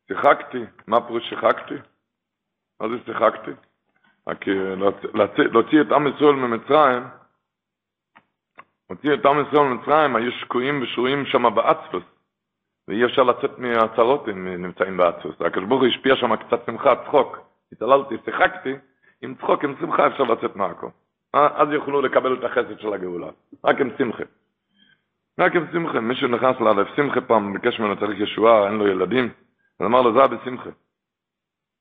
[0.07, 1.75] ששיחקתי, מה פירוש שיחקתי?
[2.79, 3.51] מה זה שיחקתי?
[4.27, 4.45] רק
[5.35, 7.03] להוציא את עם ישראל ממצרים,
[8.89, 12.03] להוציא את עם ישראל ממצרים, היו שקועים ושרויים שם באצפוס.
[12.87, 15.41] ואי אפשר לצאת מהצרות אם נמצאים באצוס.
[15.41, 17.37] הקדוש ברוך הוא השפיע שם קצת שמחה, צחוק.
[17.71, 18.75] התעללתי, שיחקתי,
[19.21, 20.87] עם צחוק, עם שמחה אפשר לצאת מהכל.
[21.33, 23.27] אז יוכלו לקבל את החסד של הגאולה.
[23.65, 24.23] רק עם שמחה.
[25.39, 25.99] רק עם שמחה.
[25.99, 29.29] מישהו נכנס לאלף שמחה פעם, ביקש ממנו צריך ישועה, אין לו ילדים.
[29.79, 30.69] אז אמר לו, זה בשמחה.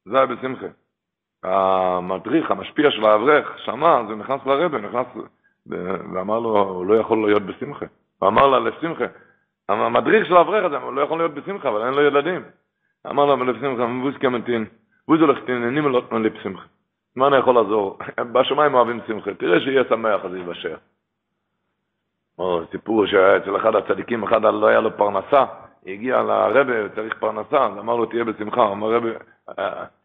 [0.05, 0.67] זה בשמחה.
[1.43, 5.07] המדריך, המשפיע של האברך, שמע, אז הוא נכנס לרבה, נכנס,
[6.15, 7.87] ואמר לו, הוא לא יכול להיות בשמחה.
[8.19, 9.05] הוא אמר לה, לשמחה.
[9.69, 12.43] המדריך של האברך הזה, הוא לא יכול להיות בשמחה, אבל אין לו ילדים.
[13.11, 14.65] אמר לו, בשמחה, מבוז כמתין,
[15.09, 16.65] בוז הולך תננים לא תנון לי בשמחה.
[17.16, 17.99] מה אני יכול לעזור?
[18.32, 20.77] בשמיים אוהבים שמחה, תראה שיהיה שמח, אז יבשר.
[22.39, 25.45] או סיפור שהיה אצל אחד הצדיקים, אחד לא היה לו פרנסה,
[25.86, 28.73] הגיע לרבה, צריך פרנסה, אז אמר לו, תהיה בשמחה.
[28.73, 29.09] אמר רבה,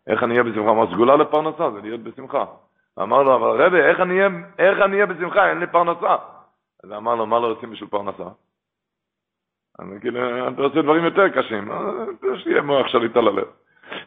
[0.07, 0.71] איך אני אהיה בשמחה?
[0.71, 2.45] אמר, סגולה לפרנסה, זה להיות בשמחה.
[3.01, 3.99] אמר לו, אבל רבה, איך
[4.81, 5.49] אני אהיה בשמחה?
[5.49, 6.15] אין לי פרנסה.
[6.83, 8.23] אז אמר לו, מה לא עושים בשביל פרנסה?
[9.81, 11.69] אני כאילו, אתה עושה דברים יותר קשים,
[12.43, 13.47] שיהיה מוח שליט על הלב.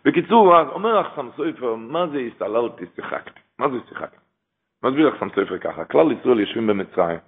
[0.04, 3.40] בקיצור, אומר אחסם סופר, מה זה הסתללתי, שיחקתי?
[3.58, 4.16] מה זה שיחקתי?
[4.84, 7.18] מסביר אחסם סופר ככה, כלל ישראל יושבים במצרים.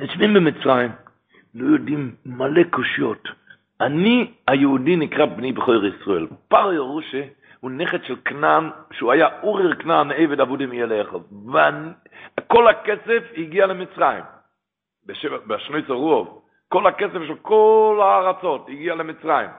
[0.00, 0.90] יושבים במצרים,
[1.54, 3.28] לא יודעים מלא קושיות.
[3.80, 6.26] אני, היהודי, נקרא בני בכור ישראל.
[6.48, 7.22] פר ירושה
[7.60, 11.18] הוא נכד של כנען, שהוא היה אורר כנען, עבד עבודי מילה אחד.
[12.40, 14.24] וכל הכסף הגיע למצרים.
[15.06, 19.50] בשני צרוב, כל הכסף של כל הארצות הגיע למצרים,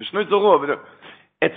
[0.00, 0.64] בשני צרוב,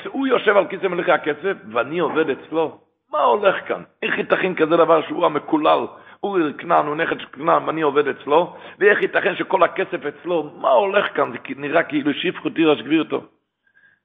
[0.06, 2.80] הוא יושב על כיסא מלכי הכסף ואני עובד אצלו,
[3.12, 3.84] מה הולך כאן?
[4.04, 5.86] איך ייתכן כזה דבר שהוא המקולל,
[6.20, 10.70] הוא כנען, הוא נכד של כנען ואני עובד אצלו, ואיך ייתכן שכל הכסף אצלו, מה
[10.70, 11.32] הולך כאן?
[11.32, 13.22] זה נראה כאילו שפחו תירש גבירתו.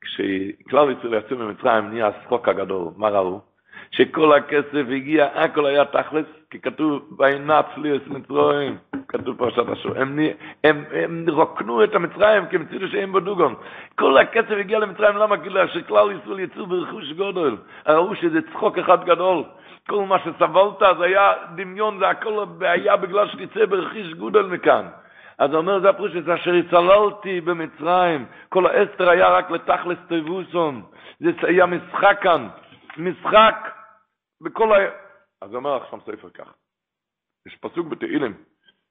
[0.00, 3.49] כשכלל ישראל יצאו ממצרים נהיה השחוק הגדול, מה ראו?
[3.90, 8.76] שכל הכסף הגיע, הכל היה תכלס, כי כתוב, וינץ לי את מצרים,
[9.08, 9.92] כתוב פרשת השור.
[9.96, 10.18] הם,
[10.64, 13.54] הם, הם רוקנו את המצרים כי הם צילו שאין בו דוגון.
[13.94, 15.36] כל הכסף הגיע למצרים, למה?
[15.36, 17.56] כי שכלל ישראל יצאו ברכוש גודל.
[17.88, 19.42] ראו שזה צחוק אחד גדול.
[19.88, 24.86] כל מה שסבלת זה היה דמיון, זה הכל היה בגלל שתצא ברכיש גודל מכאן.
[25.38, 30.82] אז אומר, זה הפרוש, זה אשר הצללתי במצרים, כל האסתר היה רק לתכלס תבוסון,
[31.20, 32.48] זה היה משחק כאן,
[32.96, 33.79] משחק
[34.40, 34.76] בכל ה...
[35.40, 36.54] אז אומר עכשיו ספר כך,
[37.46, 38.34] יש פסוק בתהילים,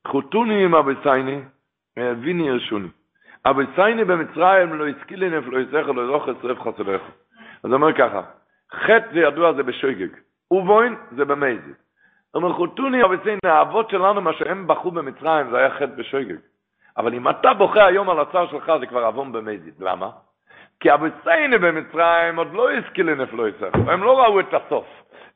[0.07, 1.41] חוטוני עם אבי סייני,
[1.97, 2.87] ויני ירשוני.
[3.45, 7.01] אבי סייני במצרים לא השכילי נף, לא יסך, לא ירוך אצרף חסלך.
[7.63, 8.21] אז אומר ככה,
[8.71, 10.09] חטא זה ידוע זה בשוגג,
[10.51, 11.71] ובוין זה במייזי.
[12.33, 16.35] אומר חוטוני אבי סייני, האבות שלנו, מה שהם בחו במצרים, זה היה חטא בשוגג.
[16.97, 19.79] אבל אם אתה בוכה היום על הצער שלך, זה כבר עוון במייזית.
[19.79, 20.09] למה?
[20.79, 23.75] כי אבי סייני במצרים עוד לא השכילי נף, לא יסך.
[23.87, 24.85] הם לא ראו את הסוף.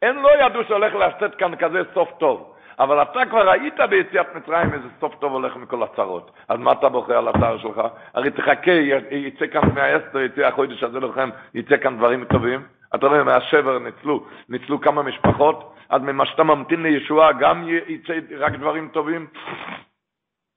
[0.04, 2.54] הם לא ידעו שהולך לשאת כאן כזה סוף טוב.
[2.80, 6.32] אבל אתה כבר ראית ביציאת מצרים איזה סוף טוב הולך מכל הצרות.
[6.50, 7.82] אז מה אתה בוחר על הצער שלך?
[8.14, 8.72] הרי תחכה,
[9.12, 12.64] יצא כאן מהאסתר, יצא החודש הזה לכם, יצא כאן דברים טובים.
[12.96, 18.54] אתה רואה, מהשבר ניצלו, ניצלו כמה משפחות, אז ממה שאתה ממתין לישועה גם יצא רק
[18.54, 19.28] דברים טובים.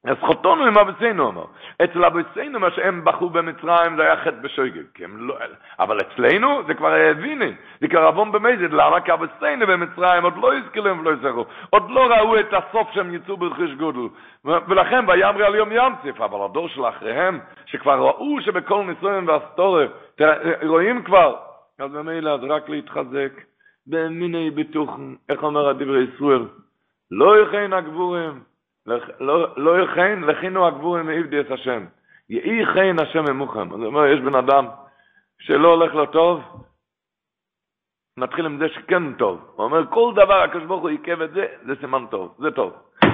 [0.06, 1.44] אז חותנו עם אבוסינו, אמר.
[1.84, 4.82] אצל אבוסינו, מה שהם בחו במצרים, זה היה חטא בשויגל.
[5.18, 5.36] לא,
[5.78, 8.72] אבל אצלנו זה כבר הביני, זה כבר עוון במזד.
[8.72, 9.00] למה?
[9.00, 11.46] כי אבוסינו במצרים עוד לא הזכירים ולא יזכרו.
[11.70, 14.08] עוד לא ראו את הסוף שהם יצאו ברכיש גודל.
[14.44, 19.88] ולכן, ויאמרי על יום ים ציף, אבל הדור של אחריהם, שכבר ראו שבכל ניסויים והסטוריה,
[20.62, 21.36] רואים כבר,
[21.78, 23.32] אז במילא, אז רק להתחזק.
[23.86, 26.44] במיני ביטוחן, איך אומר הדברי ישראל?
[27.10, 28.40] לא יכין הגבורים,
[29.56, 31.84] לא יכן, לכינו הגבורים מעבדי את השם.
[32.28, 33.68] יהי חן השם ממוכם.
[33.68, 34.66] זאת אומרת, יש בן אדם
[35.38, 36.42] שלא הולך לו טוב,
[38.18, 39.52] נתחיל עם זה שכן טוב.
[39.56, 42.72] הוא אומר, כל דבר הקדוש ברוך הוא עיכב את זה, זה סימן טוב, זה טוב.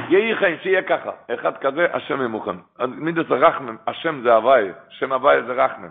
[0.08, 1.10] יהי חן, שיהיה ככה.
[1.34, 2.56] אחד כזה, השם ממוכם.
[2.78, 5.90] אז מידס הרחמם, השם זה הוואי, שם הוואי זה רחמם.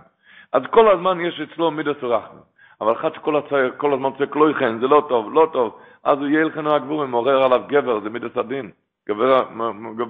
[0.53, 2.39] אז כל הזמן יש אצלו מידס הרחמם.
[2.81, 6.17] אבל אחד שכל הצער, כל הזמן צועק לא יכן, זה לא טוב, לא טוב, אז
[6.17, 8.71] הוא יהיה לכנו הגבורים, מעורר עליו גבר, זה מידס הדין.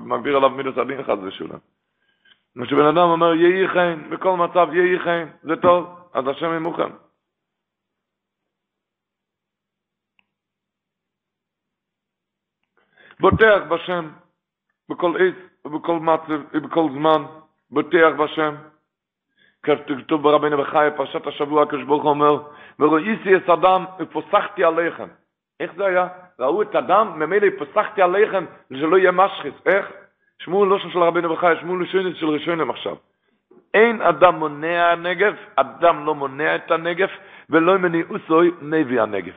[0.06, 1.60] מגביר עליו מידס הדין חס ושולם.
[2.56, 6.90] מה שבן אדם אומר, יהי חן, בכל מצב יהי חן, זה טוב, אז השם ימוכם.
[13.20, 14.10] בוטח בשם,
[14.90, 17.24] בכל עת ובכל מצב ובכל זמן,
[17.70, 18.56] בוטח בשם.
[19.64, 22.48] כתוב ברבינו בחי, פרשת השבוע, כשברוך אומר,
[22.80, 25.08] וראיתי את אדם ופוסחתי עליכם.
[25.62, 26.08] איך זה היה?
[26.40, 29.54] ראו את הדם, ממילא פסחתי עליכם שלא יהיה משחיס.
[29.66, 29.92] איך?
[30.40, 32.96] שמואל לא של רבינו בחי, שמואל לשונית של ראשונים עכשיו.
[33.74, 37.12] אין אדם מונע הנגף, אדם לא מונע את הנגף,
[37.50, 39.34] ולא מניעוסוי מביא הנגף.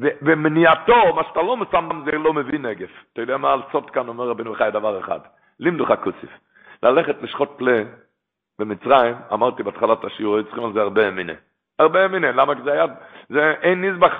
[0.00, 2.90] ומניעתו, מה שאתה לא מסם, זה לא מביא נגף.
[3.12, 5.20] אתה יודע מה על סוד כאן אומר רבינו בחי דבר אחד?
[5.60, 6.30] לימדו לך כוסיף.
[6.82, 7.82] ללכת לשחוט פלה
[8.58, 11.32] במצרים, אמרתי בהתחלת השיעור, צריכים על זה הרבה אמינה.
[11.78, 12.54] הרבה אמינה, למה?
[12.54, 12.84] כי זה היה,
[13.28, 14.12] זה אין נזבח.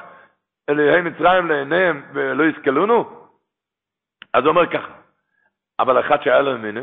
[0.69, 3.05] אלוהי מצרים לעיניהם ולא יסכלונו?
[4.33, 4.93] אז הוא אומר ככה,
[5.81, 6.81] אבל אחד שהיה לו ימינה,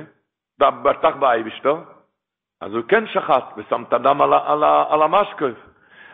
[0.60, 1.84] בטח באייבשתו,
[2.62, 5.57] אז הוא כן שחט ושם את הדם על, על, על המשקוף.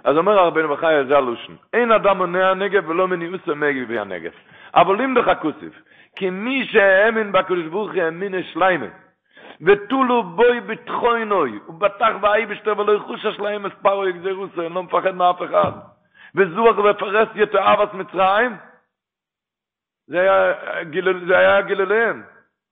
[0.03, 4.31] אז אומר הרבנו בחי, זה הלושן, אין אדם מונע הנגב ולא מניעוס המגב הנגב.
[4.75, 5.73] אבל אם לך כוסיף,
[6.15, 8.85] כי מי שהאמין בקדוש ברוך הוא האמין השליימה,
[9.61, 15.71] ותולו בוי בתחוינוי, ובטח באייבשתו ולא יחוש השליימה ספרו יגזרוסו, אני לא מפחד מאף אחד.
[16.35, 18.57] וזוח ופרס יתאבס מצרים,
[20.07, 22.23] זה היה, גיל, זה היה גילליהם,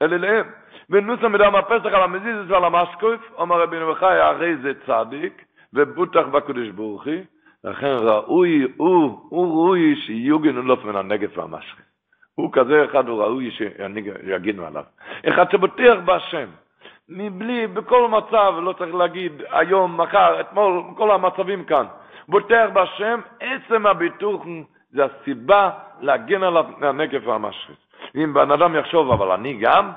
[0.01, 0.45] אליהם.
[0.89, 6.69] ונוסה מדם הפסח על המזיז ועל המשקוף, אומר רבינו בחי, הרי זה צדיק, ובוטח בקדוש
[6.69, 7.13] ברוך הוא,
[7.63, 11.85] לכן ראוי, הוא, הוא ראוי שיוגן ולוף מן הנגף והמשקוף.
[12.35, 14.83] הוא כזה אחד, הוא ראוי שיגינו עליו.
[15.29, 16.47] אחד שבוטח בהשם,
[17.09, 21.85] מבלי, בכל מצב, לא צריך להגיד היום, מחר, אתמול, כל המצבים כאן.
[22.29, 24.41] בוטח בהשם, עצם הביטוח
[24.91, 25.69] זה הסיבה
[26.01, 27.77] להגן עליו מהנגף והמשחית.
[28.15, 29.91] אם בן אדם יחשוב, אבל אני גם,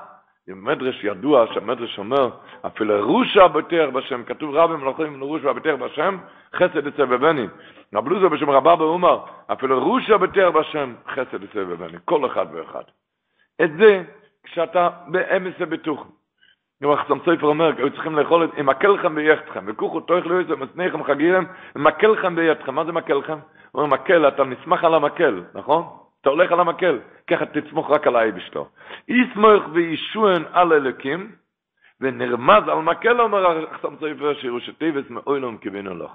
[0.50, 2.30] אם מדרש ידוע, שהמדרש אומר,
[2.66, 6.18] אפילו רושה בוטח בשם, כתוב רבי מלאכים לרושה בוטח בשם,
[6.54, 7.46] חסד יצא בבני.
[7.92, 11.98] נבלו בשם רבה באומר, אפילו רושה בוטח בשם, חסד יצא בבני.
[12.04, 12.84] כל אחד ואחד.
[13.62, 14.02] את זה,
[14.44, 16.06] כשאתה באמס הביטוח.
[16.84, 21.04] אַх צום צויפר אומר, אוי צריכים לאכול עם מקלכם ביחדכם, וכוכו תויך לו איזה מסניכם
[21.04, 21.44] חגירם,
[21.76, 23.38] מקלכם ביחדכם, מה זה מקלכם?
[23.72, 25.84] הוא אומר, מקל, אתה נסמך על המקל, נכון?
[26.20, 28.68] אתה הולך על המקל, ככה תצמוך רק על האייבשתו.
[29.08, 31.32] יסמוך וישוען על אלוקים,
[32.00, 36.12] ונרמז על מקל, אומר צום צויפר, שירושתי וסמאוי לו מכיבינו לך.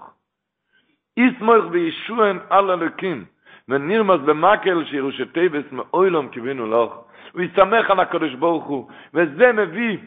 [1.17, 3.25] יסמוך וישוען על אלוקים,
[3.69, 6.91] ונרמז במקל, שירושתי וסמאוי לו מכיבינו לך.
[7.31, 9.97] הוא יסמך על הקדוש ברוך הוא, וזה מביא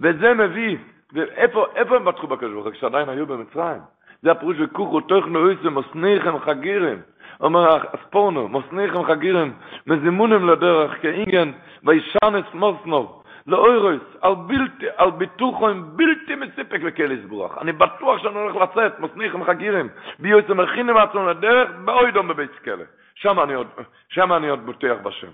[0.00, 0.76] וזה מביא,
[1.12, 2.72] ואיפה איפה הם פתחו בקדוש ברוך הוא?
[2.72, 3.80] כשעדיין היו במצרים.
[4.22, 6.98] זה הפירוש וכוכו תוכנו אויסו מוסניכם חגירים.
[7.40, 9.52] אומר הספורנו, מוסניכם חגירים,
[9.86, 11.52] מזימונים לדרך כאינגן,
[11.84, 13.20] וישנס מוסנו.
[13.46, 17.58] לאוירוס, על בלתי, על ביטוחים בלתי מסיפק לקל יסבוח.
[17.58, 22.84] אני בטוח שאני הולך לצאת, מוסניחים חגירים, ביועץ המכינים עצמם לדרך, באוידום בבית כלא.
[23.14, 23.66] שם אני עוד,
[24.08, 25.28] שם אני עוד בוטח בשם.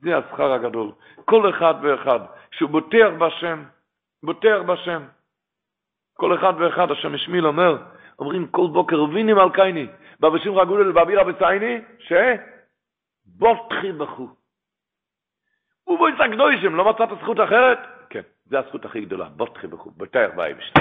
[0.00, 0.90] זה השכר הגדול.
[1.24, 2.20] כל אחד ואחד
[2.50, 3.62] שהוא בוטח בשם,
[4.22, 5.02] בוטח בשם.
[6.14, 7.76] כל אחד ואחד, השם השמיל אומר,
[8.18, 9.86] אומרים כל בוקר, ויני מלכייני,
[10.20, 12.12] בבשים רגולי לבאבירה בסייני, ש...
[13.26, 14.28] בוטחי בחו.
[15.86, 17.78] ובו יצא קדושים, לא מצאת זכות אחרת?
[18.10, 20.74] כן, זה הזכות הכי גדולה, בוטחי בחו, בטח באייבשת.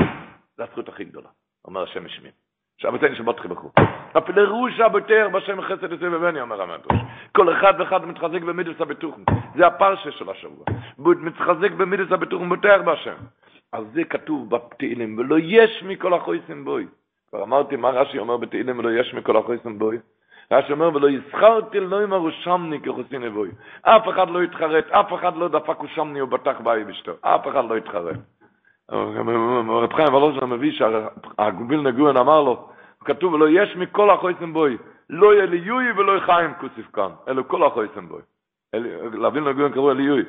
[0.58, 1.30] זה הזכות הכי גדולה,
[1.66, 2.32] אומר השם השמיל.
[2.78, 3.72] שבתני שבוטחי בחו.
[4.16, 7.00] הפלרוש הבוטר בשם חסד יצא בבני, אומר המדרש.
[7.36, 9.22] כל אחד ואחד מתחזק במידס הבטוחם.
[9.56, 10.66] זה הפרשה של השבוע.
[10.98, 13.16] מתחזק במידס הבטוחם בוטח בשם.
[13.72, 16.88] על זה כתוב בתהילים, ולא יש מכל החויסים בוי.
[17.30, 19.98] כבר אמרתי מה רש"י אומר בתהילים, ולא יש מכל החויסים בוי.
[20.52, 23.50] רש"י אומר, ולא יזכרתי לא יאמרו שמני כחוסין אבוי.
[23.82, 27.12] אף אחד לא יתחרט, אף אחד לא דפק ושמני ובטח באי בשתו.
[27.22, 28.16] אף אחד לא יתחרט.
[28.92, 32.70] רב חיים ולוז'ן מביא שהגוביל נגוען אמר לו,
[33.06, 34.78] כתוב, ולא יש מכל החויסים בוי.
[35.10, 37.10] לא יהיה לי יוי ולא יהיה חיים כוסיף כאן.
[37.28, 38.22] אלו כל החויסים בוי.
[39.14, 40.24] להבין נגוען קראו אלי יוי.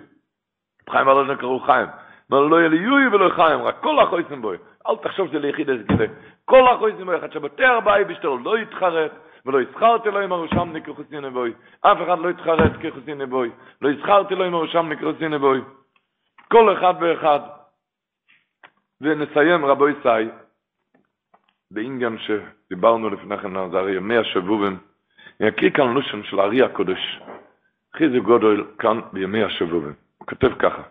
[0.91, 1.87] חיים ולוז'ן קראו חיים.
[2.31, 4.57] אבל לא יהיה לי יוי ולא חיים, רק כל החויסים בוי.
[4.89, 6.07] אל תחשוב שזה ליחיד איזה כזה.
[6.45, 9.13] כל החויסים בוי, אחד שבתר באי בשתו לא יתחרט.
[9.47, 11.53] ולא יזכרתי לו עם הרושם נקרחוסי נבוי.
[11.81, 13.51] אף אחד לא יתחרט כחוסי נבוי.
[13.83, 15.61] לא יזכרתי לו עם הרושם נקרחוסי נבוי.
[16.49, 17.41] כל אחד ואחד.
[19.01, 20.29] ונסיים רבו ישי,
[21.71, 24.79] בעניין שדיברנו לפני כן, זה הרי ימי השבובים.
[25.41, 27.21] אני אקריא כאן לושן של הארי הקודש.
[27.97, 29.95] חיזי גודל כאן בימי השבובים.
[30.19, 30.83] הוא כותב ככה.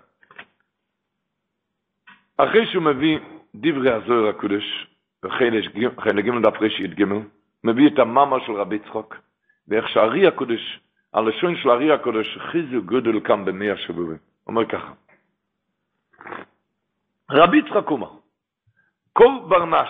[2.37, 3.19] אחרי שהוא מביא
[3.55, 4.87] דברי הזוהר הקודש,
[5.25, 7.03] וחלק ג' דף רש"י ג',
[7.63, 9.15] מביא את המאמה של רבי צחוק,
[9.67, 10.79] ואיך שהארי הקודש,
[11.13, 14.17] הלשון של הארי הקודש, חיזו גודל כאן במאה השבועים.
[14.47, 14.91] אומר ככה,
[17.31, 18.09] רבי צחוק אומר,
[19.13, 19.89] כל ברנש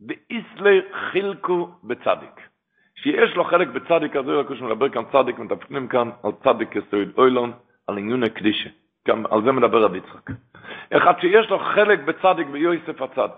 [0.00, 0.80] באיסלי
[1.10, 2.48] חילקו בצדיק,
[2.94, 7.52] שיש לו חלק בצדיק, אז הוא מדבר כאן צדיק, מתפנים כאן על צדיק יסוד אוילון,
[7.86, 8.70] על עניון הקדישה.
[9.08, 10.30] גם על זה מדבר רבי יצחק.
[10.96, 13.28] אחד שיש לו חלק בצדיק ביוסף הצד,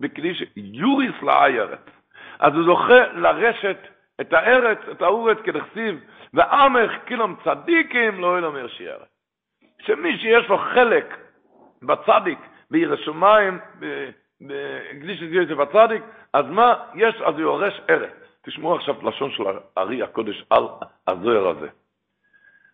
[0.00, 1.90] בקדישה, יוריס לאיירת.
[2.38, 3.78] אז הוא זוכה לרשת
[4.20, 6.00] את הארץ, את האורץ כדכסיב,
[6.34, 8.98] ועמך כילום צדיקים לא ילום ירשיער.
[9.82, 11.18] שמי שיש לו חלק
[11.82, 12.38] בצדיק,
[12.70, 13.58] בעיר השמיים,
[14.40, 17.14] בקדיש את יוסף הצדיק, אז מה יש?
[17.20, 18.12] אז יורש ארץ.
[18.42, 19.42] תשמעו עכשיו לשון של
[19.76, 20.64] הארי הקודש על
[21.06, 21.68] הזוהר הזה.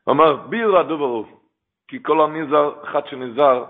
[0.04, 1.28] הוא אמר, ביר הדובר
[1.88, 3.64] כי כל הניזר, אחד שניזר,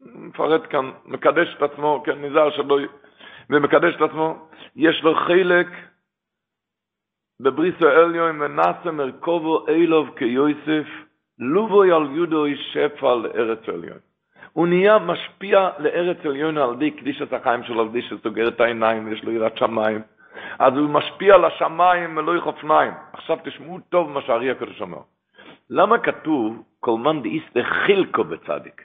[0.00, 2.78] מפרט כאן, מקדש את עצמו, כן, ניזר שלא
[3.50, 5.66] ומקדש את עצמו, יש לו חלק
[7.40, 10.88] בבריסו עליון ונעשה מרכובו אילוב כיוסף,
[11.38, 13.58] לובוי על יודו שפע לארץ.
[14.54, 19.12] הוא נהיה משפיע לארץ עליון על די קדישת החיים שלו, על די שסוגר את העיניים,
[19.12, 20.02] יש לו יראת שמיים.
[20.58, 22.92] אז הוא משפיע על השמיים ולא יחופניים.
[23.12, 24.98] עכשיו תשמעו טוב מה שהארי הקדוש אומר.
[25.70, 28.84] למה כתוב כל מן דאיסט חילקו בצדיק?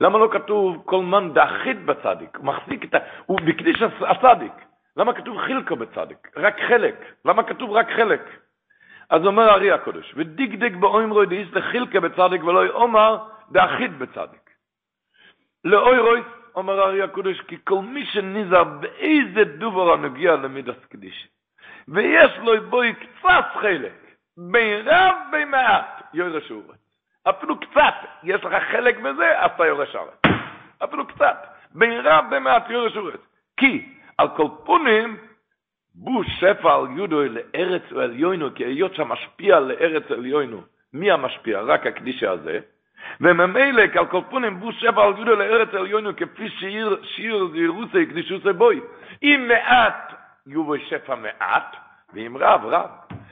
[0.00, 2.36] למה לא כתוב כל מן דאחית בצדיק?
[2.36, 2.98] הוא מחזיק את ה...
[3.26, 4.52] הוא בקדיש הצדיק.
[4.96, 6.30] למה כתוב חילקו בצדיק?
[6.36, 7.04] רק חלק.
[7.24, 8.22] למה כתוב רק חלק?
[9.10, 13.18] אז אומר הארי הקודש, ודיקדק באוימרוי דאיס לחילקה בצדיק ולא אומר
[13.52, 14.44] דאחית בצדיק.
[15.64, 16.22] לאוירוי,
[16.54, 21.28] אומר הארי הקודש, כי כל מי שניזר באיזה דובר הנוגע למידס קדישי,
[21.88, 23.92] ויש לו בוי קצת חלק,
[24.36, 26.78] בין רב בין מעט, יורש אורץ.
[27.28, 30.34] אפילו קצת, יש לך חלק בזה, אז אתה יורש ארץ.
[30.84, 31.46] אפילו קצת.
[31.74, 33.20] בין רב במעט יורש אורץ.
[33.56, 35.16] כי על כל פונים,
[35.94, 40.62] בו שפע על יודו לארץ עליונו, כי היות שם לארץ עליונו.
[40.92, 41.60] מי המשפיע?
[41.60, 42.60] רק הקדישה הזה.
[43.20, 48.52] וממילא על כל פונים בו שפע על יודו לארץ עליונו, כפי שיר, שיר זירוסי קדישוסי
[48.52, 48.80] בוי.
[49.22, 50.12] אם מעט
[50.46, 51.76] יובו שפע מעט,
[52.14, 52.90] ואם רב, רב.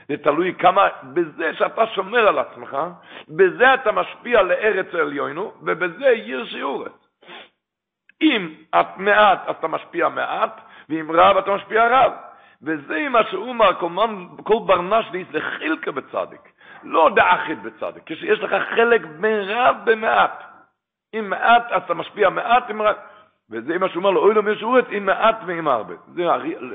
[0.09, 2.77] זה תלוי כמה, בזה שאתה שומר על עצמך,
[3.29, 7.05] בזה אתה משפיע לארץ העליונו, ובזה ייר שיעורת.
[8.21, 12.11] אם את מעט, אז אתה משפיע מעט, ואם רב, אתה משפיע רב.
[12.61, 13.89] וזה מה שהוא אמר, כל,
[14.43, 16.41] כל ברנש דיס לחילקה בצדיק,
[16.83, 20.43] לא דאחית בצדיק, כשיש לך חלק בין רב במעט.
[21.13, 22.95] אם מעט, אז אתה משפיע מעט, אם רב...
[23.49, 25.93] וזה מה שהוא אומר לו, אוי לו משעורת עם מעט ועם הרבה.
[26.15, 26.23] זה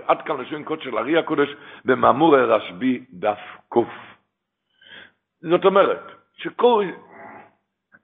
[0.07, 1.49] עד כאן לשון קוד של ארי הקודש
[1.85, 3.89] במאמור הרשב"י דף קוף.
[5.41, 6.03] זאת אומרת,
[6.37, 6.85] שכל,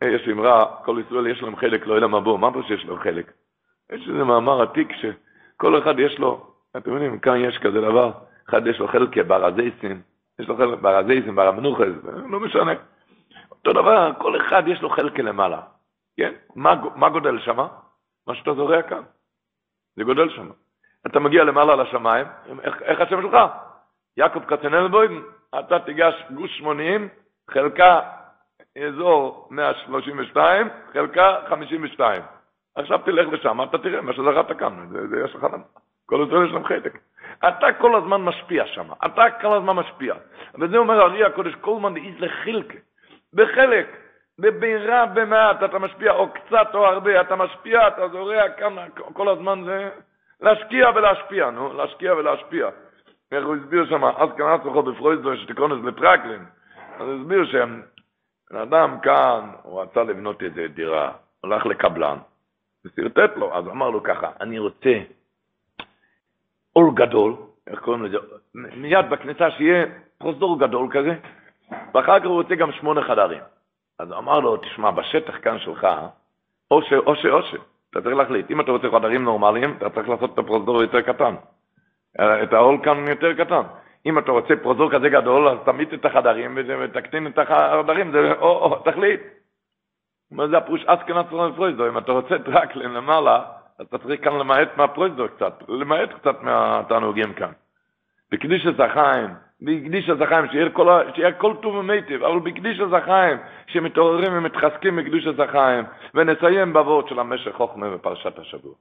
[0.05, 3.32] יש אמרה, כל ישראל יש להם חלק, לא אלא מבוא, מה פה שיש לו חלק?
[3.93, 8.12] יש איזה מאמר עתיק שכל אחד יש לו, אתם יודעים, כאן יש כזה דבר,
[8.48, 10.02] אחד יש לו חלק כברזייסין,
[10.39, 12.73] יש לו חלק ברזייסין, ברמנוחס, לא משנה.
[13.51, 15.61] אותו דבר, כל אחד יש לו חלק למעלה.
[16.16, 16.32] כן?
[16.56, 17.59] מה, מה גודל שם?
[18.27, 19.02] מה שאתה זורע כאן.
[19.97, 20.51] זה גודל שם.
[21.06, 22.27] אתה מגיע למעלה לשמיים,
[22.62, 23.36] איך, איך השם שלך?
[24.16, 25.24] יעקב קצנלבוים,
[25.59, 27.09] אתה תיגש גוש 80,
[27.51, 28.01] חלקה
[28.78, 32.23] אזור 132, חלקה 52.
[32.74, 35.47] עכשיו תלך לשם, אתה תראה מה שזרעת כאן, זה, זה יש לך,
[36.06, 36.98] כל הזמן יש להם חלק.
[37.48, 40.14] אתה כל הזמן משפיע שם, אתה כל הזמן משפיע.
[40.60, 42.78] וזה אומר ארי הקודש, כל הזמן איז לחילקה,
[43.35, 43.86] בחלק,
[44.39, 48.76] בבירה במעט, אתה משפיע, או קצת או הרבה, אתה משפיע, אתה זורע כאן,
[49.12, 49.90] כל הזמן זה
[50.40, 52.68] להשקיע ולהשפיע, נו, להשקיע ולהשפיע.
[53.32, 56.44] איך הוא הסביר שם, אז כאן עצמך בפרויזדו, שתקונס לפרקלין,
[56.97, 61.12] אז הוא הסביר שבן אדם כאן, הוא רצה לבנות איזה דירה,
[61.44, 62.16] הלך לקבלן,
[62.86, 64.98] וסרטט לו, אז אמר לו ככה, אני רוצה
[66.76, 67.36] אור גדול,
[67.66, 68.16] איך קוראים לזה,
[68.55, 69.86] מיד בכניסה שיהיה
[70.18, 71.14] פרוזדור גדול כזה,
[71.94, 73.40] ואחר כך הוא רוצה גם שמונה חדרים.
[73.98, 75.86] אז אמר לו, תשמע, בשטח כאן שלך,
[76.70, 77.55] או ש, או ש, או ש,
[77.90, 81.34] אתה צריך להחליט, אם אתה רוצה חדרים נורמליים, אתה צריך לעשות את הפרוזדור יותר קטן.
[82.42, 83.62] את העול כאן יותר קטן.
[84.06, 88.48] אם אתה רוצה פרוזדור כזה גדול, אז תמיד את החדרים ותקטין את החדרים, זה או,
[88.48, 89.20] או, תחליט.
[90.30, 91.26] מה זה הפירוש אסקנס
[91.56, 93.44] פרויזדור, אם אתה רוצה טרקלין למעלה,
[93.78, 97.52] אז אתה צריך כאן למעט מהפרויזדור קצת, למעט קצת מהתענוגים כאן.
[98.32, 99.30] בקדיש הזכיים,
[99.60, 100.44] בקדיש הזכיים,
[101.14, 103.36] שיהיה כל, טוב ומיטיב, אבל בקדיש הזכיים,
[103.66, 105.84] שמתעוררים ומתחזקים בקדיש הזכיים,
[106.14, 108.74] ונסיים בוורד של המשך חוכמה בפרשת השבוע,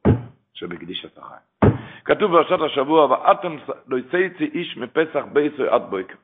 [0.54, 1.76] שבקדיש הזכיים.
[2.06, 3.58] כתוב בפרשת השבוע, ואתם
[3.88, 6.16] לא יצאצי איש מפסח בייסוי עד בויקר.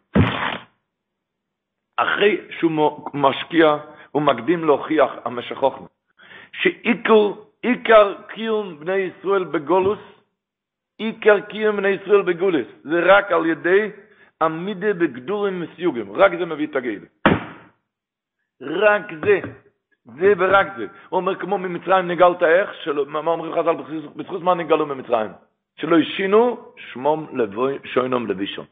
[1.98, 2.72] אחרי שהוא
[3.14, 3.78] משקיע,
[4.12, 5.88] הוא מקדים להוכיח המשך חוכמה.
[6.54, 7.32] שעיקר
[7.62, 10.00] עיקר קיום בני ישראל בגולוס,
[10.98, 13.92] עיקר קיום בני ישראל בגולוס, זה רק על ידי
[14.42, 17.06] עמידה בגדורים מסיוגים, רק זה מביא את הגיל.
[18.62, 19.40] רק זה,
[20.06, 20.86] זה ורק זה.
[21.10, 23.76] הוא אומר, כמו ממצרים נגלת איך, שלא, מה אומרים חז"ל,
[24.16, 25.32] בזכות מה נגלו ממצרים?
[25.80, 28.66] שלא השינו שמום לבוי, שוינום לבישום.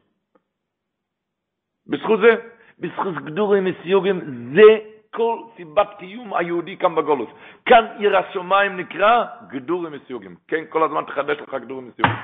[1.87, 2.35] בזכות זה,
[2.79, 4.19] בזכות גדורים מסיוגים,
[4.55, 7.29] זה כל סיבת קיום היהודי כאן בגולוס.
[7.65, 10.35] כאן עיר השמיים נקרא גדורים מסיוגים.
[10.47, 12.15] כן, כל הזמן תחדש לך גדורים מסיוגים.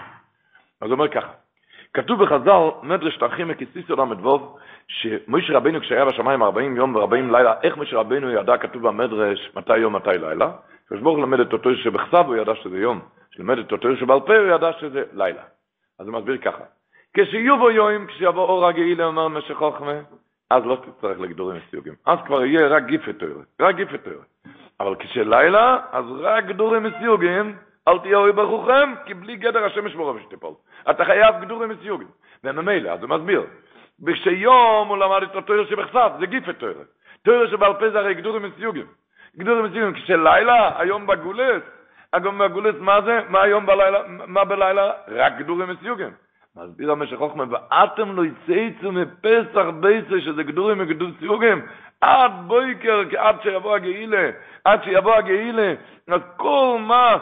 [0.81, 1.31] אז הוא אומר ככה,
[1.93, 4.57] כתוב בחז"ל, מדרש תרחים מקיסיס עולם מדבוב,
[4.87, 9.77] שמוישה רבינו כשהיה בשמיים 40 יום ו-40 לילה, איך מוישה רבינו ידע, כתוב במדרש, מתי
[9.77, 10.51] יום, מתי לילה?
[10.89, 12.99] כשברוך למד את אותו שבכתב הוא ידע שזה יום,
[13.31, 15.41] כשלמד את אותו שבעל פה הוא ידע שזה לילה.
[15.99, 16.63] אז הוא מסביר ככה,
[17.13, 19.93] כשיובו יום, כשיבוא אור הגאילה, אומר משך חוכמה,
[20.53, 21.93] אז לא תצטרך לגדורים וסיוגים.
[22.05, 24.23] אז כבר יהיה רק גיפת תוירה, רק גיפת תוירה.
[24.79, 27.55] אבל כשלילה, אז רק גדורים וסיוגים,
[27.87, 30.53] אל תהיה אוי ברוכם, כי בלי גדר השמש ברוב שתיפול.
[30.89, 32.07] אתה חייב גדורים וסיוגים.
[32.43, 33.43] וממילא, אז הוא מסביר,
[33.99, 36.83] בשיום הוא למד את התוירה שבכסף, זה גיפת תוירה.
[37.23, 38.85] תוירה שבעל פה זה הרי גדורים וסיוגים.
[39.37, 41.63] גדורים וסיוגים, כשלילה, היום בגולס,
[42.13, 43.19] היום בגולס, מה זה?
[43.29, 43.99] מה היום בלילה?
[44.07, 44.91] מה בלילה?
[45.07, 46.11] רק גדורים וסיוגים.
[46.55, 51.61] מסביר המשך חוכמה, ואתם לא יצאצו מפסח בייסה, שזה גדורים וגדור סיוגים,
[52.01, 54.29] עד בויקר, עד שיבוא הגאילה,
[54.63, 55.73] עד שיבוא הגאילה,
[56.07, 57.17] אז כל מה,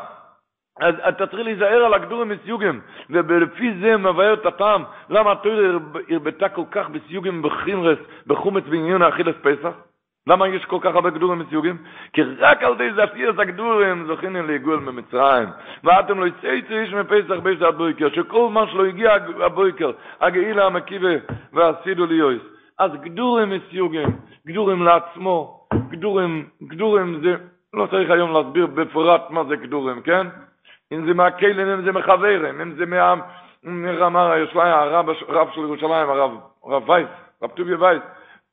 [0.80, 5.80] אז אתה צריך להיזהר על הגדורים וסיוגים, ולפי זה מבאר את הטעם, למה התויר
[6.10, 9.91] הרבתה כל כך בסיוגים בחימרס, בחומץ בעניין האכילס פסח?
[10.27, 11.77] למה יש כל כך הרבה גדורים מסיוגים?
[12.14, 15.49] כי רק על די זפיר הגדורים זוכים לעיגול ממצרים.
[15.84, 19.91] ואתם לא יצאי איש מפסח ביש עד בויקר, שכל מה שלא הגיע הבויקר,
[20.22, 21.14] הגאילה המקיבה
[21.53, 22.41] והסידו ליויס.
[22.80, 24.10] אז גדורים מסיוגים,
[24.48, 27.35] גדורים לעצמו, גדורים, גדורים זה,
[27.73, 30.27] לא צריך היום להסביר בפרט מה זה גדורים, כן?
[30.91, 33.14] אם זה מהכלים, אם זה מחברים, אם זה מה...
[34.06, 35.06] אמר, יש לה הרב,
[35.53, 37.07] של ירושלים, הרב וייס,
[37.43, 38.02] רב טוביה וייס,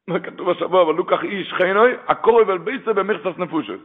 [0.08, 3.80] מה כתוב השבוע, אבל לוקח איש שכנוי, הקורב אל ביצה במכסס נפושס.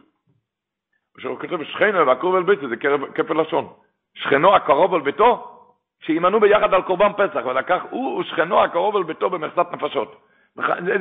[1.17, 2.75] כשהוא כותב שכנוי והקורב אל ביצה זה
[3.15, 3.67] כפל לשון.
[4.13, 5.59] שכנו הקרוב על ביתו,
[6.05, 10.15] שימנו ביחד על קורבן פסח, ולקח הוא ושכנו הקרוב על ביתו במכסת נפשות.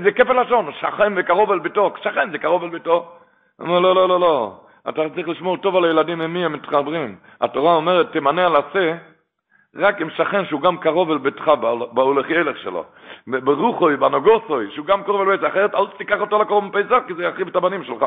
[0.03, 3.13] זה, כפל לשון, שכן וקרוב על ביתו, שכן זה קרוב על ביתו.
[3.61, 7.17] אמר לא, לא, לא, לא, אתה צריך לשמור טוב על הילדים ממי הם מתחברים.
[7.41, 8.97] התורה אומרת, תמנה על עשה,
[9.77, 11.51] רק עם שכן שהוא גם קרוב אל ביתך
[11.93, 12.85] בהולכי הלך שלו.
[13.27, 17.25] ברוחוי, בנוגוסוי, שהוא גם קרוב אל ביתך, אחרת אל תיקח אותו לקרוב מפסח, כי זה
[17.25, 18.05] יחריב את הבנים שלך.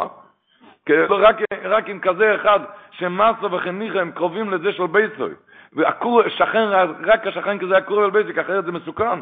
[1.10, 2.60] רק, רק עם כזה אחד,
[2.92, 5.34] שמסו וחניכה הם קרובים לזה של ביתוי.
[5.74, 6.68] ושכן,
[7.06, 9.20] רק השכן כזה היה קרוב אל ביתך, אחרת זה מסוכן.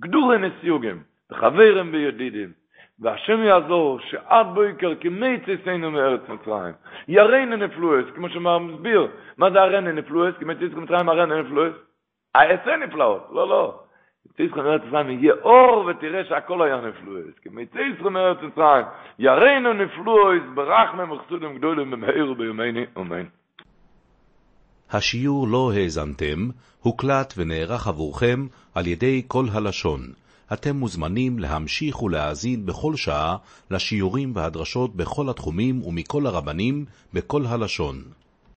[0.00, 2.48] גדורי נסיוגים, וחברים וידידים.
[3.00, 6.74] והשם יעזור שעד בויקר כמי צייסנו מארץ מצרים.
[7.08, 9.08] ירנה נפלואס, כמו שמסביר,
[9.38, 10.34] מה זה הרנה נפלואס?
[10.40, 11.72] כמי צייסנו מצרים הרנה נפלואס?
[12.34, 13.80] העשה נפלאות, לא, לא.
[14.38, 17.34] ישראל מארץ מצרים יהיה אור ותראה שהכל היה נפלואס.
[17.42, 18.86] כי מצא ישראל מארץ מצרים
[19.18, 23.24] יראינו נפלואס ברחמם וחסודם גדולים במהר ובימיני אמן.
[24.92, 26.48] השיעור לא האזנתם,
[26.80, 30.00] הוקלט ונערך עבורכם על ידי כל הלשון.
[30.52, 33.36] אתם מוזמנים להמשיך ולהאזין בכל שעה
[33.70, 38.02] לשיעורים והדרשות בכל התחומים ומכל הרבנים בכל הלשון.